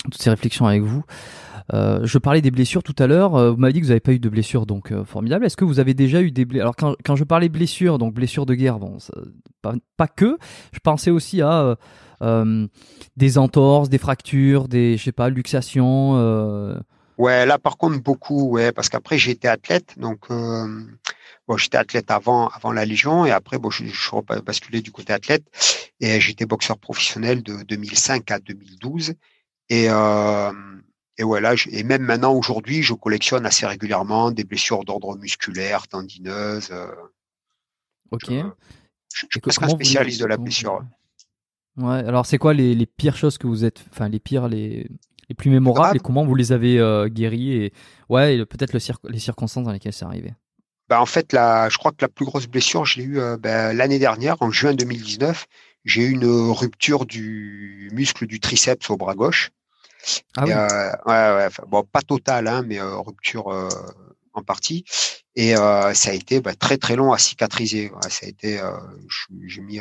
[0.03, 1.03] toutes ces réflexions avec vous.
[1.73, 3.53] Euh, je parlais des blessures tout à l'heure.
[3.53, 5.45] Vous m'avez dit que vous n'avez pas eu de blessures, donc formidable.
[5.45, 8.13] Est-ce que vous avez déjà eu des blessures Alors quand, quand, je parlais blessures, donc
[8.13, 8.97] blessures de guerre, bon,
[9.61, 10.37] pas, que.
[10.73, 11.77] Je pensais aussi à
[13.15, 16.13] des entorses, des fractures, des, je sais pas, luxations.
[17.19, 20.27] Ouais, là par contre beaucoup, ouais, parce qu'après été athlète, donc
[21.47, 25.11] Bon, j'étais athlète avant, avant la Légion et après, bon, je, suis basculé du côté
[25.11, 25.43] athlète
[25.99, 29.13] et j'étais boxeur professionnel de 2005 à 2012.
[29.69, 30.51] Et, euh,
[31.17, 36.69] et voilà, et même maintenant, aujourd'hui, je collectionne assez régulièrement des blessures d'ordre musculaire, tendineuses.
[36.71, 36.87] Euh,
[38.11, 38.31] ok.
[39.13, 40.83] Je, je suis un spécialiste de la blessure.
[41.77, 44.87] Ouais, alors c'est quoi les, les, pires choses que vous êtes, enfin les pires, les,
[45.29, 47.73] les plus mémorables et comment vous les avez euh, guéris et
[48.09, 50.33] ouais, peut-être le cir les circonstances dans lesquelles c'est arrivé?
[50.93, 53.35] Bah, en fait, la, je crois que la plus grosse blessure, je l'ai eu euh,
[53.35, 55.47] bah, l'année dernière, en juin 2019.
[55.85, 59.49] J'ai eu une rupture du muscle du triceps au bras gauche.
[60.37, 60.51] Ah oui.
[60.51, 63.69] euh, ouais, ouais, bon, pas totale, hein, mais euh, rupture euh,
[64.33, 64.85] en partie.
[65.35, 67.89] Et euh, ça a été bah, très très long à cicatriser.
[67.89, 68.77] Ouais, ça a été, euh,
[69.47, 69.79] j'ai mis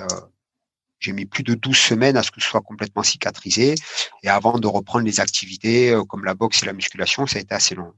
[0.98, 3.74] j'ai mis plus de 12 semaines à ce que ce soit complètement cicatrisé.
[4.22, 7.54] Et avant de reprendre les activités comme la boxe et la musculation, ça a été
[7.54, 7.92] assez long.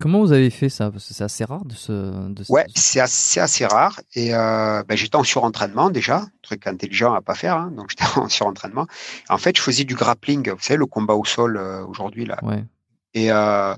[0.00, 0.90] Comment vous avez fait ça?
[0.90, 1.92] Parce que c'est assez rare de se.
[1.92, 4.00] De ouais, c'est assez, assez, rare.
[4.14, 7.56] Et euh, ben, j'étais en surentraînement déjà, truc intelligent à pas faire.
[7.56, 8.86] Hein, donc j'étais en surentraînement.
[9.28, 12.38] En fait, je faisais du grappling, vous savez, le combat au sol euh, aujourd'hui là.
[12.42, 12.64] Ouais.
[13.12, 13.74] Et euh,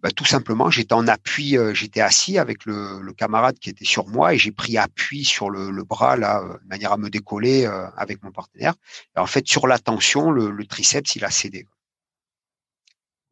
[0.00, 4.06] ben, tout simplement, j'étais en appui, j'étais assis avec le, le, camarade qui était sur
[4.06, 7.66] moi et j'ai pris appui sur le, le, bras là, de manière à me décoller
[7.96, 8.74] avec mon partenaire.
[9.16, 11.66] Et en fait, sur la tension, le, le triceps il a cédé.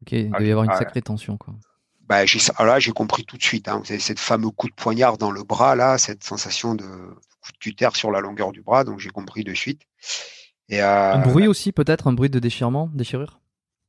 [0.01, 1.53] Ok, il doit y avoir une sacrée tension quoi
[2.11, 3.69] bah, j'ai, là, j'ai compris tout de suite.
[3.69, 6.83] Hein, vous avez cette fameux coup de poignard dans le bras, là, cette sensation de
[6.83, 8.83] coup de cutter sur la longueur du bras.
[8.83, 9.83] Donc, j'ai compris de suite.
[10.67, 13.39] Et, euh, un bruit aussi, peut-être, un bruit de déchirement, déchirure?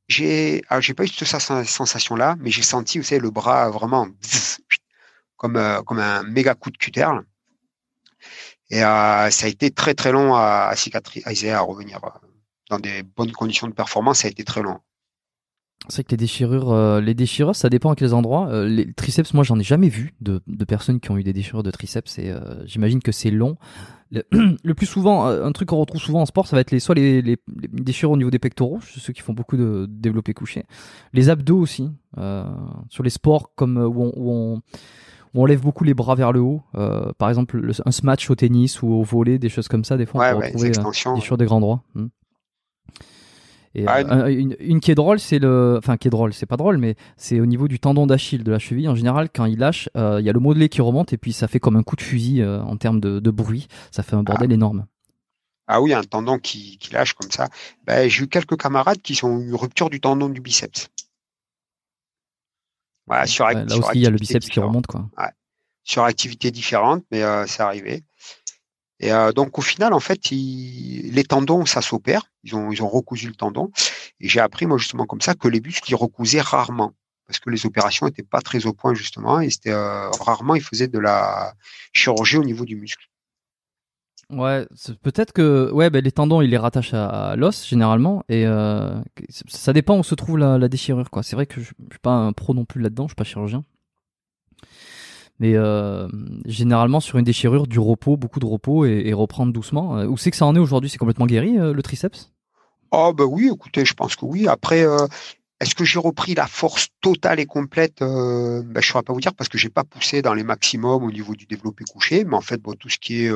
[0.07, 4.07] J'ai, alors, j'ai pas eu cette sensation-là, mais j'ai senti, vous savez, le bras vraiment
[5.35, 7.09] comme, euh, comme un méga coup de cutter.
[8.69, 11.99] Et ça a été très très long à, à cicatriser, à revenir
[12.69, 14.19] dans des bonnes conditions de performance.
[14.19, 14.79] Ça a été très long.
[15.89, 18.47] C'est vrai que les déchirures, euh, les déchirures, ça dépend à quels endroits.
[18.49, 21.33] Euh, les triceps, moi, j'en ai jamais vu de, de, personnes qui ont eu des
[21.33, 22.19] déchirures de triceps.
[22.19, 23.57] Et euh, j'imagine que c'est long.
[24.09, 24.23] Le,
[24.75, 27.21] plus souvent, un truc qu'on retrouve souvent en sport, ça va être les, soit les,
[27.21, 27.37] les,
[27.73, 30.63] déchirures au niveau des pectoraux, ceux qui font beaucoup de développé couché,
[31.11, 31.89] les abdos aussi.
[32.89, 34.61] sur les sports comme où on, où on,
[35.33, 36.61] on lève beaucoup les bras vers le haut.
[37.17, 39.97] par exemple, un smash au tennis ou au volet, des choses comme ça.
[39.97, 40.79] Des fois, on peut retrouver des
[41.15, 41.81] déchirures des grands droits.
[41.95, 42.07] Hmm.
[43.75, 46.57] Et ah, euh, une, qui est drôle, c'est le, enfin qui est drôle, c'est pas
[46.57, 48.87] drôle, mais c'est au niveau du tendon d'Achille de la cheville.
[48.87, 51.33] En général, quand il lâche, euh, il y a le modelé qui remonte et puis
[51.33, 53.67] ça fait comme un coup de fusil euh, en termes de, bruit.
[53.89, 54.53] Ça fait un bordel ah.
[54.53, 54.85] énorme.
[55.65, 57.49] Ah oui, un tendon qui, lâche comme ça.
[57.87, 60.89] Ben, j'ai eu quelques camarades qui ont eu une rupture du tendon du biceps.
[63.07, 65.09] Voilà, sur, là aussi, il y a le biceps qui remonte, quoi.
[65.83, 68.03] Sur activité différente, mais c'est arrivé.
[69.03, 72.23] Et euh, donc au final, en fait, les tendons, ça s'opère.
[72.45, 73.69] Ils ont, recousu le tendon.
[74.21, 76.93] Et j'ai appris moi justement comme ça que les muscles ils recousaient rarement
[77.27, 80.61] parce que les opérations n'étaient pas très au point justement et c'était euh, rarement ils
[80.61, 81.53] faisaient de la
[81.91, 83.05] chirurgie au niveau du muscle.
[84.29, 84.65] Ouais,
[85.01, 88.99] peut-être que ouais, ben, les tendons, ils les rattachent à, l'os généralement, et euh,
[89.47, 91.09] ça dépend où se trouve la, déchirure.
[91.11, 91.23] quoi.
[91.23, 93.25] C'est vrai que je, je suis pas un pro non plus là-dedans, je suis pas
[93.25, 93.63] chirurgien.
[95.43, 96.07] Mais euh,
[96.45, 99.97] généralement, sur une déchirure, du repos, beaucoup de repos et, reprendre doucement.
[99.97, 100.89] Euh, où c'est que ça en est aujourd'hui?
[100.89, 102.31] C'est complètement guéri, euh, le triceps?
[102.91, 104.47] Oh, bah oui, écoutez, je pense que oui.
[104.47, 104.85] Après,
[105.59, 107.97] est-ce que j'ai repris la force totale et complète?
[107.99, 111.03] Bah, Je ne saurais pas vous dire parce que j'ai pas poussé dans les maximums
[111.03, 112.23] au niveau du développé couché.
[112.23, 113.31] Mais en fait, bon, tout ce qui est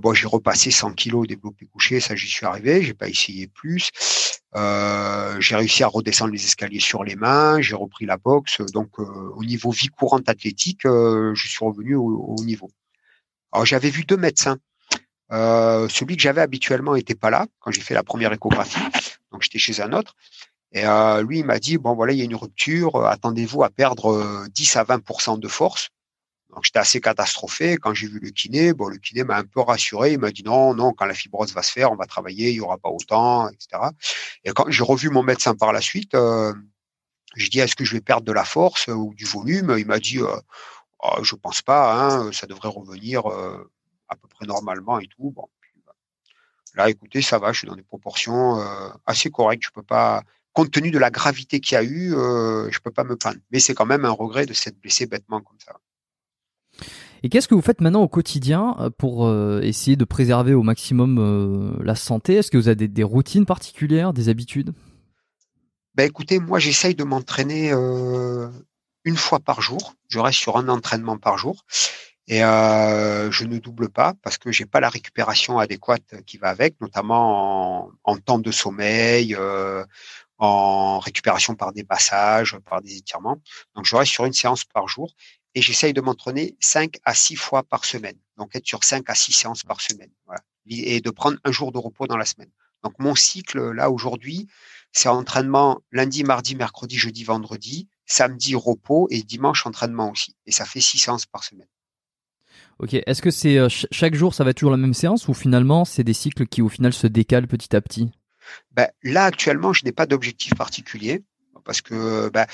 [0.00, 3.90] bon, j'ai repassé 100 kilos développé couché, ça j'y suis arrivé, j'ai pas essayé plus.
[4.56, 8.60] Euh, j'ai réussi à redescendre les escaliers sur les mains, j'ai repris la boxe.
[8.72, 12.70] Donc euh, au niveau vie courante athlétique, je suis revenu au, niveau.
[13.52, 14.58] Alors j'avais vu deux médecins.
[15.30, 18.80] celui que j'avais habituellement n'était pas là quand j'ai fait la première échographie,
[19.32, 20.14] donc j'étais chez un autre.
[20.72, 20.82] Et
[21.22, 24.76] lui, il m'a dit bon voilà, il y a une rupture, attendez-vous à perdre 10
[24.76, 25.88] à 20% de force.
[26.54, 27.76] Donc j'étais assez catastrophé.
[27.78, 30.12] Quand j'ai vu le kiné, bon, le kiné m'a un peu rassuré.
[30.12, 32.56] Il m'a dit non, non, quand la fibrose va se faire, on va travailler, il
[32.56, 33.82] y aura pas autant, etc.
[34.44, 36.54] Et quand j'ai revu mon médecin par la suite, euh,
[37.36, 39.74] j'ai dit est-ce que je vais perdre de la force ou du volume?
[39.78, 40.36] Il m'a dit euh,
[41.02, 43.70] oh, je pense pas, hein, ça devrait revenir euh,
[44.08, 45.30] à peu près normalement et tout.
[45.30, 45.48] Bon,
[45.86, 45.94] bah,
[46.74, 49.64] là, écoutez, ça va, je suis dans des proportions euh, assez correctes.
[49.64, 50.22] Je peux pas,
[50.52, 53.40] compte tenu de la gravité qu'il y a eu, je peux pas me plaindre.
[53.50, 55.80] Mais c'est quand même un regret de s'être blessé bêtement comme ça.
[57.24, 60.62] Et qu'est-ce que vous faites maintenant au quotidien euh, pour euh, essayer de préserver au
[60.62, 62.34] maximum euh, la santé?
[62.34, 64.74] Est-ce que vous avez des, routines particulières, des habitudes?
[65.94, 67.70] Ben écoutez, moi j'essaye de m'entraîner
[69.04, 69.94] une fois par jour.
[70.08, 71.64] Je reste sur un entraînement par jour
[72.26, 76.78] et je ne double pas parce que j'ai pas la récupération adéquate qui va avec,
[76.80, 79.36] notamment en, en temps de sommeil,
[80.38, 83.40] en récupération par des passages, par des étirements.
[83.76, 85.14] Donc je reste sur une séance par jour
[85.54, 88.16] et j'essaye de m'entraîner 5 à 6 fois par semaine.
[88.36, 90.10] Donc être sur 5 à 6 séances par semaine.
[90.26, 90.42] Voilà.
[90.66, 92.50] Et de prendre un jour de repos dans la semaine.
[92.82, 94.48] Donc mon cycle là aujourd'hui,
[94.92, 100.34] c'est entraînement lundi, mardi, mercredi, jeudi, vendredi, samedi repos et dimanche entraînement aussi.
[100.46, 101.68] Et ça fait 6 séances par semaine.
[102.78, 105.34] Ok, est-ce que c'est euh, chaque jour ça va être toujours la même séance ou
[105.34, 108.10] finalement c'est des cycles qui au final se décalent petit à petit?
[108.72, 111.22] Ben, Là actuellement je n'ai pas d'objectif particulier
[111.64, 112.46] parce que ben,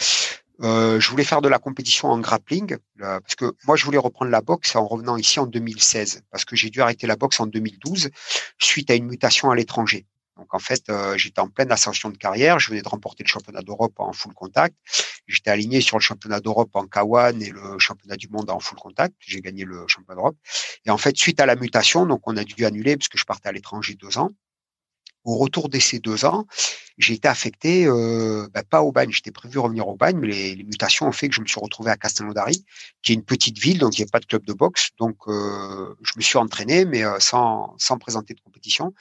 [0.62, 4.30] euh, je voulais faire de la compétition en grappling parce que moi je voulais reprendre
[4.30, 7.46] la boxe en revenant ici en 2016 parce que j'ai dû arrêter la boxe en
[7.46, 8.10] 2012
[8.58, 10.06] suite à une mutation à l'étranger.
[10.40, 12.58] Donc en fait, euh, j'étais en pleine ascension de carrière.
[12.58, 14.74] Je venais de remporter le championnat d'Europe en full contact.
[15.26, 18.78] J'étais aligné sur le championnat d'Europe en K1 et le championnat du monde en full
[18.78, 19.14] contact.
[19.20, 20.36] J'ai gagné le championnat d'Europe.
[20.86, 23.24] Et en fait, suite à la mutation, donc on a dû annuler parce que je
[23.24, 24.30] partais à l'étranger deux ans
[25.24, 26.47] au retour de ces deux ans,
[26.98, 30.64] j'ai été affecté, euh, bah, pas au bagne, j'étais prévu revenir au bagne, mais les,
[30.64, 32.64] mutations ont fait que je me suis retrouvé à Castelnaudary,
[33.02, 34.90] qui est une petite ville, donc il n'y a pas de club de boxe.
[34.98, 38.94] Donc euh, je me suis entraîné, mais euh, sans, sans présenter de compétition.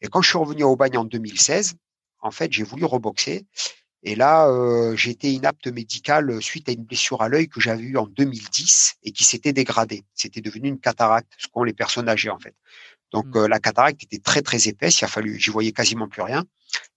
[0.00, 1.74] Et quand je suis revenu au bagne en 2016,
[2.20, 3.46] en fait, j'ai voulu reboxer.
[4.04, 7.96] Et là, euh, été inapte médical suite à une blessure à l'œil que j'avais eue
[7.96, 10.02] en 2010 et qui s'était dégradée.
[10.14, 12.54] C'était devenu une cataracte, ce qu'ont les personnes âgées en fait.
[13.12, 13.36] Donc mmh.
[13.36, 16.44] euh, la cataracte était très très épaisse, il a fallu, j'y voyais quasiment plus rien.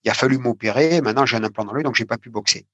[0.04, 1.02] Il a fallu m'opérer.
[1.02, 2.66] Maintenant j'ai un implant dans l'œil, donc j'ai pas pu boxer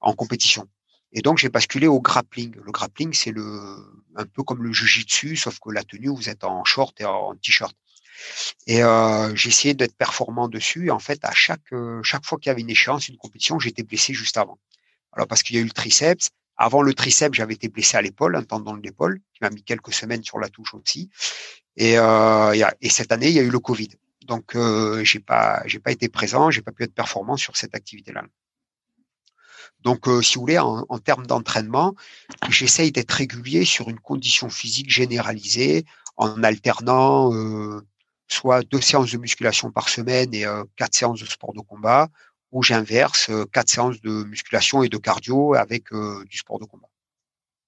[0.00, 0.66] en compétition.
[1.12, 2.54] Et donc j'ai basculé au grappling.
[2.64, 3.76] Le grappling c'est le
[4.16, 7.34] un peu comme le jujitsu, sauf que la tenue vous êtes en short et en
[7.36, 7.74] t-shirt.
[8.66, 10.86] Et euh, j'ai essayé d'être performant dessus.
[10.86, 13.58] Et en fait, à chaque euh, chaque fois qu'il y avait une échéance, une compétition,
[13.58, 14.58] j'étais blessé juste avant.
[15.12, 16.30] Alors parce qu'il y a eu le triceps.
[16.58, 19.62] Avant le triceps, j'avais été blessé à l'épaule, un tendon de l'épaule, qui m'a mis
[19.62, 21.10] quelques semaines sur la touche aussi.
[21.76, 23.90] Et, euh, et, cette année, il y a eu le Covid.
[24.26, 27.74] Donc, euh, j'ai pas, j'ai pas été présent, j'ai pas pu être performant sur cette
[27.74, 28.24] activité-là.
[29.80, 31.94] Donc, euh, si vous voulez, en, en termes d'entraînement,
[32.48, 35.84] j'essaye d'être régulier sur une condition physique généralisée
[36.16, 37.80] en alternant euh,
[38.28, 42.08] soit deux séances de musculation par semaine et euh, quatre séances de sport de combat,
[42.52, 46.88] ou j'inverse euh, quatre séances de musculation et de cardio avec du sport de combat.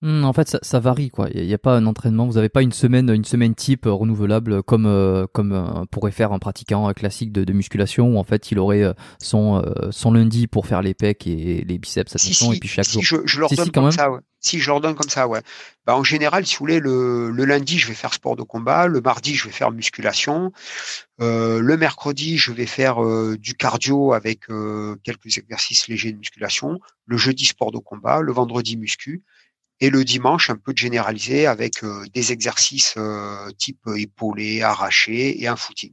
[0.00, 1.28] Hmm, en fait, ça, ça varie quoi.
[1.34, 2.24] Il n'y a, pas un entraînement.
[2.26, 6.12] Vous n'avez pas une semaine, une semaine type euh, renouvelable comme euh, comme euh, pourrait
[6.12, 9.60] faire un pratiquant classique de, de, musculation où en fait il aurait son
[9.90, 13.02] son lundi pour faire les pecs et les biceps si, si, et puis chaque si,
[13.02, 13.02] jour.
[13.02, 14.12] Je, je leur si, donne comme ça.
[14.12, 14.20] Ouais.
[14.38, 15.40] Si je leur donne comme ça, ouais.
[15.84, 18.86] Bah, en général, si vous voulez, le, le lundi je vais faire sport de combat,
[18.86, 20.52] le mardi je vais faire musculation,
[21.18, 23.02] le mercredi je vais faire
[23.36, 24.42] du cardio avec
[25.02, 29.24] quelques exercices légers de musculation, le jeudi sport de combat, le vendredi muscu
[29.80, 35.42] et le dimanche un peu de généralisé avec euh, des exercices euh, type épaulé, arraché
[35.42, 35.92] et un footing.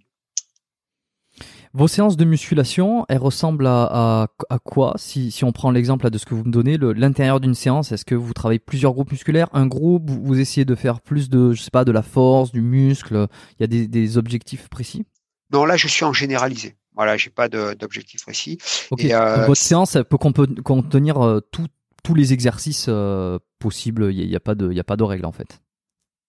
[1.74, 4.94] Vos séances de musculation, elles ressemblent à, à, à quoi?
[4.96, 8.06] Si, si on prend l'exemple de ce que vous me donnez, l'intérieur d'une séance, est-ce
[8.06, 11.52] que vous travaillez plusieurs groupes musculaires, un groupe, vous, vous, essayez de faire plus de,
[11.52, 13.28] je sais pas, de la force, du muscle,
[13.60, 15.06] il y a des, des objectifs précis?
[15.52, 16.78] Non, là je suis en généralisé.
[16.96, 18.58] Voilà, j'ai pas d'objectif précis.
[18.92, 19.08] Okay.
[19.08, 21.68] Et euh, votre séance elle peut contenir euh, tout,
[22.06, 24.14] tous les exercices euh, possibles.
[24.14, 25.60] Il n'y a, a, pas de, il y a pas de règle en fait.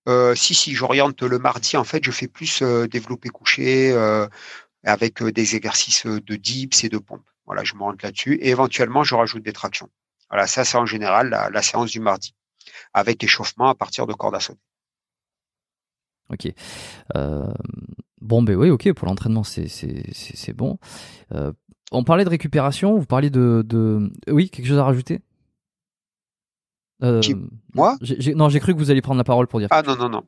[0.08, 1.76] Euh, si si, j'oriente le mardi.
[1.76, 3.94] En fait, je fais plus euh, développer couché
[4.84, 7.28] avec des exercices de dips et de pompes.
[7.44, 8.34] Voilà, je me rentre là-dessus.
[8.40, 9.88] Et éventuellement, je rajoute des tractions.
[10.30, 12.34] Voilà, ça c'est en général la, la, séance du mardi,
[12.94, 14.60] avec échauffement à partir de corde à sauter.
[16.30, 16.48] Ok.
[18.20, 18.92] bon, ben oui, ok.
[18.94, 20.78] Pour l'entraînement, c'est c'est bon.
[21.92, 22.96] on parlait de récupération.
[22.96, 24.10] Vous parliez de, de...
[24.28, 25.20] oui, quelque chose à rajouter?
[27.02, 27.20] Euh,
[27.74, 27.96] Moi
[28.34, 29.68] Non, j'ai cru que vous alliez prendre la parole pour dire.
[29.70, 30.22] Ah non, non, non.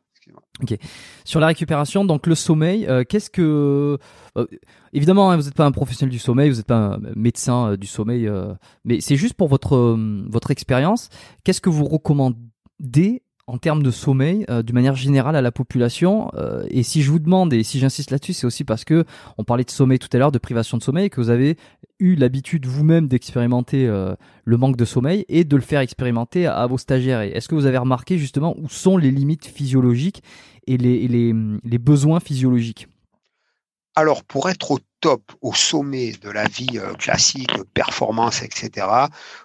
[0.62, 0.76] Ok.
[1.24, 3.98] Sur la récupération, donc le sommeil, euh, qu'est-ce que.
[4.36, 4.46] Euh,
[4.92, 7.76] évidemment, hein, vous n'êtes pas un professionnel du sommeil, vous n'êtes pas un médecin euh,
[7.76, 8.54] du sommeil, euh,
[8.84, 9.96] mais c'est juste pour votre,
[10.28, 11.08] votre expérience.
[11.44, 16.30] Qu'est-ce que vous recommandez en termes de sommeil, euh, d'une manière générale à la population.
[16.34, 19.04] Euh, et si je vous demande, et si j'insiste là-dessus, c'est aussi parce que
[19.38, 21.56] on parlait de sommeil tout à l'heure, de privation de sommeil, que vous avez
[21.98, 24.14] eu l'habitude vous-même d'expérimenter euh,
[24.44, 27.22] le manque de sommeil et de le faire expérimenter à, vos stagiaires.
[27.22, 30.22] Est-ce que vous avez remarqué justement où sont les limites physiologiques
[30.66, 31.32] et les,
[31.78, 32.86] besoins physiologiques?
[33.96, 38.86] Alors, pour être au top, au sommet de la vie classique, performance, etc.,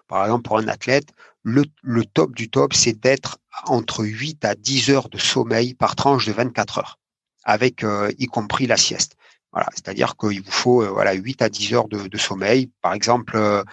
[0.09, 1.07] par exemple, pour un athlète,
[1.44, 5.95] le, le top du top, c'est d'être entre 8 à 10 heures de sommeil par
[5.95, 6.99] tranche de 24 heures,
[7.44, 9.15] avec euh, y compris la sieste.
[9.53, 12.72] Voilà, c'est-à-dire qu'il vous faut euh, voilà 8 à 10 heures de, de sommeil.
[12.82, 13.64] Par exemple, euh,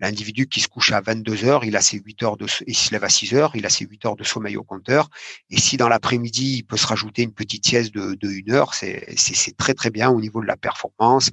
[0.00, 2.90] l'individu qui se couche à 22 heures, il a ses 8 heures de il se
[2.90, 5.10] lève à 6 heures, il a ses 8 heures de sommeil au compteur.
[5.50, 8.72] Et si dans l'après-midi, il peut se rajouter une petite sieste de, de 1 heure,
[8.72, 11.30] c'est très très bien au niveau de la performance,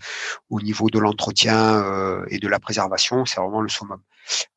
[0.49, 4.01] au niveau de l'entretien euh, et de la préservation, c'est vraiment le summum.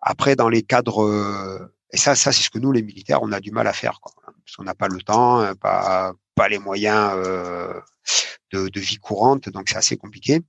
[0.00, 3.32] Après, dans les cadres euh, et ça, ça c'est ce que nous, les militaires, on
[3.32, 6.58] a du mal à faire, quoi, parce qu'on n'a pas le temps, pas, pas les
[6.58, 7.80] moyens euh,
[8.52, 10.42] de, de, vie courante, donc c'est assez compliqué.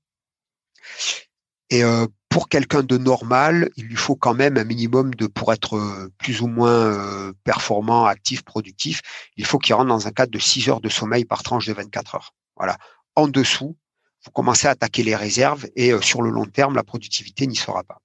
[1.70, 5.52] Et euh, pour quelqu'un de normal, il lui faut quand même un minimum de, pour
[5.52, 9.02] être euh, plus ou moins euh, performant, actif, productif,
[9.36, 11.74] il faut qu'il rentre dans un cadre de 6 heures de sommeil par tranche de
[11.74, 12.34] 24 heures.
[12.56, 12.78] Voilà.
[13.16, 13.76] En dessous,
[14.24, 17.56] vous commencez à attaquer les réserves et euh, sur le long terme, la productivité n'y
[17.56, 18.02] sera pas.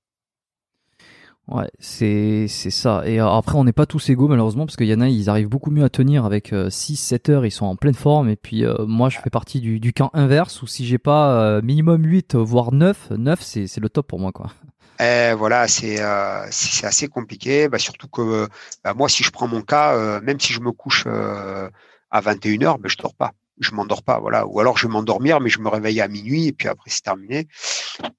[1.48, 3.02] Ouais, c'est c'est ça.
[3.04, 5.48] Et après, on n'est pas tous égaux malheureusement parce qu'il y en a, ils arrivent
[5.48, 8.28] beaucoup mieux à tenir avec 6-7 heures, ils sont en pleine forme.
[8.28, 11.34] Et puis euh, moi, je fais partie du, du camp inverse où si j'ai pas
[11.42, 14.52] euh, minimum 8 voire 9, 9 c'est c'est le top pour moi quoi.
[15.00, 17.68] Eh, voilà, c'est euh, c'est assez compliqué.
[17.68, 18.48] Bah, surtout que
[18.84, 22.78] bah, moi, si je prends mon cas, même si je me couche à 21 heures,
[22.78, 23.32] ben je dors pas
[23.62, 24.46] je m'endors pas, voilà.
[24.46, 27.02] Ou alors je vais m'endormir, mais je me réveille à minuit et puis après c'est
[27.02, 27.48] terminé.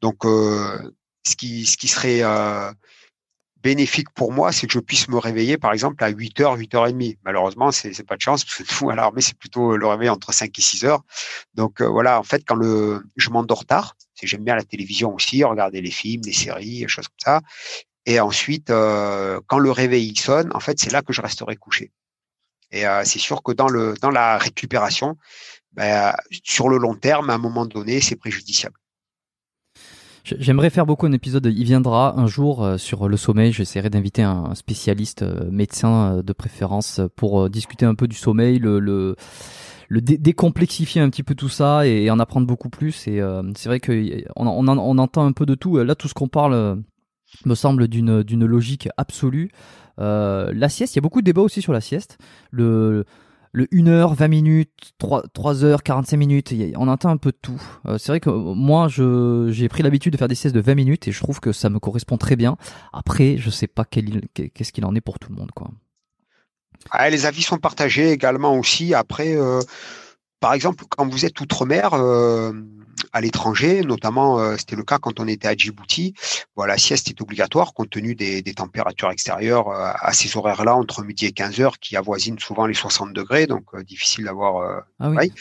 [0.01, 0.91] Donc, euh,
[1.27, 2.71] ce qui, ce qui serait euh,
[3.64, 6.73] bénéfique pour moi, c'est que je puisse me réveiller, par exemple, à 8 h 8
[6.73, 9.77] h 30 Malheureusement, c'est, c'est pas de chance, parce que nous, à l'armée, c'est plutôt
[9.77, 11.03] le réveil entre 5 et 6 heures.
[11.56, 15.14] Donc, euh, voilà, en fait, quand le, je m'endors tard, c'est, j'aime bien la télévision
[15.15, 17.41] aussi, regarder les films, les séries, des choses comme ça.
[18.06, 21.91] Et ensuite, euh, quand le réveil sonne, en fait, c'est là que je resterai couché.
[22.72, 25.18] Et euh, c'est sûr que dans, le, dans la récupération,
[25.72, 26.14] ben,
[26.44, 28.76] sur le long terme, à un moment donné, c'est préjudiciable.
[30.23, 34.23] J'aimerais faire beaucoup un épisode, il viendra un jour euh, sur le sommeil, j'essaierai d'inviter
[34.23, 39.17] un spécialiste euh, médecin euh, de préférence pour discuter un peu du sommeil, le, le,
[39.89, 43.05] le dé décomplexifier un petit peu tout ça et, en apprendre beaucoup plus.
[43.09, 43.21] Et
[43.55, 45.77] c'est vrai qu'on on, on, entend un peu de tout.
[45.77, 46.81] Là, tout ce qu'on parle
[47.45, 49.51] me semble d'une logique absolue.
[49.97, 52.17] La sieste, il y a beaucoup de débats aussi sur la sieste.
[53.53, 57.38] Le 1 heure, 20 minutes, 3, 3 heures, 45 minutes, on entend un peu de
[57.39, 57.61] tout.
[57.85, 60.73] Euh, c'est vrai que moi, je, j'ai pris l'habitude de faire des siestes de 20
[60.73, 62.57] minutes et je trouve que ça me correspond très bien.
[62.91, 65.69] Après, je sais pas quel, qu'est-ce qu'il en est pour tout le monde, quoi.
[66.89, 68.93] Ah, les avis sont partagés également aussi.
[68.95, 69.59] Après, euh,
[70.39, 72.51] par exemple, quand vous êtes outre-mer, euh,
[73.11, 76.13] à l'étranger, notamment, euh, c'était le cas quand on était à Djibouti,
[76.55, 80.75] voilà, la sieste est obligatoire compte tenu des, des températures extérieures euh, à ces horaires-là,
[80.75, 84.83] entre midi et 15 heures, qui avoisinent souvent les 60 degrés, donc euh, difficile d'avoir.
[84.99, 85.31] Ah oui,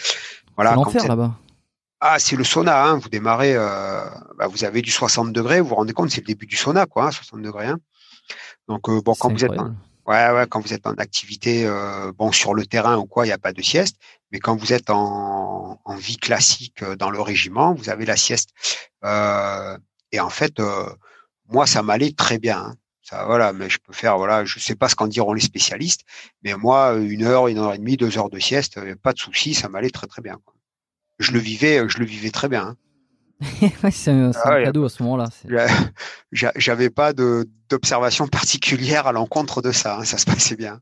[0.56, 1.32] voilà, l'enfer là-bas.
[2.00, 2.98] Ah, c'est le sauna, hein.
[2.98, 6.46] Vous démarrez, bah, vous avez du 60 degrés, vous vous rendez compte, c'est le début
[6.46, 7.66] du sauna, quoi, hein, 60 degrés.
[7.68, 7.78] hein.
[8.68, 11.70] Donc, bon, quand vous êtes en, ouais, ouais, quand vous êtes en activité,
[12.18, 13.98] bon, sur le terrain ou quoi, il n'y a pas de sieste.
[14.32, 18.16] Mais quand vous êtes en, en vie classique euh, dans le régiment, vous avez la
[18.16, 18.50] sieste.
[19.04, 19.76] Euh,
[20.10, 20.86] et en fait, euh,
[21.48, 22.58] moi, ça m'allait très bien.
[22.58, 22.74] hein.
[23.02, 26.02] Ça, voilà, mais je peux faire, voilà, je sais pas ce qu'en diront les spécialistes,
[26.44, 29.18] mais moi, une heure, une heure et demie, deux heures de sieste, euh, pas de
[29.18, 30.38] souci, ça m'allait très très bien.
[30.44, 30.54] quoi.
[31.18, 32.76] Je le vivais, je le vivais très bien.
[33.42, 33.56] hein.
[33.90, 34.64] C'est un, Ah ouais.
[34.64, 35.28] cadeau à ce moment-là.
[36.30, 39.98] J'avais pas de d'observation particulière à l'encontre de ça.
[39.98, 40.80] hein, ça se passait bien.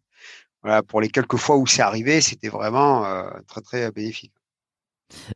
[0.62, 4.32] Voilà, pour les quelques fois où c'est arrivé, c'était vraiment euh, très très bénéfique.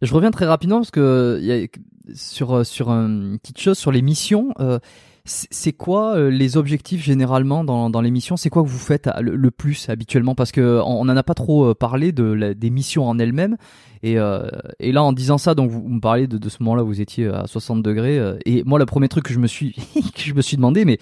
[0.03, 1.67] Je reviens très rapidement parce que il y a,
[2.15, 4.53] sur euh, sur euh, une petite chose sur les missions.
[4.61, 4.79] euh,
[5.27, 8.37] c'est quoi euh, les objectifs généralement dans, dans les missions?
[8.37, 10.35] C'est quoi que vous faites euh, le, plus habituellement?
[10.35, 13.57] Parce que on on en a pas trop euh, parlé de des missions en elles-mêmes.
[14.03, 14.47] Et, euh,
[14.81, 17.27] et là, en disant ça, donc vous, me parlez de, de ce moment-là vous étiez
[17.29, 18.19] à 60 degrés.
[18.19, 19.73] euh, et moi, le premier truc que je me suis
[20.15, 20.99] que je me suis demandé, mais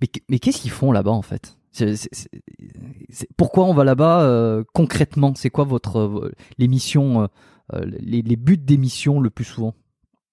[0.00, 1.56] mais, mais qu'est-ce qu'ils font là-bas en fait?
[3.36, 5.34] Pourquoi on va là-bas euh, concrètement?
[5.34, 7.26] C'est quoi votre euh, les missions euh,
[7.74, 9.74] euh, les, buts des missions le plus souvent?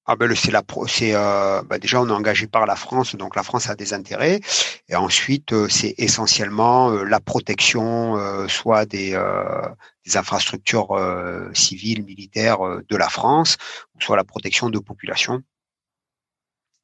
[0.06, 3.38] Ah ben c'est la c'est euh, bah, déjà on est engagé par la France, donc
[3.38, 4.42] la France a des intérêts.
[4.90, 9.62] Et ensuite euh, c'est essentiellement euh, la protection, euh, soit des euh,
[10.06, 13.58] des infrastructures euh, civiles, militaires euh, de la France,
[14.00, 15.42] soit la protection de populations.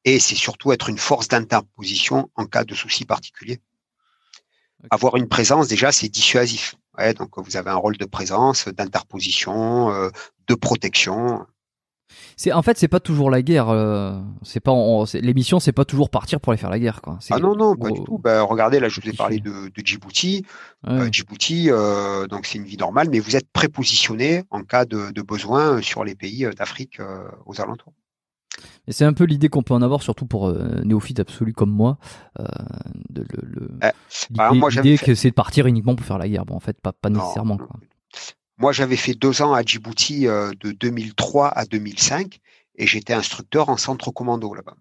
[0.04, 3.60] Et c'est surtout être une force d'interposition en cas de souci particulier.
[4.90, 6.74] Avoir une présence, déjà, c'est dissuasif.
[6.98, 10.10] Ouais, donc vous avez un rôle de présence, d'interposition, euh,
[10.48, 11.46] de protection.
[12.36, 13.68] C'est en fait c'est pas toujours la guerre.
[13.68, 17.18] euh, c'est pas on- c'est- pas toujours partir pour aller faire la guerre quoi.
[17.30, 18.18] Ah non, non, pas du tout.
[18.18, 20.44] Ben, regardez, là, je vous ai parlé de, de Djibouti.
[20.86, 20.92] Ouais.
[20.94, 25.10] Euh, Djibouti, euh, donc c'est une vie normale, mais vous êtes prépositionné en cas de,
[25.12, 27.92] de besoin euh, sur les pays euh, d'Afrique euh, aux alentours.
[28.86, 31.70] Et c'est un peu l'idée qu'on peut en avoir surtout pour euh, néophytes absolus comme
[31.70, 31.98] moi.
[32.38, 32.44] euh,
[33.10, 33.24] de
[33.82, 33.90] Euh,
[34.70, 36.44] l'idée fait- que c'est de partir uniquement pour faire la guerre.
[36.46, 37.76] Bon en fait pas nécessairement quoi.
[38.58, 42.40] Moi, j'avais fait deux ans à Djibouti euh, de 2003 à 2005
[42.76, 44.76] et j'étais instructeur en centre commando là-bas.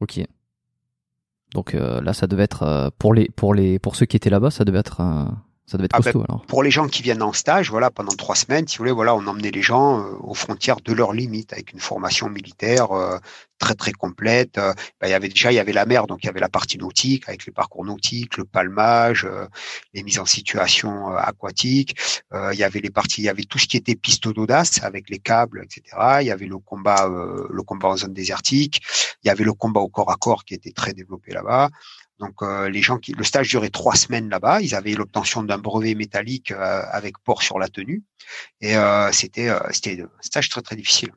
[0.00, 0.20] Ok.
[1.54, 4.64] Donc là ça devait être pour les pour les pour ceux qui étaient là-bas ça
[4.64, 5.24] devait être euh,
[5.66, 6.46] ça devait être Ah ben, alors.
[6.46, 9.14] Pour les gens qui viennent en stage, voilà, pendant trois semaines, si vous voulez, voilà,
[9.14, 13.18] on emmenait les gens euh, aux frontières de leurs limites avec une formation militaire euh,
[13.58, 14.58] très très complète.
[14.58, 16.40] Euh, ben, il y avait déjà, il y avait la mer, donc il y avait
[16.40, 19.46] la partie nautique avec les parcours nautiques, le palmage, euh,
[19.94, 21.96] les mises en situation euh, aquatiques.
[22.32, 24.82] Euh, il y avait les parties, il y avait tout ce qui était piste d'audace
[24.82, 26.18] avec les câbles, etc.
[26.20, 28.82] Il y avait le combat, euh, le combat en zone désertique.
[29.24, 31.70] Il y avait le combat au corps à corps qui était très développé là-bas.
[32.18, 35.58] Donc euh, les gens qui le stage durait trois semaines là-bas, ils avaient l'obtention d'un
[35.58, 38.02] brevet métallique euh, avec port sur la tenue
[38.60, 41.10] et euh, c'était euh, c'était un stage très très difficile.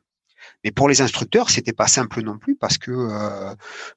[0.62, 3.54] Mais pour les instructeurs, c'était pas simple non plus parce que euh,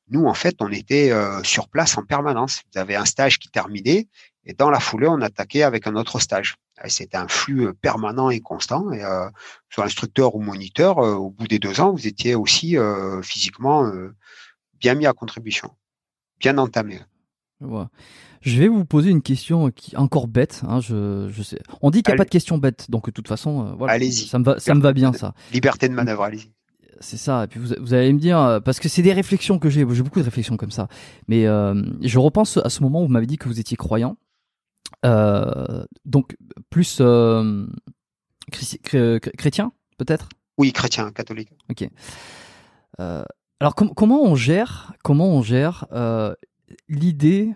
[0.10, 2.62] nous en fait on était euh, sur place en permanence.
[2.74, 4.08] Vous avez un stage qui terminait
[4.46, 6.56] et dans la foulée on attaquait avec un autre stage.
[6.88, 9.04] C'était un flux permanent et constant et
[9.70, 12.76] soit instructeur ou moniteur, au bout des deux ans vous étiez aussi
[13.22, 13.90] physiquement
[14.84, 15.72] bien mis à contribution,
[16.44, 17.00] bien entamé.
[17.62, 17.86] Ouais.
[18.42, 20.62] Je vais vous poser une question qui encore bête.
[20.68, 21.60] Hein, je, je sais.
[21.82, 22.18] On dit qu'il n'y a Allez.
[22.18, 23.94] pas de question bête, donc de toute façon, euh, voilà.
[23.94, 24.28] Allez-y.
[24.28, 25.34] Ça me va, ça me va bien ça.
[25.54, 26.52] Liberté de manœuvre, allez-y.
[27.00, 27.46] C'est ça.
[27.46, 29.86] Et puis vous, vous allez me dire euh, parce que c'est des réflexions que j'ai.
[29.92, 30.90] J'ai beaucoup de réflexions comme ça.
[31.30, 34.18] Mais euh, je repense à ce moment où vous m'avez dit que vous étiez croyant.
[35.06, 36.36] Euh, donc
[36.70, 37.00] plus
[38.52, 40.28] chréti- chré- chré- chrétien peut-être?
[40.58, 41.50] Oui, chrétien, catholique.
[41.70, 41.88] Ok.
[43.64, 46.36] Alors com- comment on gère comment on gère euh,
[46.90, 47.56] l'idée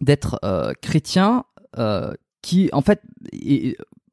[0.00, 1.42] d'être euh, chrétien
[1.76, 3.02] euh, qui en fait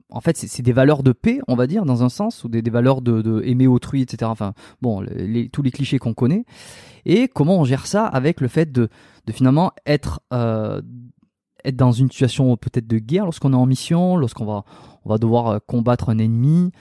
[0.10, 2.68] en fait c'est des valeurs de paix on va dire dans un sens ou des,
[2.72, 5.06] valeurs de, aimer autrui etc enfin bon
[5.52, 6.44] tous les clichés qu'on connaît.
[7.06, 8.90] Et comment on gère ça avec le fait de,
[9.32, 14.64] finalement être être dans une situation peut-être de guerre lorsqu'on est en mission lorsqu'on va
[15.06, 16.72] on va devoir combattre un ennemi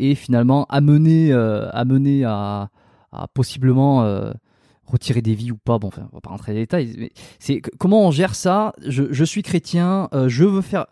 [0.00, 2.70] et finalement amener à,
[3.14, 4.32] à possiblement euh,
[4.84, 5.78] retirer des vies ou pas.
[5.78, 6.94] Bon, enfin, on va pas rentrer dans les détails.
[6.98, 8.72] Mais c'est comment on gère ça?
[8.86, 10.86] Je, suis chrétien, euh, je veux faire.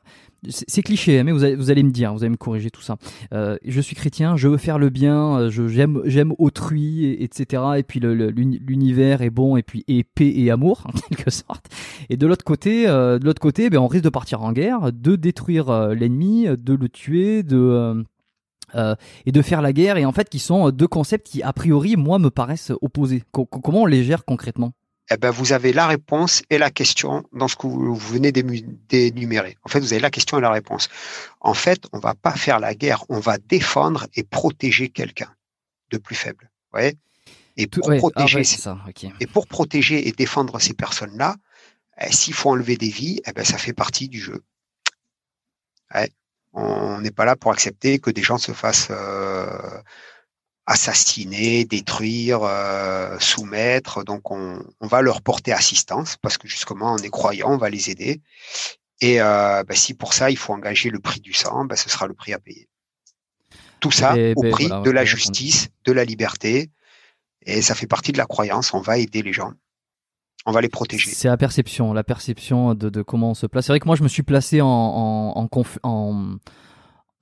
[0.49, 2.83] C'est cliché, hein, mais vous allez, vous allez me dire, vous allez me corriger tout
[2.83, 2.97] ça.
[3.33, 7.63] Euh, je suis chrétien, je veux faire le bien, je j'aime j'aime autrui, et, etc.
[7.77, 11.67] Et puis l'univers est bon, et puis et paix et amour en quelque sorte.
[12.11, 15.15] Et de l'autre côté, de l'autre côté, ben on risque de partir en guerre, de
[15.15, 18.05] détruire l'ennemi, de le tuer, de
[18.75, 18.95] euh,
[19.27, 21.97] et de faire la guerre, et en fait, qui sont deux concepts qui, a priori,
[21.97, 23.23] moi, me paraissent opposés.
[23.33, 24.73] comment on les gère concrètement?
[25.11, 29.57] Eh ben, vous avez la réponse et la question dans ce que vous, venez d'énumérer.
[29.63, 30.89] En fait, vous avez la question et la réponse.
[31.41, 35.31] En fait, on va pas faire la guerre, on va défendre et protéger quelqu'un
[35.91, 36.51] de plus faible.
[36.73, 36.95] Ouais.
[37.59, 38.43] Et pour ah protéger,
[39.21, 41.37] et pour protéger et défendre ces personnes-là,
[42.01, 44.43] eh, s'il faut enlever des vies, eh ben, ça fait partie du jeu.
[45.95, 46.11] Ouais.
[46.53, 49.47] On n'est pas là pour accepter que des gens se fassent euh,
[50.67, 54.05] assassiner, détruire, euh, soumettre.
[54.05, 57.91] Donc on, va leur porter assistance parce que justement on est croyant, on va les
[57.91, 58.21] aider.
[59.01, 61.89] Et euh, bah, si pour ça il faut engager le prix du sang, bah, ce
[61.89, 62.69] sera le prix à payer.
[63.81, 66.71] Tout ça au ben, prix de la justice, de la liberté.
[67.45, 68.73] Et ça fait partie de la croyance.
[68.75, 69.53] On va aider les gens.
[70.47, 71.11] On va les protéger.
[71.11, 73.67] C'est la perception, la perception de, comment on se place.
[73.67, 75.49] C'est vrai que moi, je me suis placé en, en,
[75.83, 76.39] en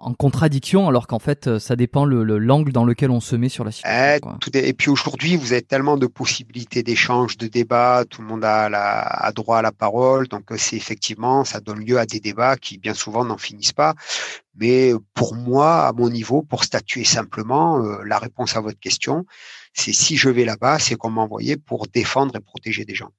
[0.01, 3.49] en contradiction alors qu'en fait euh, ça dépend le l'angle dans lequel on se met
[3.49, 4.39] sur la situation.
[4.55, 8.45] Eh, et puis aujourd'hui vous avez tellement de possibilités d'échange, de débats, tout le monde
[8.45, 12.07] a, la, a droit à la parole, donc euh, c'est effectivement ça donne lieu à
[12.07, 13.95] des débats qui bien souvent n'en finissent pas.
[14.57, 19.25] Mais pour moi, à mon niveau, pour statuer simplement, euh, la réponse à votre question,
[19.73, 23.11] c'est si je vais là-bas, c'est qu'on m'a envoyé pour défendre et protéger des gens.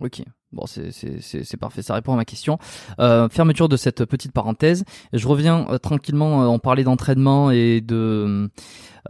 [0.00, 0.22] Ok,
[0.52, 2.58] bon, c'est parfait, ça répond à ma question.
[3.00, 4.84] Euh, fermeture de cette petite parenthèse.
[5.12, 8.48] Je reviens euh, tranquillement, euh, on parlait d'entraînement et de,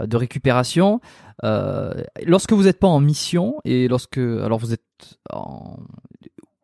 [0.01, 1.01] de récupération.
[1.43, 4.19] lorsque vous n'êtes pas en mission, et lorsque...
[4.19, 5.77] Alors vous êtes en...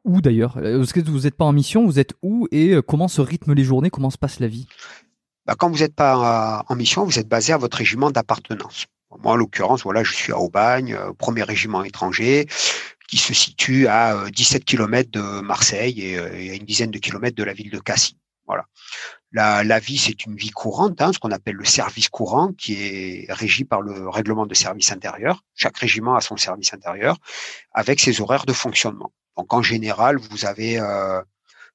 [0.04, 0.58] Où d'ailleurs?
[0.60, 3.90] Lorsque vous n'êtes pas en mission, vous êtes où et comment se rythment les journées?
[3.90, 4.66] Comment se passe la vie?
[5.46, 8.86] Bah, Quand vous n'êtes pas en mission, vous êtes basé à votre régiment d'appartenance.
[9.22, 12.46] Moi, en l'occurrence, voilà, je suis à Aubagne, premier régiment étranger
[13.08, 16.98] qui se situe à 17 euh, km de Marseille euh, et, à une dizaine de
[16.98, 18.16] kilomètres de la ville de Cassis.
[18.46, 18.64] Voilà.
[19.32, 22.74] La, la vie, c'est une vie courante, hein, ce qu'on appelle le service courant, qui
[22.74, 25.42] est régi par le règlement de service intérieur.
[25.54, 27.16] Chaque régiment a son service intérieur,
[27.72, 29.12] avec ses horaires de fonctionnement.
[29.36, 31.20] Donc en général, vous avez euh,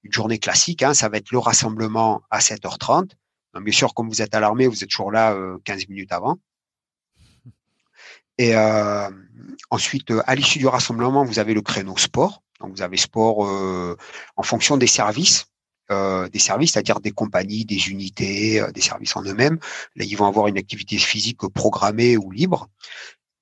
[0.03, 3.11] une journée classique, hein, ça va être le rassemblement à 7h30.
[3.53, 6.11] Donc, bien sûr, comme vous êtes à l'armée, vous êtes toujours là euh, 15 minutes
[6.11, 6.37] avant.
[8.39, 9.09] Et euh,
[9.69, 12.41] ensuite, euh, à l'issue du rassemblement, vous avez le créneau sport.
[12.61, 13.97] Donc, vous avez sport euh,
[14.37, 15.45] en fonction des services.
[15.91, 19.57] Euh, des services, c'est-à-dire des compagnies, des unités, des services en eux-mêmes.
[19.95, 22.69] Là, ils vont avoir une activité physique programmée ou libre.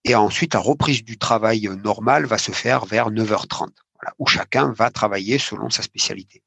[0.05, 4.71] Et ensuite, la reprise du travail normal va se faire vers 9h30, voilà, où chacun
[4.71, 6.41] va travailler selon sa spécialité.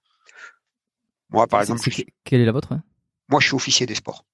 [1.29, 1.87] Moi, par exemple,
[2.25, 2.73] quelle est la vôtre
[3.29, 4.25] Moi, je suis officier des sports.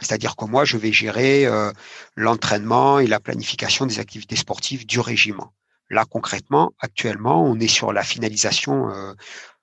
[0.00, 1.72] C'est-à-dire que moi, je vais gérer euh,
[2.16, 5.52] l'entraînement et la planification des activités sportives du régiment.
[5.90, 8.90] Là, concrètement, actuellement, on est sur la finalisation.
[8.90, 9.14] Euh,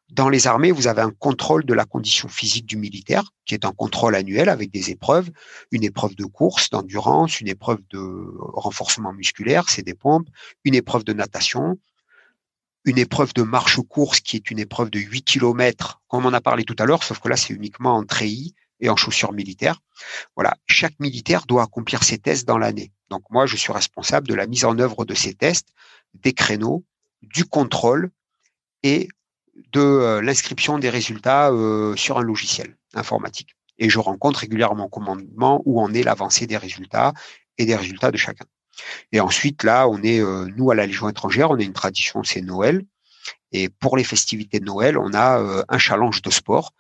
[0.10, 3.66] dans les armées, vous avez un contrôle de la condition physique du militaire, qui est
[3.66, 5.30] un contrôle annuel avec des épreuves,
[5.72, 8.00] une épreuve de course, d'endurance, une épreuve de
[8.54, 10.28] renforcement musculaire, c'est des pompes,
[10.64, 11.80] une épreuve de natation,
[12.86, 16.64] une épreuve de marche-course qui est une épreuve de 8 km, comme on a parlé
[16.64, 19.80] tout à l'heure, sauf que là, c'est uniquement en treillis et en chaussures militaires.
[20.36, 22.92] Voilà, chaque militaire doit accomplir ses tests dans l'année.
[23.10, 25.70] Donc moi, je suis responsable de la mise en œuvre de ces tests,
[26.14, 26.84] des créneaux,
[27.22, 28.12] du contrôle
[28.84, 29.08] et
[29.72, 33.56] de euh, l'inscription des résultats euh, sur un logiciel informatique.
[33.78, 37.14] Et je rencontre régulièrement au commandement où en est l'avancée des résultats
[37.58, 38.46] et des résultats de chacun.
[39.12, 42.24] Et ensuite, là, on est, euh, nous, à la Légion étrangère, on a une tradition,
[42.24, 42.84] c'est Noël.
[43.52, 46.74] Et pour les festivités de Noël, on a un challenge de sport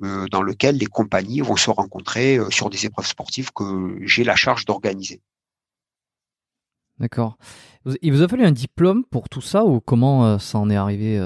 [0.00, 4.36] dans lequel les compagnies vont se rencontrer euh, sur des épreuves sportives que j'ai la
[4.36, 5.20] charge d'organiser.
[6.98, 7.38] D'accord.
[8.02, 10.76] Il vous a fallu un diplôme pour tout ça ou comment euh, ça en est
[10.76, 11.18] arrivé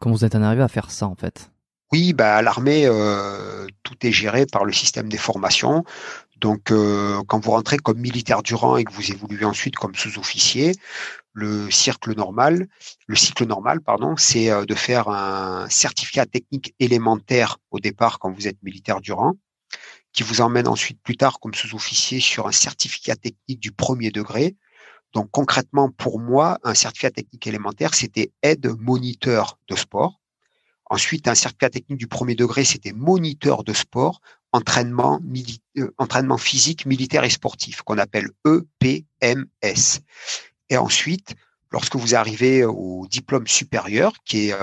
[0.00, 1.50] Comment vous êtes arrivé à faire ça en fait?
[1.90, 2.86] Oui, bah à l'armée,
[3.82, 5.84] tout est géré par le système des formations.
[6.36, 6.70] Donc,
[7.26, 10.76] quand vous rentrez comme militaire du rang et que vous évoluez ensuite comme sous-officier,
[11.38, 12.66] le cycle normal,
[13.06, 18.32] le cycle normal, pardon, c'est euh, de faire un certificat technique élémentaire au départ quand
[18.32, 19.34] vous êtes militaire du rang,
[20.12, 24.56] qui vous emmène ensuite plus tard comme sous-officier sur un certificat technique du premier degré.
[25.12, 30.20] Donc concrètement, pour moi, un certificat technique élémentaire, c'était aide moniteur de sport.
[30.90, 34.20] Ensuite, un certificat technique du premier degré, c'était moniteur de sport,
[34.52, 35.20] entraînement,
[35.76, 40.00] euh, entraînement physique, militaire et sportif, qu'on appelle EPMS.
[40.70, 41.34] Et ensuite,
[41.70, 44.54] lorsque vous arrivez au diplôme supérieur, qui est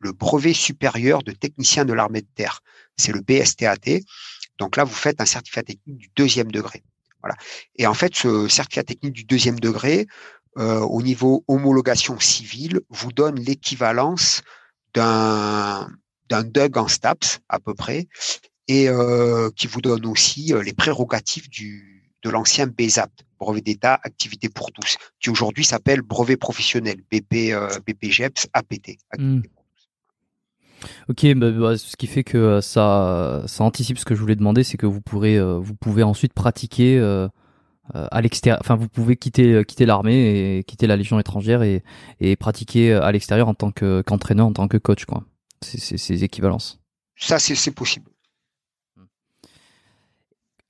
[0.00, 2.62] le brevet supérieur de technicien de l'armée de terre,
[2.96, 4.00] c'est le BSTAT.
[4.58, 6.82] Donc là, vous faites un certificat technique du deuxième degré.
[7.22, 7.36] Voilà.
[7.76, 10.06] Et en fait, ce certificat technique du deuxième degré,
[10.58, 14.42] euh, au niveau homologation civile, vous donne l'équivalence
[14.94, 15.88] d'un
[16.30, 18.08] d'un DUG en STAPS à peu près,
[18.68, 21.93] et euh, qui vous donne aussi euh, les prérogatives du
[22.24, 27.68] de l'ancien BESAP, brevet d'État, activité pour tous, qui aujourd'hui s'appelle brevet professionnel, BP, euh,
[27.86, 28.96] BPGEPS, APT.
[31.08, 34.36] Ok, bah, bah, ce qui fait que euh, ça, ça anticipe ce que je voulais
[34.36, 37.28] demander, c'est que vous pourrez, euh, vous pouvez ensuite pratiquer euh,
[37.92, 38.58] à l'extérieur.
[38.60, 41.82] Enfin, vous pouvez quitter, quitter l'armée et quitter la Légion étrangère et,
[42.20, 45.24] et pratiquer à l'extérieur en tant que, qu'entraîneur, en tant que coach, quoi.
[45.62, 46.80] C'est ces équivalences.
[47.16, 48.10] Ça, c'est possible.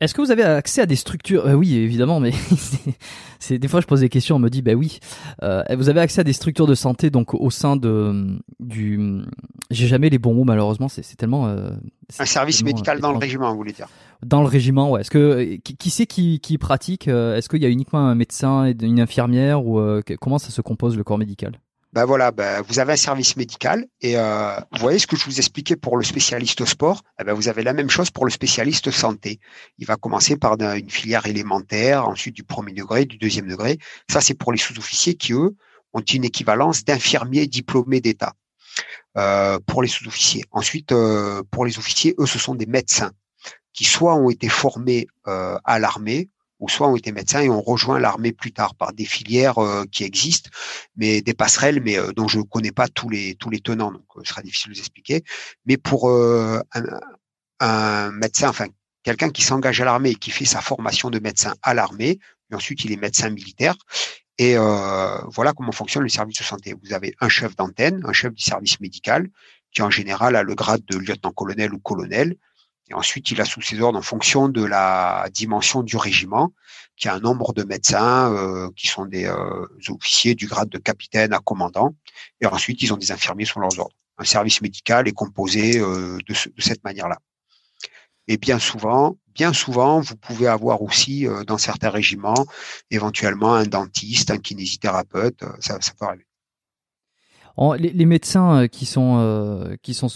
[0.05, 1.47] Est-ce que vous avez accès à des structures?
[1.47, 2.33] Euh, Oui, évidemment, mais
[3.39, 4.99] c'est des fois je pose des questions, on me dit bah oui.
[5.43, 9.23] Euh, vous avez accès à des structures de santé donc au sein de du.
[9.71, 10.89] J'ai jamais les bons mots malheureusement.
[10.89, 11.47] C'est tellement.
[11.47, 11.71] Euh,
[12.19, 13.89] un service médical dans le régiment, vous voulez dire?
[14.23, 15.01] Dans le régiment, ouais.
[15.01, 18.67] Est-ce que qui, qui c'est qui, qui pratique Est-ce qu'il y a uniquement un médecin
[18.67, 19.81] et une infirmière ou
[20.21, 21.59] comment ça se compose le corps médical?
[21.95, 25.25] Ben voilà, ben vous avez un service médical et euh, vous voyez ce que je
[25.27, 28.33] vous expliquais pour le spécialiste sport, eh ben vous avez la même chose pour le
[28.33, 29.39] spécialiste santé.
[29.79, 33.79] Il va commencer par une filière élémentaire, ensuite du premier degré, du deuxième degré.
[34.11, 35.55] Ça, c'est pour les sous-officiers qui, eux,
[35.93, 38.33] ont une équivalence d'infirmiers diplômés d'État
[39.17, 40.43] euh, pour les sous-officiers.
[40.51, 43.13] Ensuite, euh, pour les officiers, eux, ce sont des médecins
[43.73, 46.29] qui soit ont été formés euh, à l'armée,
[46.65, 49.85] ou soit ont été médecins et ont rejoint l'armée plus tard par des filières euh,
[49.93, 50.49] qui existent,
[50.97, 54.21] mais des passerelles, mais euh, dont je ne connais pas tous les tenants, donc euh,
[54.25, 55.23] ce sera difficile de vous expliquer.
[55.67, 56.63] Mais pour un,
[57.61, 58.67] un, médecin, enfin
[59.03, 62.19] quelqu'un qui s'engage à l'armée et qui fait sa formation de médecin à l'armée,
[62.51, 63.75] et ensuite il est médecin militaire.
[64.39, 66.75] Et voilà comment fonctionne le service de santé.
[66.83, 69.29] Vous avez un chef d'antenne, un chef du service médical,
[69.71, 72.37] qui en général a le grade de lieutenant-colonel ou colonel,
[72.91, 76.53] et ensuite, il a sous ses ordres en fonction de la dimension du régiment,
[76.97, 80.79] qui a un nombre de médecins euh, qui sont des euh, officiers du grade de
[80.79, 81.95] capitaine à commandant.
[82.41, 83.97] Et ensuite, ils ont des infirmiers sous leurs ordres.
[84.19, 87.19] Un service médical est composé euh, de, de, cette manière-là.
[88.29, 92.47] Et bien souvent, bien souvent, vous pouvez avoir aussi dans certains régiments
[92.91, 95.43] éventuellement un dentiste, un kinésithérapeute.
[95.61, 96.27] Ça, ça peut arriver.
[97.79, 100.09] les, les, médecins qui sont qui sont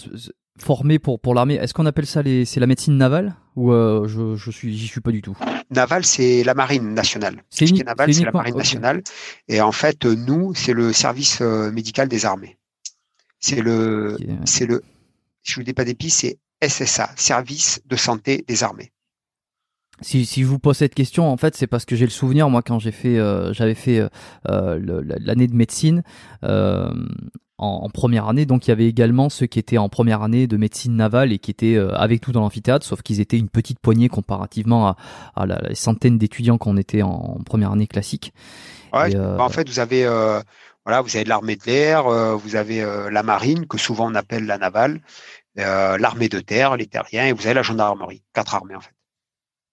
[0.61, 1.55] formés pour pour l'armée.
[1.55, 4.87] Est-ce qu'on appelle ça les c'est la médecine navale ou euh, je je suis j'y
[4.87, 5.37] suis pas du tout.
[5.71, 7.43] Naval c'est la marine nationale.
[7.49, 9.01] C'est unique, naval c'est la marine nationale
[9.47, 12.57] et en fait nous c'est le service euh, médical des armées.
[13.39, 14.81] C'est le c'est le
[15.43, 18.91] je vous dis pas d'épices c'est SSA service de santé des armées.
[20.01, 22.49] Si, si je vous pose cette question, en fait, c'est parce que j'ai le souvenir,
[22.49, 24.01] moi, quand j'ai fait, euh, j'avais fait
[24.45, 26.03] l'année de médecine,
[27.59, 28.45] en, première année.
[28.45, 31.39] Donc il y avait également ceux qui étaient en première année de médecine navale et
[31.39, 34.95] qui étaient euh, avec tout dans l'amphithéâtre, sauf qu'ils étaient une petite poignée comparativement à,
[35.35, 38.33] à la, les centaines d'étudiants qu'on était en, première année classique.
[38.93, 40.41] Ouais, euh, bah, en fait, vous avez euh,
[40.85, 42.03] voilà, vous avez l'armée de l'air,
[42.37, 45.01] vous avez la marine que souvent on appelle la navale,
[45.55, 48.23] l'armée de terre, les terriens, et vous avez la gendarmerie.
[48.33, 48.93] Quatre armées en fait.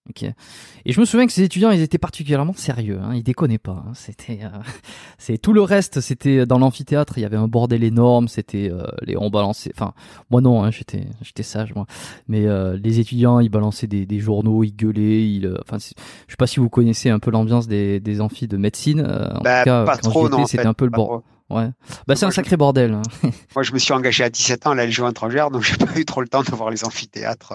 [0.09, 0.23] Ok.
[0.23, 2.99] Et je me souviens que ces étudiants, ils étaient particulièrement sérieux.
[3.01, 3.83] Hein, ils déconnaient pas.
[3.85, 3.91] Hein.
[3.93, 4.49] C'était, euh,
[5.17, 5.99] c'est tout le reste.
[6.01, 7.17] C'était dans l'amphithéâtre.
[7.17, 8.27] Il y avait un bordel énorme.
[8.27, 9.71] C'était euh, les on balançait.
[9.75, 9.93] Enfin,
[10.29, 10.63] moi non.
[10.63, 11.85] Hein, j'étais, j'étais sage moi.
[12.27, 15.27] Mais euh, les étudiants, ils balançaient des, des journaux, ils gueulaient.
[15.27, 18.57] Ils, enfin, je sais pas si vous connaissez un peu l'ambiance des, des amphis de
[18.57, 19.01] médecine.
[19.01, 20.45] en bah, tout cas, pas quand trop, non.
[20.45, 21.21] C'était un peu le bordel.
[21.49, 21.69] Ouais.
[22.07, 23.01] Bah c'est un sacré bordel.
[23.55, 25.97] Moi je me suis engagé à 17 ans à la Légion étrangère, donc j'ai pas
[25.97, 27.53] eu trop le temps de voir les amphithéâtres.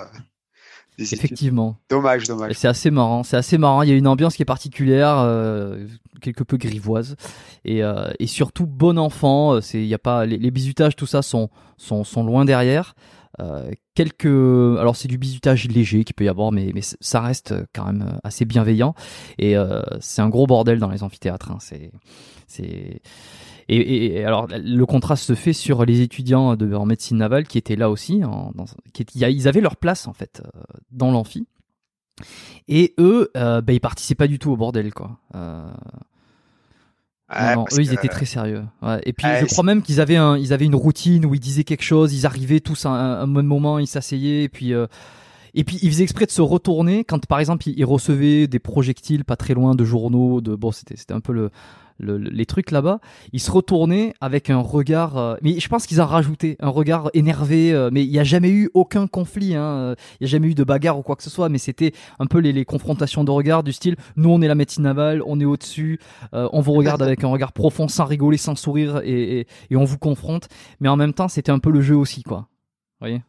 [0.98, 1.76] Effectivement.
[1.88, 2.52] Dommage, dommage.
[2.54, 3.22] C'est assez marrant.
[3.22, 3.82] C'est assez marrant.
[3.82, 5.86] Il y a une ambiance qui est particulière, euh,
[6.20, 7.16] quelque peu grivoise,
[7.64, 9.60] et, euh, et surtout bon enfant.
[9.60, 12.94] C'est, il y a pas les, les, bisutages, tout ça sont sont, sont loin derrière.
[13.40, 17.54] Euh, quelques, alors c'est du bisutage léger qu'il peut y avoir, mais mais ça reste
[17.74, 18.94] quand même assez bienveillant.
[19.38, 21.50] Et euh, c'est un gros bordel dans les amphithéâtres.
[21.50, 21.58] Hein.
[21.60, 21.90] C'est
[22.46, 23.00] c'est
[23.68, 27.58] et, et, alors, le contraste se fait sur les étudiants de, en médecine navale qui
[27.58, 28.24] étaient là aussi.
[28.24, 30.60] En, dans, qui, ils avaient leur place, en fait, euh,
[30.90, 31.46] dans l'amphi.
[32.68, 35.18] Et eux, euh, bah, ils participaient pas du tout au bordel, quoi.
[35.34, 35.66] Euh...
[37.30, 38.64] non, eux, ils étaient très sérieux.
[38.82, 39.00] Ouais.
[39.04, 41.64] Et puis, je crois même qu'ils avaient, un, ils avaient une routine où ils disaient
[41.64, 44.72] quelque chose, ils arrivaient tous à un, un moment, ils s'asseyaient, et puis...
[45.54, 48.58] Euh, Et puis il faisait exprès de se retourner quand par exemple il, recevait des
[48.58, 51.50] projectiles pas très loin de journaux, bon c'était un peu le,
[52.00, 53.00] les trucs là-bas.
[53.32, 57.10] Il se retournait avec un regard, euh, mais je pense qu'ils ont rajouté un regard
[57.14, 57.72] énervé.
[57.72, 60.54] Euh, mais il n'y a jamais eu aucun conflit, hein, il n'y a jamais eu
[60.54, 61.48] de bagarre ou quoi que ce soit.
[61.48, 64.84] Mais c'était un peu les, confrontations de regard du style nous on est la médecine
[64.84, 65.98] navale, on est au-dessus,
[66.32, 69.98] euh, on vous regarde avec un regard profond, sans rigoler, sans sourire et, on vous
[69.98, 70.48] confronte.
[70.80, 72.48] Mais en même temps c'était un peu le jeu aussi quoi.
[73.00, 73.22] Vous voyez?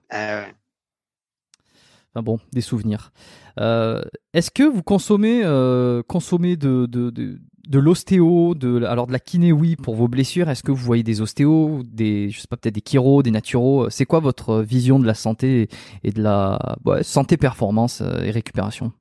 [2.22, 3.12] Bon, des souvenirs.
[3.60, 4.04] Euh,
[4.34, 9.52] Est-ce que vous consommez, euh, consommez de, de, de, l'ostéo, de, alors de la kiné,
[9.52, 10.48] oui, pour vos blessures?
[10.50, 13.90] Est-ce que vous voyez des ostéos, des, je sais pas, peut-être des chiro, des naturaux
[13.90, 15.70] C'est quoi votre vision de la santé
[16.04, 16.60] et de la
[17.02, 18.92] santé, performance euh, et récupération?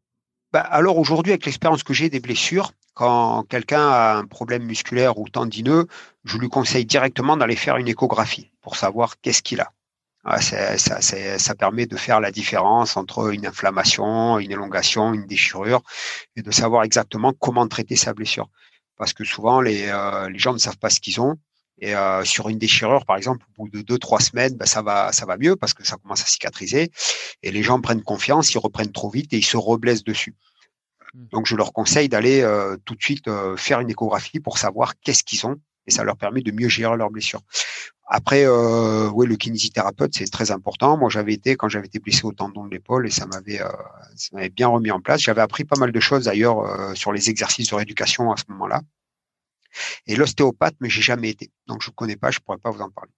[0.54, 5.18] Bah, alors aujourd'hui, avec l'expérience que j'ai des blessures, quand quelqu'un a un problème musculaire
[5.18, 5.86] ou tendineux,
[6.24, 9.72] je lui conseille directement d'aller faire une échographie pour savoir qu'est-ce qu'il a.
[10.38, 15.82] Ça, ça, permet de faire la différence entre une inflammation, une élongation, une déchirure,
[16.36, 18.48] et de savoir exactement comment traiter sa blessure.
[18.96, 21.36] Parce que souvent, les, euh, les gens ne savent pas ce qu'ils ont.
[21.80, 24.80] Et euh, sur une déchirure, par exemple, au bout de deux, trois semaines, ben, ça
[24.82, 26.92] va, ça va mieux parce que ça commence à cicatriser.
[27.42, 30.36] Et les gens prennent confiance, ils reprennent trop vite et ils se reblessent dessus.
[31.14, 31.24] Mmh.
[31.32, 35.24] Donc, je leur conseille d'aller euh, tout de suite faire une échographie pour savoir qu'est-ce
[35.24, 37.42] qu'ils ont et ça leur permet de mieux gérer leurs blessures.
[38.14, 40.98] Après, euh, oui, le kinésithérapeute, c'est très important.
[40.98, 43.68] Moi, j'avais été, quand j'avais été blessé au tendon de l'épaule, et ça m'avait, euh,
[44.16, 45.22] ça m'avait bien remis en place.
[45.22, 48.42] J'avais appris pas mal de choses d'ailleurs euh, sur les exercices de rééducation à ce
[48.50, 48.82] moment-là.
[50.06, 51.50] Et l'ostéopathe, mais j'ai jamais été.
[51.66, 53.12] Donc, je ne connais pas, je pourrais pas vous en parler.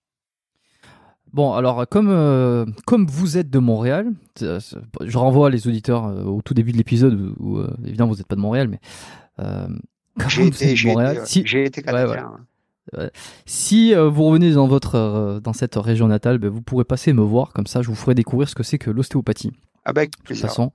[1.33, 6.71] Bon, alors comme comme vous êtes de Montréal, je renvoie les auditeurs au tout début
[6.71, 8.79] de l'épisode où, évidemment vous n'êtes pas de Montréal, mais
[10.29, 11.41] j'ai été, j'ai été, si...
[11.41, 12.47] été canadien.
[13.47, 17.13] Si euh, vous revenez dans votre euh, dans cette région natale, ben, vous pourrez passer
[17.13, 19.53] me voir comme ça, je vous ferai découvrir ce que c'est que l'ostéopathie.
[19.85, 20.45] Avec plaisir.
[20.45, 20.73] De toute façon,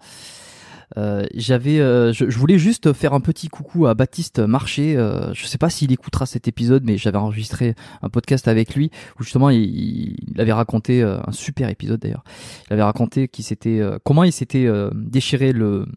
[0.97, 4.95] euh, j'avais, je, voulais juste faire un petit coucou à Baptiste Marché.
[5.33, 9.23] je sais pas s'il écoutera cet épisode, mais j'avais enregistré un podcast avec lui où
[9.23, 12.23] justement il, il avait raconté un super épisode d'ailleurs.
[12.69, 15.87] Il avait raconté qu'il s'était comment il s'était déchiré le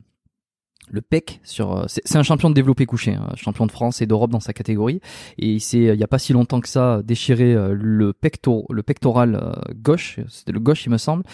[0.90, 4.06] le PEC sur euh, c'est un champion de développé couché hein, champion de France et
[4.06, 5.00] d'Europe dans sa catégorie.
[5.38, 8.64] Et il s'est il y a pas si longtemps que ça déchiré euh, le pector
[8.70, 10.18] le pectoral euh, gauche.
[10.28, 11.24] C'était le gauche il me semble.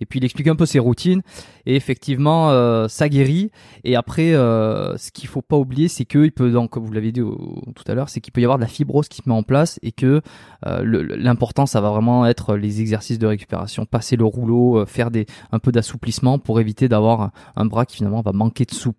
[0.00, 1.22] Et puis il explique un peu ses routines.
[1.66, 2.48] Et effectivement
[2.88, 3.50] ça guérit.
[3.84, 7.12] Et après ce qu'il faut pas oublier c'est que il peut donc comme vous l'avez
[7.12, 9.34] dit tout à l'heure c'est qu'il peut y avoir de la fibrose qui se met
[9.34, 10.22] en place et que
[10.62, 15.58] l'important ça va vraiment être les exercices de récupération passer le rouleau faire des un
[15.58, 18.97] peu d'assouplissement pour éviter d'avoir un bras qui finalement va manquer de souplesse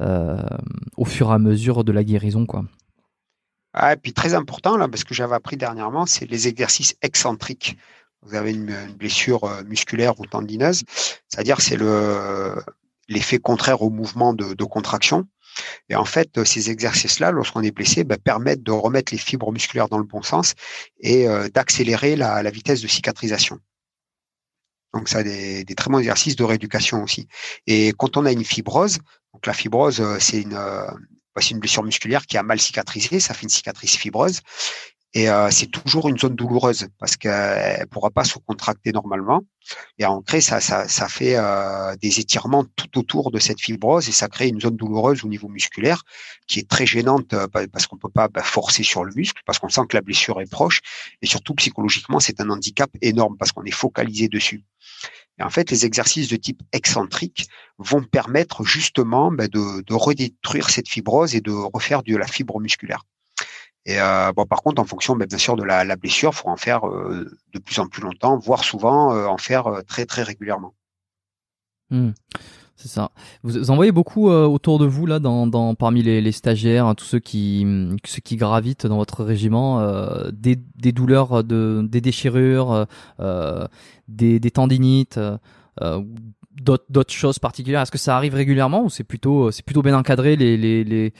[0.00, 0.36] euh,
[0.96, 2.46] au fur et à mesure de la guérison.
[3.74, 7.76] Ah, et puis très important là, parce que j'avais appris dernièrement, c'est les exercices excentriques.
[8.22, 10.82] Vous avez une, blessure euh, musculaire ou tendineuse,
[11.28, 12.54] c'est-à-dire c'est le
[13.08, 15.26] l'effet contraire au mouvement de, contraction.
[15.88, 19.88] Et en fait, ces exercices-là, lorsqu'on est blessé, ben, permettent de remettre les fibres musculaires
[19.88, 20.54] dans le bon sens
[21.00, 23.58] et euh, d'accélérer la, vitesse de cicatrisation.
[24.94, 27.28] Donc ça a des, très bons exercices de rééducation aussi.
[27.66, 28.98] Et quand on a une fibrose,
[29.32, 30.86] donc la fibrose, euh, c'est une, euh,
[31.34, 34.40] bah, une blessure musculaire qui a mal cicatrisé, ça fait une cicatrice fibreuse.
[35.14, 39.42] Et euh, c'est toujours une zone douloureuse parce qu'elle ne pourra pas se contracter normalement.
[39.98, 41.36] Et en crée, ça, ça, ça fait
[42.00, 45.48] des étirements tout autour de cette fibrose et ça crée une zone douloureuse au niveau
[45.48, 46.02] musculaire
[46.48, 47.34] qui est très gênante
[47.72, 50.40] parce qu'on peut pas bah, forcer sur le muscle, parce qu'on sent que la blessure
[50.40, 50.80] est proche.
[51.20, 54.64] Et surtout, psychologiquement, c'est un handicap énorme parce qu'on est focalisé dessus.
[55.42, 57.48] En fait, les exercices de type excentrique
[57.78, 63.04] vont permettre justement bah, de, redétruire cette fibrose et de refaire de la fibre musculaire.
[63.84, 66.36] Et euh, bon, par contre, en fonction bah, bien sûr de la, la blessure, il
[66.36, 70.06] faut en faire euh, de plus en plus longtemps, voire souvent euh, en faire très
[70.06, 70.74] très régulièrement.
[71.90, 72.12] Mmh.
[72.82, 73.12] C'est ça.
[73.44, 77.20] Vous en voyez beaucoup autour de vous là, dans, parmi les, stagiaires, hein, tous ceux
[77.20, 77.64] qui
[78.32, 80.56] gravitent dans votre régiment, euh, des,
[80.90, 82.88] douleurs, de, des déchirures,
[83.20, 83.68] euh,
[84.08, 85.20] des, tendinites,
[85.80, 86.02] euh,
[86.60, 87.82] d'autres choses particulières.
[87.82, 91.14] Est-ce que ça arrive régulièrement ou c'est plutôt c'est plutôt bien encadré les les les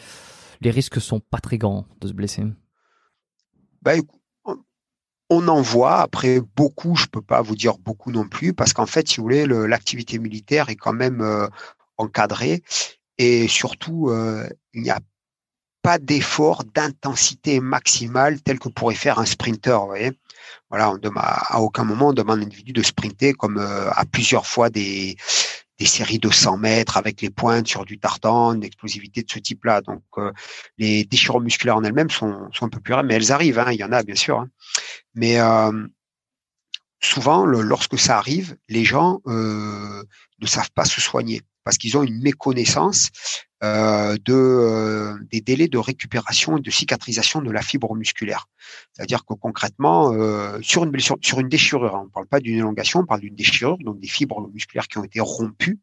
[0.61, 2.43] les risques sont pas très grands de se blesser?
[3.83, 3.93] Bah,
[5.33, 6.01] on en voit.
[6.01, 9.23] Après, beaucoup, je peux pas vous dire beaucoup non plus, parce qu'en fait, si vous
[9.23, 11.49] voulez, l'activité militaire est quand même euh,
[11.97, 12.63] encadrée
[13.17, 15.01] et surtout, euh, il n'y a
[15.81, 19.79] pas d'effort d'intensité maximale tel que pourrait faire un sprinter.
[20.71, 24.71] Voilà, à aucun moment on demande à l'individu de sprinter comme euh, à plusieurs fois
[24.71, 25.17] des,
[25.79, 29.39] des séries de 100 mètres avec les pointes sur du tartan, une explosivité de ce
[29.39, 29.81] type-là.
[29.81, 30.33] Donc, euh,
[30.79, 33.59] les déchirures musculaires en elles-mêmes sont, un peu plus rares, mais elles arrivent.
[33.59, 34.41] Hein, il y en a bien sûr.
[34.41, 34.49] Hein.
[35.15, 35.87] Mais euh,
[37.01, 40.03] souvent, lorsque ça arrive, les gens euh,
[40.41, 43.11] ne savent pas se soigner parce qu'ils ont une méconnaissance
[43.65, 48.49] euh, de, euh, des délais de récupération et de cicatrisation de la fibre musculaire.
[48.93, 52.57] C'est-à-dire que concrètement, euh, sur une sur une déchirure, hein, on ne parle pas d'une
[52.57, 55.79] élongation, on parle d'une déchirure, donc des fibres musculaires qui ont été rompues.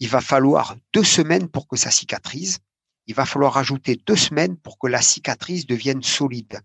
[0.00, 2.58] Il va falloir deux semaines pour que ça cicatrise.
[3.06, 6.62] Il va falloir ajouter deux semaines pour que la cicatrice devienne solide.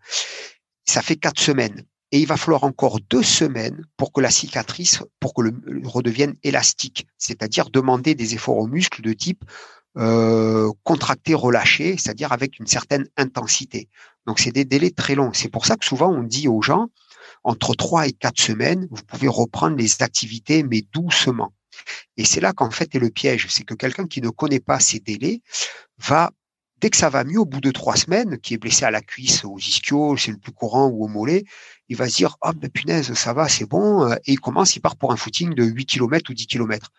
[0.85, 5.03] Ça fait quatre semaines et il va falloir encore deux semaines pour que la cicatrice,
[5.19, 5.53] pour que le,
[5.84, 9.44] redevienne élastique, c'est-à-dire demander des efforts aux muscles de type
[9.98, 13.90] euh, contracter, relâcher, c'est-à-dire avec une certaine intensité.
[14.26, 15.32] Donc c'est des délais très longs.
[15.34, 16.88] C'est pour ça que souvent on dit aux gens,
[17.44, 21.53] entre trois et quatre semaines, vous pouvez reprendre les activités, mais doucement.
[22.18, 24.80] Et c'est là qu'en fait est le piège, c'est que quelqu'un qui ne connaît pas
[24.80, 25.41] ces délais
[25.98, 26.32] va
[26.80, 29.02] dès que ça va mieux, au bout de trois semaines, qui est blessé à la
[29.02, 31.44] cuisse, aux ischios, c'est le plus courant, ou au mollet,
[31.89, 34.76] il va se dire, oh, ben punaise, ça va, c'est bon, euh, et il commence,
[34.76, 36.91] il part pour un footing de 8 km ou 10 km.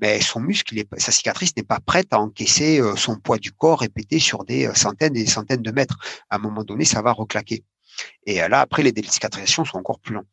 [0.00, 3.80] Mais son muscle, sa cicatrice n'est pas prête à encaisser euh, son poids du corps
[3.80, 5.98] répété sur des euh, centaines et des centaines de mètres.
[6.30, 7.64] À un moment donné, ça va reclaquer.
[8.26, 10.26] Et là, après, les délais de cicatrisation sont encore plus longs.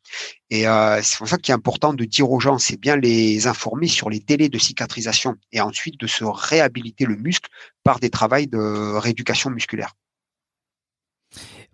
[0.49, 0.65] Et
[1.01, 4.09] c'est pour ça qu'il est important de dire aux gens, c'est bien les informer sur
[4.09, 7.49] les délais de cicatrisation et ensuite de se réhabiliter le muscle
[7.85, 9.93] par des travaux de rééducation musculaire.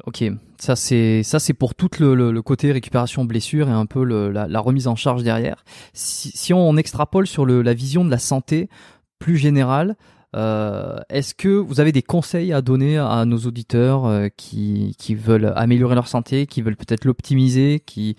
[0.06, 0.24] Ok,
[0.58, 4.88] ça c'est ça c'est pour tout le, côté récupération blessure et un peu la, remise
[4.88, 5.64] en charge derrière.
[5.94, 8.70] Si, on, extrapole sur la vision de la santé
[9.20, 9.98] plus générale,
[10.36, 15.52] euh, est-ce que vous avez des conseils à donner à nos auditeurs euh, qui, veulent
[15.56, 18.16] améliorer leur santé, qui veulent peut-être l'optimiser, qui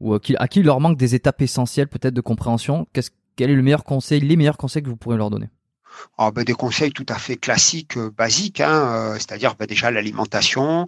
[0.00, 2.86] ou à qui il leur manque des étapes essentielles peut-être de compréhension?
[3.36, 5.48] Quel est le meilleur conseil, les meilleurs conseils que vous pourriez leur donner?
[6.18, 9.90] Ah, ben, des conseils tout à fait classiques, euh, basiques, hein, euh, c'est-à-dire ben, déjà
[9.90, 10.86] l'alimentation,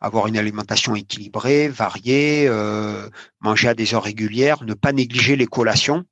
[0.00, 3.08] avoir une alimentation équilibrée, variée, euh,
[3.40, 6.04] manger à des heures régulières, ne pas négliger les collations,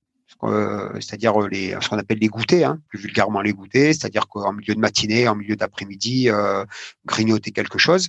[1.00, 1.34] c'est-à-dire
[1.82, 5.28] ce qu'on appelle les goûters, hein, plus vulgairement les goûters, c'est-à-dire qu'en milieu de matinée,
[5.28, 6.30] en milieu d'après-midi,
[7.04, 8.08] grignoter quelque chose.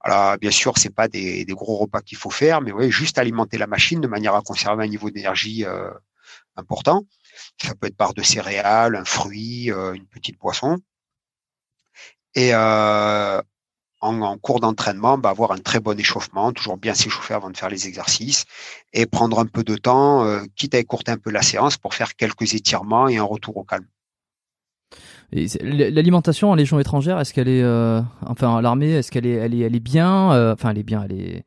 [0.00, 3.58] Alors bien sûr, c'est pas des, gros repas qu'il faut faire, mais oui, juste alimenter
[3.58, 5.64] la machine de manière à conserver un niveau d'énergie
[6.56, 7.04] important.
[7.62, 10.78] Ça peut être barre de céréales, un fruit, euh, une petite boisson.
[12.34, 13.40] Et euh,
[14.00, 17.70] en, cours d'entraînement, bah, avoir un très bon échauffement, toujours bien s'échauffer avant de faire
[17.70, 18.44] les exercices
[18.92, 21.94] et prendre un peu de temps, euh, quitte à écourter un peu la séance pour
[21.94, 23.86] faire quelques étirements et un retour au calme.
[25.32, 27.64] L'alimentation en légion étrangère, est-ce qu'elle est,
[28.24, 31.02] enfin, à l'armée, est-ce qu'elle est, elle est, elle est bien, enfin, elle est bien,
[31.02, 31.44] elle est,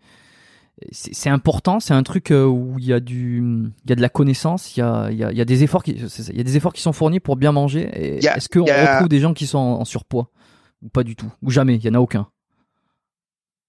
[0.91, 3.43] c'est important, c'est un truc euh, où il y a du,
[3.83, 5.45] il y a de la connaissance, il y a, il y a, il y a
[5.45, 7.89] des efforts qui, il y a des efforts qui sont fournis pour bien manger.
[7.93, 10.29] Est-ce qu'on retrouve des gens qui sont en, surpoids
[10.81, 12.29] ou pas du tout, ou jamais, il y en a aucun.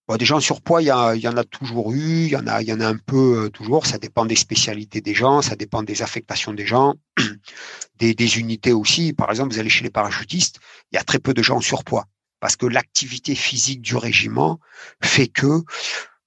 [0.06, 2.30] Bon, des gens en surpoids, il y, a, il y en a toujours eu, il
[2.30, 3.86] y en a, il y en a un peu euh, toujours.
[3.86, 6.94] Ça dépend des spécialités des gens, ça dépend des affectations des gens,
[7.98, 9.12] des, des unités aussi.
[9.12, 10.58] Par exemple, vous allez chez les parachutistes,
[10.92, 12.06] il y a très peu de gens en surpoids
[12.40, 14.58] parce que l'activité physique du régiment
[15.02, 15.62] fait que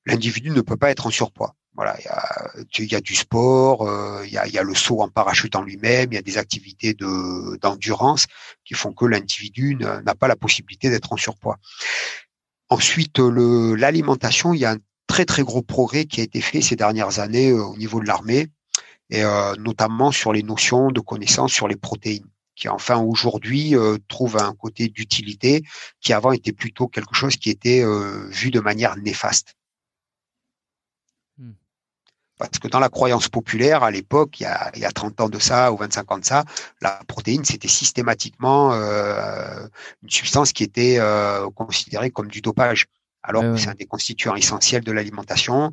[0.05, 1.55] l'individu ne peut pas être en surpoids.
[1.75, 4.75] Voilà, il y a, y a du sport, euh, il, y a, y, a, le
[4.75, 8.27] saut en parachute en lui-même, il y a des activités de d'endurance
[8.63, 11.57] qui font que l'individu n'a pas la possibilité d'être en surpoids.
[12.69, 14.77] Ensuite, l'alimentation, il y a un
[15.07, 18.05] très très gros progrès qui a été fait ces dernières années euh, au niveau de
[18.05, 18.49] l'armée,
[19.09, 23.97] et euh, notamment sur les notions de connaissances sur les protéines qui enfin aujourd'hui euh,
[24.07, 25.63] trouve un côté d'utilité
[26.01, 29.55] qui avant était plutôt quelque chose qui était euh, vu de manière néfaste.
[32.43, 35.71] Parce que dans la croyance populaire, à l'époque, il, y a 30 ans de ça
[35.71, 36.43] ou 25 ans de ça,
[36.81, 39.65] la protéine, c'était systématiquement euh,
[40.03, 42.87] une substance qui était euh, considérée comme du dopage.
[43.23, 45.71] Alors que c'est un des constituants essentiels de l'alimentation,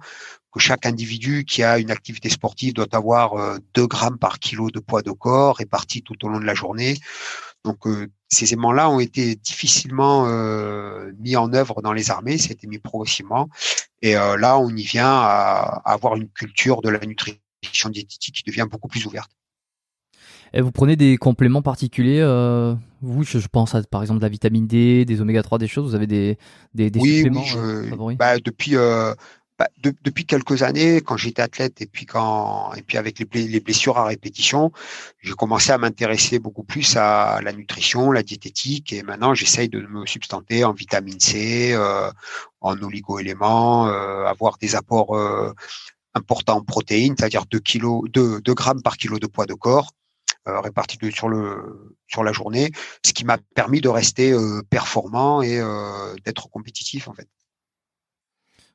[0.53, 4.71] que chaque individu qui a une activité sportive doit avoir euh, 2 grammes par kilo
[4.71, 6.97] de poids de corps répartis tout au long de la journée.
[7.65, 12.67] Donc euh, ces aimants-là ont été difficilement euh, mis en œuvre dans les armées, c'était
[12.67, 13.49] mis progressivement.
[14.03, 18.43] Et euh, là, on y vient à, avoir une culture de la nutrition diététique qui
[18.45, 19.31] devient beaucoup plus ouverte.
[20.53, 22.23] Et vous prenez des compléments particuliers
[23.03, 25.89] Vous, je, pense à par exemple de la vitamine D, des oméga 3, des choses.
[25.89, 26.39] Vous avez des,
[26.75, 27.45] des, oui, suppléments
[27.99, 28.77] oui, bah, Depuis
[29.61, 33.99] bah, depuis quelques années, quand j'étais athlète et puis quand et puis avec les, blessures
[33.99, 34.73] à répétition,
[35.21, 39.81] j'ai commencé à m'intéresser beaucoup plus à la nutrition, la diététique et maintenant j'essaye de
[39.81, 42.11] me substanter en vitamine C, euh,
[42.63, 45.53] en oligo-éléments, euh, avoir des apports euh,
[46.15, 49.91] importants en protéines, c'est-à-dire 2 kilos, 2, grammes par kilo de poids de corps.
[50.47, 52.71] Répartis sur le sur la journée,
[53.05, 54.35] ce qui m'a permis de rester
[54.71, 55.61] performant et
[56.25, 57.29] d'être compétitif en fait.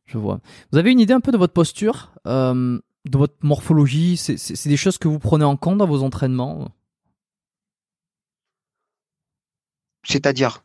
[0.06, 0.40] Je vois.
[0.72, 4.78] Vous avez une idée un peu de votre posture euh, de votre morphologie, c'est des
[4.78, 6.72] choses que vous prenez en compte dans vos entraînements?
[10.04, 10.64] C'est-à-dire?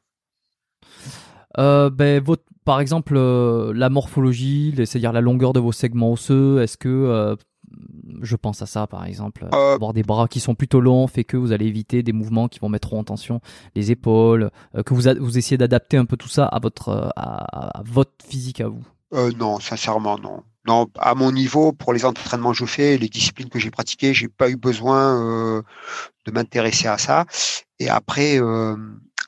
[1.58, 6.62] Euh, ben, votre, par exemple, euh, la morphologie, c'est-à-dire la longueur de vos segments osseux,
[6.62, 7.36] est-ce que, euh,
[8.22, 11.36] je pense à ça par exemple, avoir des bras qui sont plutôt longs fait que
[11.36, 13.40] vous allez éviter des mouvements qui vont mettre trop en tension
[13.74, 14.50] les épaules,
[14.84, 18.68] que vous, vous essayez d'adapter un peu tout ça à votre, à, votre physique à
[18.68, 18.84] vous
[19.38, 20.42] Non, sincèrement non.
[20.66, 24.12] Non, à mon niveau, pour les entraînements que je fais, les disciplines que j'ai pratiquées,
[24.12, 25.62] j'ai pas eu besoin
[26.26, 27.24] de m'intéresser à ça.
[27.78, 28.38] Et après,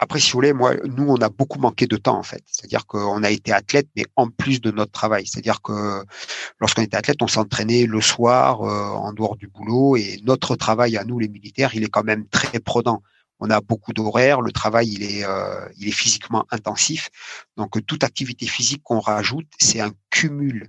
[0.02, 2.42] après, si vous voulez, moi, nous, on a beaucoup manqué de temps en fait.
[2.50, 5.28] C'est-à-dire qu'on a été athlète, mais en plus de notre travail.
[5.28, 6.04] C'est-à-dire que
[6.58, 10.96] lorsqu'on était athlète, on s'entraînait le soir euh, en dehors du boulot, et notre travail
[10.96, 13.00] à nous, les militaires, il est quand même très prenant.
[13.38, 17.08] On a beaucoup d'horaires, le travail il est euh, il est physiquement intensif.
[17.56, 20.68] Donc toute activité physique qu'on rajoute, c'est un cumul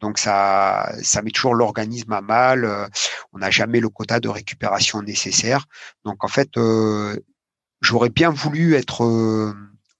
[0.00, 2.66] donc ça, ça met toujours l'organisme à mal.
[2.66, 2.86] Euh,
[3.32, 5.64] on n'a jamais le quota de récupération nécessaire.
[6.04, 6.50] Donc en fait,
[7.80, 9.52] j'aurais bien voulu être euh,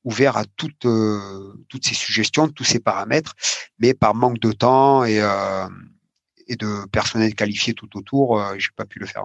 [0.04, 3.34] ouvert à toutes euh, toutes ces suggestions, tous ces paramètres,
[3.78, 5.68] mais par manque de temps et euh,
[6.48, 9.24] et de personnel qualifié tout autour, j'ai pas pu le faire.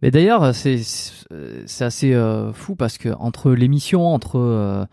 [0.00, 0.80] Mais d'ailleurs, c'est
[1.80, 4.86] assez fou parce que entre l'émission, entre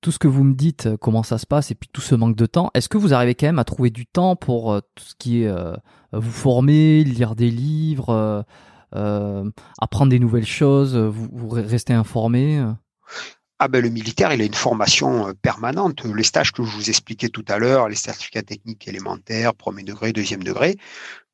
[0.00, 2.36] tout ce que vous me dites, comment ça se passe, et puis tout ce manque
[2.36, 5.16] de temps, est-ce que vous arrivez quand même à trouver du temps pour tout ce
[5.18, 5.52] qui est
[6.12, 8.42] vous former, lire des livres euh,
[8.92, 12.64] apprendre des nouvelles choses, vous, vous restez informé
[13.58, 16.04] ah ben le militaire, il a une formation euh, permanente.
[16.04, 20.12] Les stages que je vous expliquais tout à l'heure, les certificats techniques élémentaires, premier degré,
[20.12, 20.76] deuxième degré,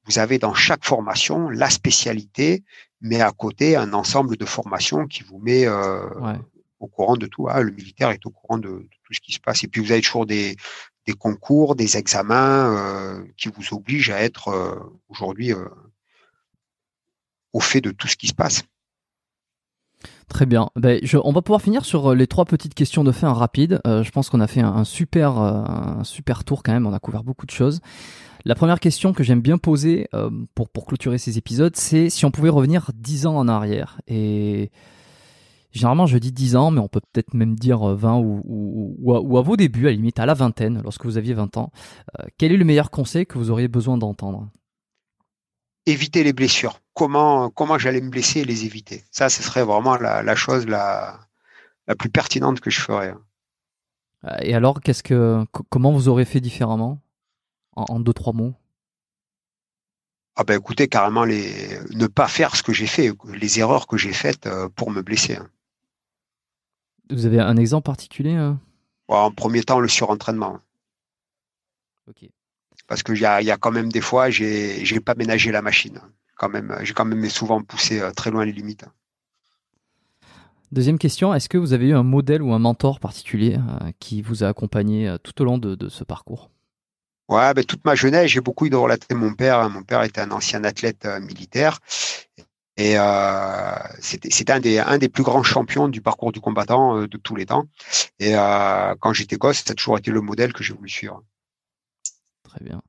[0.07, 2.63] vous avez dans chaque formation la spécialité,
[3.01, 6.09] mais à côté un ensemble de formations qui vous met euh,
[6.79, 7.49] au courant de tout.
[7.49, 9.65] Ah, le militaire est au courant de, tout ce qui se passe.
[9.65, 10.57] Et puis vous avez toujours des,
[11.07, 15.53] des concours, des examens qui vous obligent à être aujourd'hui
[17.53, 18.65] au fait de tout ce qui se passe.
[20.29, 20.71] Très bien.
[20.77, 23.81] Ben, on va pouvoir finir sur euh, les trois petites questions de fin rapides.
[23.87, 25.63] Euh, je pense qu'on a fait un, super, euh,
[26.01, 26.87] un super tour quand même.
[26.87, 27.81] On a couvert beaucoup de choses.
[28.45, 30.09] La première question que j'aime bien poser
[30.57, 34.01] pour, pour clôturer ces épisodes, c'est si on pouvait revenir dix ans en arrière.
[34.09, 34.73] Et
[35.71, 39.39] généralement, je dis 10 ans, mais on peut peut-être même dire 20 ou, ou, ou,
[39.39, 41.71] à, vos débuts, à la limite à la vingtaine, lorsque vous aviez 20 ans.
[42.37, 44.51] quel est le meilleur conseil que vous auriez besoin d'entendre?
[45.87, 46.82] Éviter les blessures.
[46.95, 49.05] Comment, comment j'allais me blesser et les éviter.
[49.11, 51.19] Ça, ce serait vraiment la, chose la,
[51.87, 53.15] la plus pertinente que je ferais.
[54.25, 57.01] Euh, et alors, qu'est-ce que, comment vous aurez fait différemment?
[57.75, 58.55] En, deux, trois mots?
[60.37, 63.97] Ah ben écoutez, carrément les ne pas faire ce que j'ai fait, les erreurs que
[63.97, 65.37] j'ai faites euh, pour me blesser.
[65.37, 65.49] Hein.
[67.11, 68.61] Vous avez un exemple particulier hein
[69.09, 70.59] En premier temps, le surentraînement.
[72.09, 72.29] Ok
[72.93, 75.63] parce que y a, y a quand même des fois, j'ai j'ai pas ménagé la
[75.63, 75.99] machine.
[76.37, 78.85] Quand même, j'ai quand même souvent poussé euh, très loin les limites.
[80.73, 84.23] Deuxième question, est-ce que vous avez eu un modèle ou un mentor particulier euh, qui
[84.23, 86.51] vous a accompagné euh, tout au long de, ce parcours?
[87.29, 89.69] Ouais, ben, toute ma jeunesse, j'ai beaucoup idolâtré mon père.
[89.69, 91.79] Mon père était un ancien athlète militaire
[92.77, 93.81] et un
[94.61, 97.67] des, un des plus grands champions du parcours du combattant de tous les temps.
[98.19, 101.23] Et quand j'étais gosse, ça a toujours été le modèle que j'ai voulu suivre.
[102.43, 102.83] Très bien.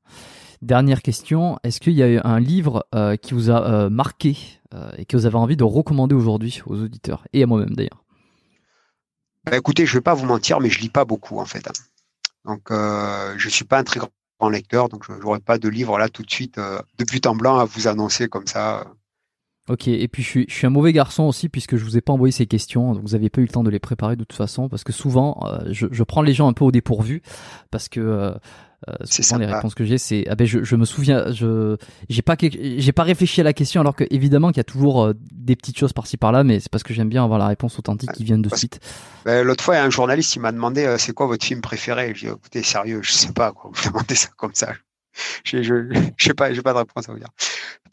[0.62, 4.36] Dernière question, est-ce qu'il y a un livre euh, qui vous a euh, marqué
[4.72, 8.04] euh, et que vous avez envie de recommander aujourd'hui aux auditeurs et à moi-même d'ailleurs?
[9.44, 11.68] Bah, Écoutez, je ne vais pas vous mentir, mais je lis pas beaucoup en fait.
[12.44, 16.08] Donc, je suis pas un très grand lecteur, donc je n'aurai pas de livre là
[16.08, 18.84] tout de suite de but en blanc à vous annoncer comme ça.
[19.70, 22.02] Ok, et puis je suis, je suis, un mauvais garçon aussi puisque je vous ai
[22.02, 24.24] pas envoyé ces questions, donc vous n'aviez pas eu le temps de les préparer de
[24.24, 25.40] toute façon, parce que souvent
[25.70, 27.22] je, je, prends les gens un peu au dépourvu,
[27.70, 28.34] parce que euh,
[29.04, 31.76] souvent les réponses que j'ai, c'est ah ben je, je, me souviens, je
[32.08, 35.04] j'ai pas j'ai pas réfléchi à la question alors que évidemment qu'il y a toujours
[35.04, 37.78] euh, des petites choses par-ci par-là, mais c'est parce que j'aime bien avoir la réponse
[37.78, 38.80] authentique qui vient de suite.
[39.24, 42.12] Ben, L'autre fois, un journaliste il m'a demandé euh, c'est quoi votre film préféré?
[42.14, 44.72] J'ai dit écoutez sérieux, je sais pas quoi, vous demandez ça comme ça.
[45.44, 47.28] Je, je, je sais pas, j'ai pas de réponse à vous dire.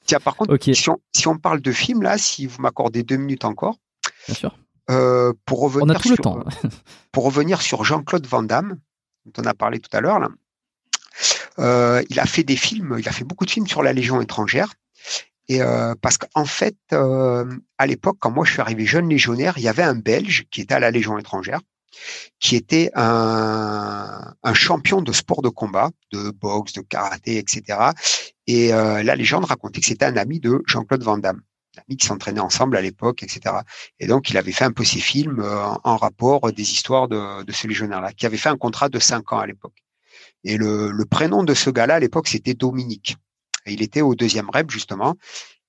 [0.06, 3.18] Tiens, par contre, si, on, si on parle de film là, si vous m'accordez deux
[3.18, 3.78] minutes encore.
[4.28, 4.58] Bien sûr.
[4.90, 6.44] Euh, pour revenir on a tout sur, le temps.
[7.12, 8.78] pour revenir sur Jean-Claude Van Damme,
[9.26, 10.30] dont on a parlé tout à l'heure là.
[11.60, 14.22] Euh, il a fait des films, il a fait beaucoup de films sur la Légion
[14.22, 14.74] étrangère.
[15.48, 17.46] Et euh, parce qu'en fait, euh,
[17.78, 20.62] à l'époque, quand moi je suis arrivé jeune légionnaire, il y avait un Belge qui
[20.62, 21.60] était à la Légion étrangère,
[22.40, 27.80] qui était un, un champion de sport de combat, de boxe, de karaté, etc.
[28.48, 31.42] Et la légende racontait que c'était un ami de Jean-Claude Van Damme
[31.78, 33.56] ami qui s'entraînaient ensemble à l'époque, etc.
[34.00, 35.42] Et donc, il avait fait un peu ses films
[35.84, 39.32] en rapport des histoires de, de ce légionnaire-là, qui avait fait un contrat de cinq
[39.32, 39.81] ans à l'époque.
[40.44, 43.18] Et le, le prénom de ce gars-là à l'époque, c'était Dominique.
[43.66, 45.16] Il était au deuxième rep justement.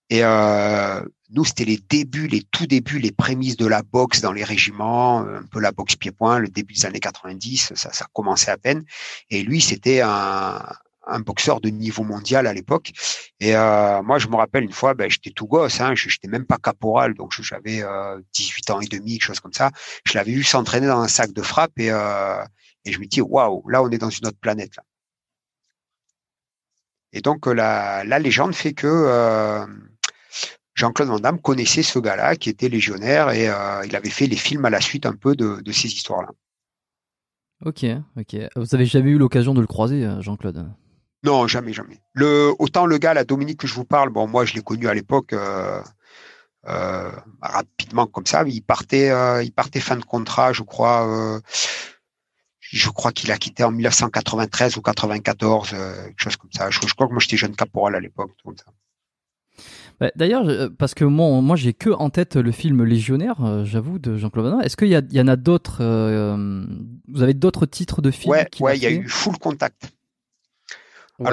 [0.09, 1.01] Et euh,
[1.31, 5.21] nous, c'était les débuts, les tout débuts, les prémices de la boxe dans les régiments,
[5.21, 8.85] un peu la boxe pied-point, le début des années 90, ça, ça commençait à peine.
[9.31, 10.61] Et lui, c'était un,
[11.07, 12.93] un boxeur de niveau mondial à l'époque.
[13.41, 16.29] Et euh, moi, je me rappelle une fois, ben, j'étais tout gosse, hein, je n'étais
[16.29, 19.71] même pas caporal, donc j'avais euh, 18 ans et demi, quelque chose comme ça.
[20.05, 22.43] Je l'avais vu s'entraîner dans un sac de frappe et, euh,
[22.85, 24.77] et je me dis, waouh, là, on est dans une autre planète.
[24.77, 24.83] Là.
[27.13, 29.67] Et donc, la, la légende fait que euh,
[30.75, 34.37] Jean-Claude Van Damme connaissait ce gars-là qui était légionnaire et euh, il avait fait les
[34.37, 36.31] films à la suite un peu de, de ces histoires-là.
[37.65, 37.85] Ok,
[38.17, 38.37] ok.
[38.57, 40.73] Vous avez jamais eu l'occasion de le croiser, euh, Jean-Claude?
[41.23, 42.01] Non, jamais, jamais.
[42.15, 44.89] Le, autant le gars, la Dominique que je vous parle, bon, moi je l'ai connu
[44.89, 45.81] à l'époque euh,
[46.67, 48.43] euh, rapidement comme ça.
[48.47, 51.41] Il partait, euh, il partait fin de contrat, je crois.
[52.73, 56.71] Euh, je crois qu'il a quitté en 1993 ou 94, quelque chose comme ça.
[56.71, 58.33] Je, je crois que moi j'étais jeune caporal à l'époque.
[60.01, 63.99] Bah, D'ailleurs, parce que moi, moi j'ai que en tête le film Légionnaire, euh, j'avoue,
[63.99, 64.63] de Jean-Claude Van Damme.
[64.63, 66.65] Est-ce qu'il y, y, en a d'autres euh,
[67.09, 69.93] Vous avez d'autres titres de films Ouais, ouais, il y a eu Full Contact.
[71.19, 71.29] Ouais,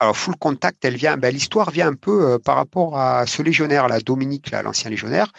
[0.00, 3.42] alors, Full Contact, elle vient, ben, l'histoire vient un peu euh, par rapport à ce
[3.42, 5.32] légionnaire, là, Dominique, l'ancien légionnaire,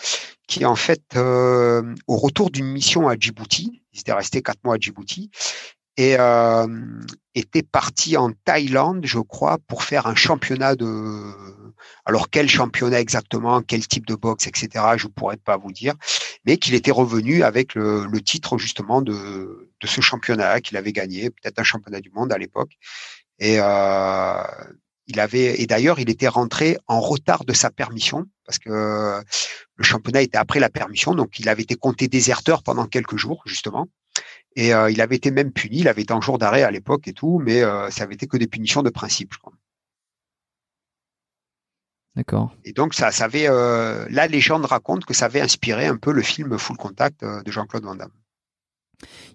[0.48, 4.76] qui en fait, euh, au retour d'une mission à Djibouti, il s'était resté quatre mois
[4.76, 5.32] à Djibouti,
[5.98, 6.68] et euh,
[7.36, 11.34] était parti en Thaïlande, je crois, pour faire un championnat de.
[12.06, 14.86] Alors quel championnat exactement, quel type de boxe, etc.
[14.96, 15.96] Je pourrais pas vous dire,
[16.46, 21.30] mais qu'il était revenu avec le, titre justement de, de ce championnat qu'il avait gagné,
[21.32, 22.72] peut-être un championnat du monde à l'époque.
[23.40, 24.44] Et euh,
[25.10, 29.22] il avait et d'ailleurs il était rentré en retard de sa permission parce que
[29.76, 33.42] le championnat était après la permission, donc il avait été compté déserteur pendant quelques jours
[33.46, 33.88] justement.
[34.56, 37.08] Et euh, il avait été même puni, il avait été en jour d'arrêt à l'époque
[37.08, 39.54] et tout, mais euh, ça avait été que des punitions de principe, je crois.
[42.16, 42.56] D'accord.
[42.66, 46.12] Et donc ça, ça avait, euh, la légende raconte que ça avait inspiré un peu
[46.12, 48.12] le film Full Contact de Jean-Claude Van Damme.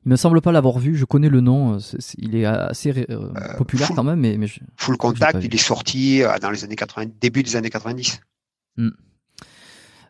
[0.05, 0.97] Il me semble pas l'avoir vu.
[0.97, 1.78] Je connais le nom.
[1.78, 5.55] C'est- il est assez euh, populaire Full- quand même, mais, mais je- Full Contact, il
[5.55, 8.20] est sorti euh, dans les années 80, début des années 90.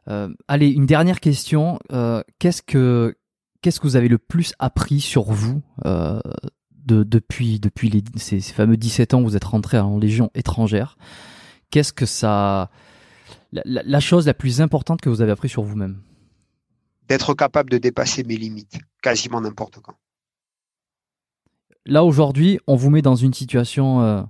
[0.09, 1.79] Euh, allez, une dernière question.
[1.93, 3.17] Euh, qu'est-ce que
[3.63, 6.21] qu'est-ce que vous avez le plus appris sur vous euh,
[6.85, 10.31] de, depuis depuis les, ces, ces fameux 17 ans où vous êtes rentré en légion
[10.35, 10.99] étrangère?
[11.71, 12.71] Qu'est-ce que ça
[13.53, 16.01] la, la- la chose la plus importante que vous avez appris sur vous-même?
[17.09, 19.95] D'être capable de dépasser mes limites, quasiment n'importe quand.
[21.87, 24.23] Là aujourd'hui, on vous met dans une situation euh,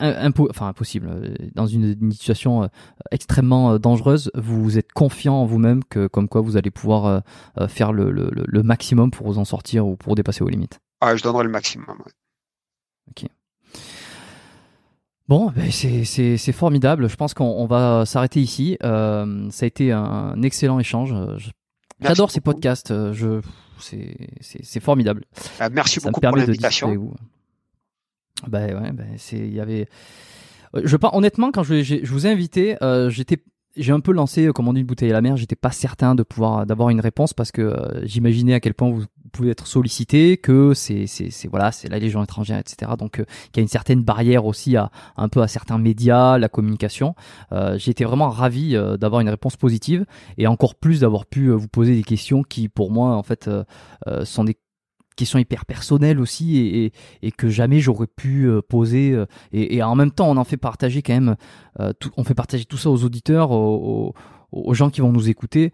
[0.00, 2.68] un- impo- enfin impossible, euh, dans une, une situation euh,
[3.10, 4.30] extrêmement euh, dangereuse.
[4.34, 7.22] Vous êtes confiant en vous-même que comme quoi vous allez pouvoir
[7.68, 10.80] faire le, le, le- le maximum pour vous en sortir ou pour dépasser vos limites.
[11.00, 11.98] Ah, je donnerai le maximum.
[12.00, 13.28] ouais.
[15.28, 17.08] Bon, ben c'est formidable.
[17.08, 18.76] Je pense qu'on on va s'arrêter ici.
[18.82, 21.12] Euh, ça a été un excellent échange.
[21.12, 21.38] Euh,
[22.00, 22.56] J'adore ces beaucoup.
[22.56, 22.90] podcasts.
[22.90, 23.40] Euh, Je
[23.80, 25.24] c'est formidable.
[25.60, 27.14] Euh, merci ça me beaucoup pour l'invitation.
[28.46, 29.88] Ben ouais, ben c'est il y avait.
[30.74, 33.38] Je pense honnêtement quand je, vous ai invité, euh, j'étais
[33.76, 35.36] j'ai un peu lancé euh, comme on dit une bouteille à la mer.
[35.36, 38.90] J'étais pas certain de pouvoir d'avoir une réponse parce que euh, j'imaginais à quel point
[38.90, 42.92] vous pouvez être sollicité, que c'est c'est c'est voilà c'est la légion étrangère etc.
[42.98, 46.38] Donc euh, qu'il y a une certaine barrière aussi à un peu à certains médias,
[46.38, 47.14] la communication.
[47.52, 50.06] Euh, été vraiment ravi euh, d'avoir une réponse positive
[50.38, 53.46] et encore plus d'avoir pu euh, vous poser des questions qui pour moi en fait
[53.48, 53.64] euh,
[54.06, 54.56] euh, sont des
[55.16, 56.92] questions hyper personnelles aussi et,
[57.22, 60.56] et, que jamais j'aurais pu euh, poser euh, et, en même temps on en fait
[60.56, 61.36] partager quand même
[61.80, 64.14] euh, tout, on fait partager tout ça aux auditeurs aux,
[64.72, 65.72] gens qui vont nous écouter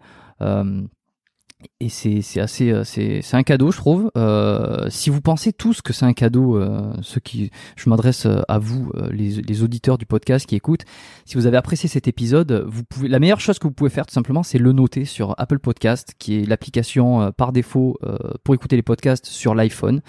[1.79, 4.11] et c'est c'est assez euh, c'est c'est un cadeau je trouve.
[4.17, 8.41] Euh, si vous pensez tous que c'est un cadeau euh, ceux qui je m'adresse euh,
[8.47, 10.85] à vous euh, les, les auditeurs du podcast qui écoutent
[11.25, 14.05] si vous avez apprécié cet épisode vous pouvez la meilleure chose que vous pouvez faire
[14.05, 17.97] tout simplement c'est le noter sur Apple Podcast qui est l'application par défaut
[18.43, 20.01] pour écouter les podcasts sur l'iPhone.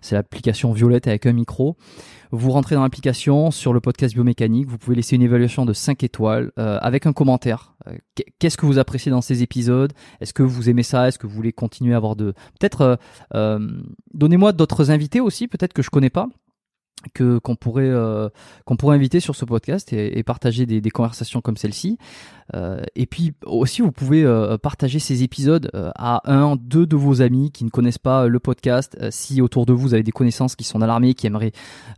[0.00, 1.76] C'est l'application violette avec un micro
[2.32, 6.02] vous rentrez dans l'application sur le podcast biomécanique, vous pouvez laisser une évaluation de 5
[6.04, 7.74] étoiles euh, avec un commentaire.
[7.86, 7.96] Euh,
[8.38, 9.92] Qu'est-ce que vous appréciez dans ces épisodes?
[10.20, 11.08] Est-ce que vous aimez ça?
[11.08, 12.32] Est-ce que vous voulez continuer à avoir de...
[12.58, 12.98] Peut-être,
[13.34, 13.82] euh,
[14.14, 16.28] donnez-moi d'autres invités aussi, peut-être que je connais pas
[17.14, 18.28] que qu'on pourrait euh,
[18.66, 21.96] qu'on pourrait inviter sur ce podcast et, et partager des, des conversations comme celle-ci
[22.54, 26.96] euh, et puis aussi vous pouvez euh, partager ces épisodes euh, à un deux de
[26.96, 30.02] vos amis qui ne connaissent pas le podcast Euh, si autour de vous vous avez
[30.02, 31.52] des connaissances qui sont dans l'armée qui aimeraient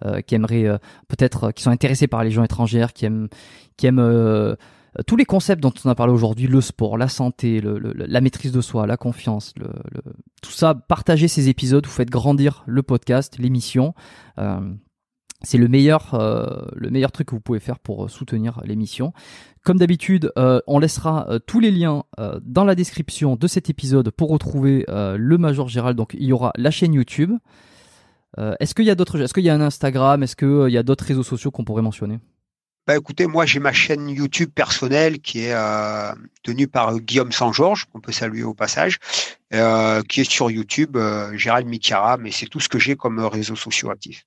[0.05, 3.29] euh, qui aimeraient euh, peut-être euh, qui sont intéressés par les gens étrangères qui aiment
[3.77, 4.55] qui aiment euh,
[5.07, 8.21] tous les concepts dont on a parlé aujourd'hui, le sport, la santé, le, le- la
[8.21, 9.71] maîtrise de soi, la confiance, le-
[10.43, 13.95] tout ça, partagez ces épisodes, vous faites grandir le podcast, l'émission.
[14.37, 14.61] Euh,
[15.45, 19.13] c'est le meilleur, euh, le meilleur truc que vous pouvez faire pour soutenir l'émission.
[19.65, 22.05] Comme d'habitude, euh, on laissera euh, tous les liens
[22.43, 25.97] dans la description de cet épisode pour retrouver le Major Gérald.
[25.97, 27.33] Donc il y aura la chaîne YouTube.
[28.39, 30.83] est-ce qu'il y a d'autres, est-ce qu'il y a un Instagram, est-ce qu'il y a
[30.83, 32.19] d'autres réseaux sociaux qu'on pourrait mentionner?
[32.87, 35.55] Bah écoutez, moi j'ai ma chaîne YouTube personnelle qui est
[36.43, 38.99] tenue par Guillaume Saint-Georges, qu'on peut saluer au passage,
[39.51, 40.97] qui est sur YouTube,
[41.35, 44.25] Gérald Mikara, mais c'est tout ce que j'ai comme réseaux sociaux actifs.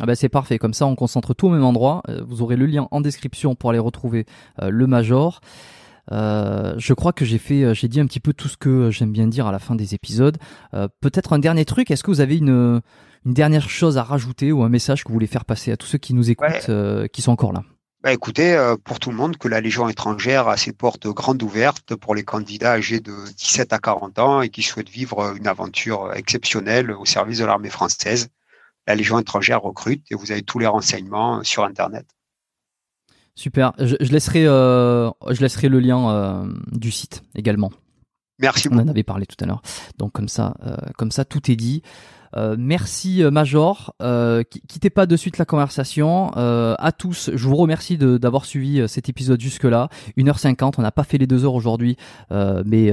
[0.00, 2.02] Ah bah c'est parfait, comme ça on concentre tout au même endroit.
[2.08, 4.26] Euh, vous aurez le lien en description pour aller retrouver
[4.60, 5.40] euh, le Major.
[6.10, 9.12] Euh, je crois que j'ai fait, j'ai dit un petit peu tout ce que j'aime
[9.12, 10.36] bien dire à la fin des épisodes.
[11.00, 11.90] Peut-être un dernier truc.
[11.90, 12.82] Est-ce que vous avez une,
[13.24, 15.86] une dernière chose à rajouter ou un message que vous voulez faire passer à tous
[15.86, 16.70] ceux qui nous écoutent,
[17.12, 17.62] qui sont encore là?
[18.02, 21.94] Bah écoutez, pour tout le monde, que la Légion étrangère a ses portes grandes ouvertes
[21.94, 26.12] pour les candidats âgés de 17 à 40 ans et qui souhaitent vivre une aventure
[26.14, 28.28] exceptionnelle au service de l'armée française
[28.86, 32.06] la Légion étrangère recrute et vous avez tous les renseignements sur Internet.
[33.36, 33.72] Super.
[33.78, 37.72] Je, laisserai, euh, je laisserai le lien euh, du site également.
[38.38, 38.80] Merci beaucoup.
[38.80, 39.62] On en avait parlé tout à l'heure.
[39.98, 41.82] Donc comme ça, euh, comme ça, tout est dit.
[42.36, 43.94] Euh, merci euh, Major.
[44.02, 46.32] Euh, quittez pas de suite la conversation.
[46.36, 49.88] Euh, à tous, je vous remercie d'avoir suivi cet épisode jusque-là.
[50.16, 51.96] 1h50, on n'a pas fait les 2 heures aujourd'hui,
[52.30, 52.90] mais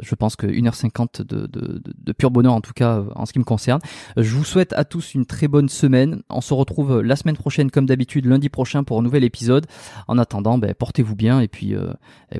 [0.00, 3.38] je pense que 1h50 de, de, de, pur bonheur en tout cas en ce qui
[3.38, 3.80] me concerne.
[4.16, 6.22] Je vous souhaite à tous une très bonne semaine.
[6.30, 9.66] On se retrouve la semaine prochaine comme d'habitude, lundi prochain pour un nouvel épisode.
[10.08, 11.74] En attendant, ben, portez-vous bien et puis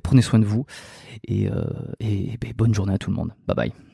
[0.03, 0.67] prenez soin de vous.
[1.27, 1.49] Et,
[2.01, 3.33] et ben, bonne journée à tout le monde.
[3.47, 3.94] Bye bye.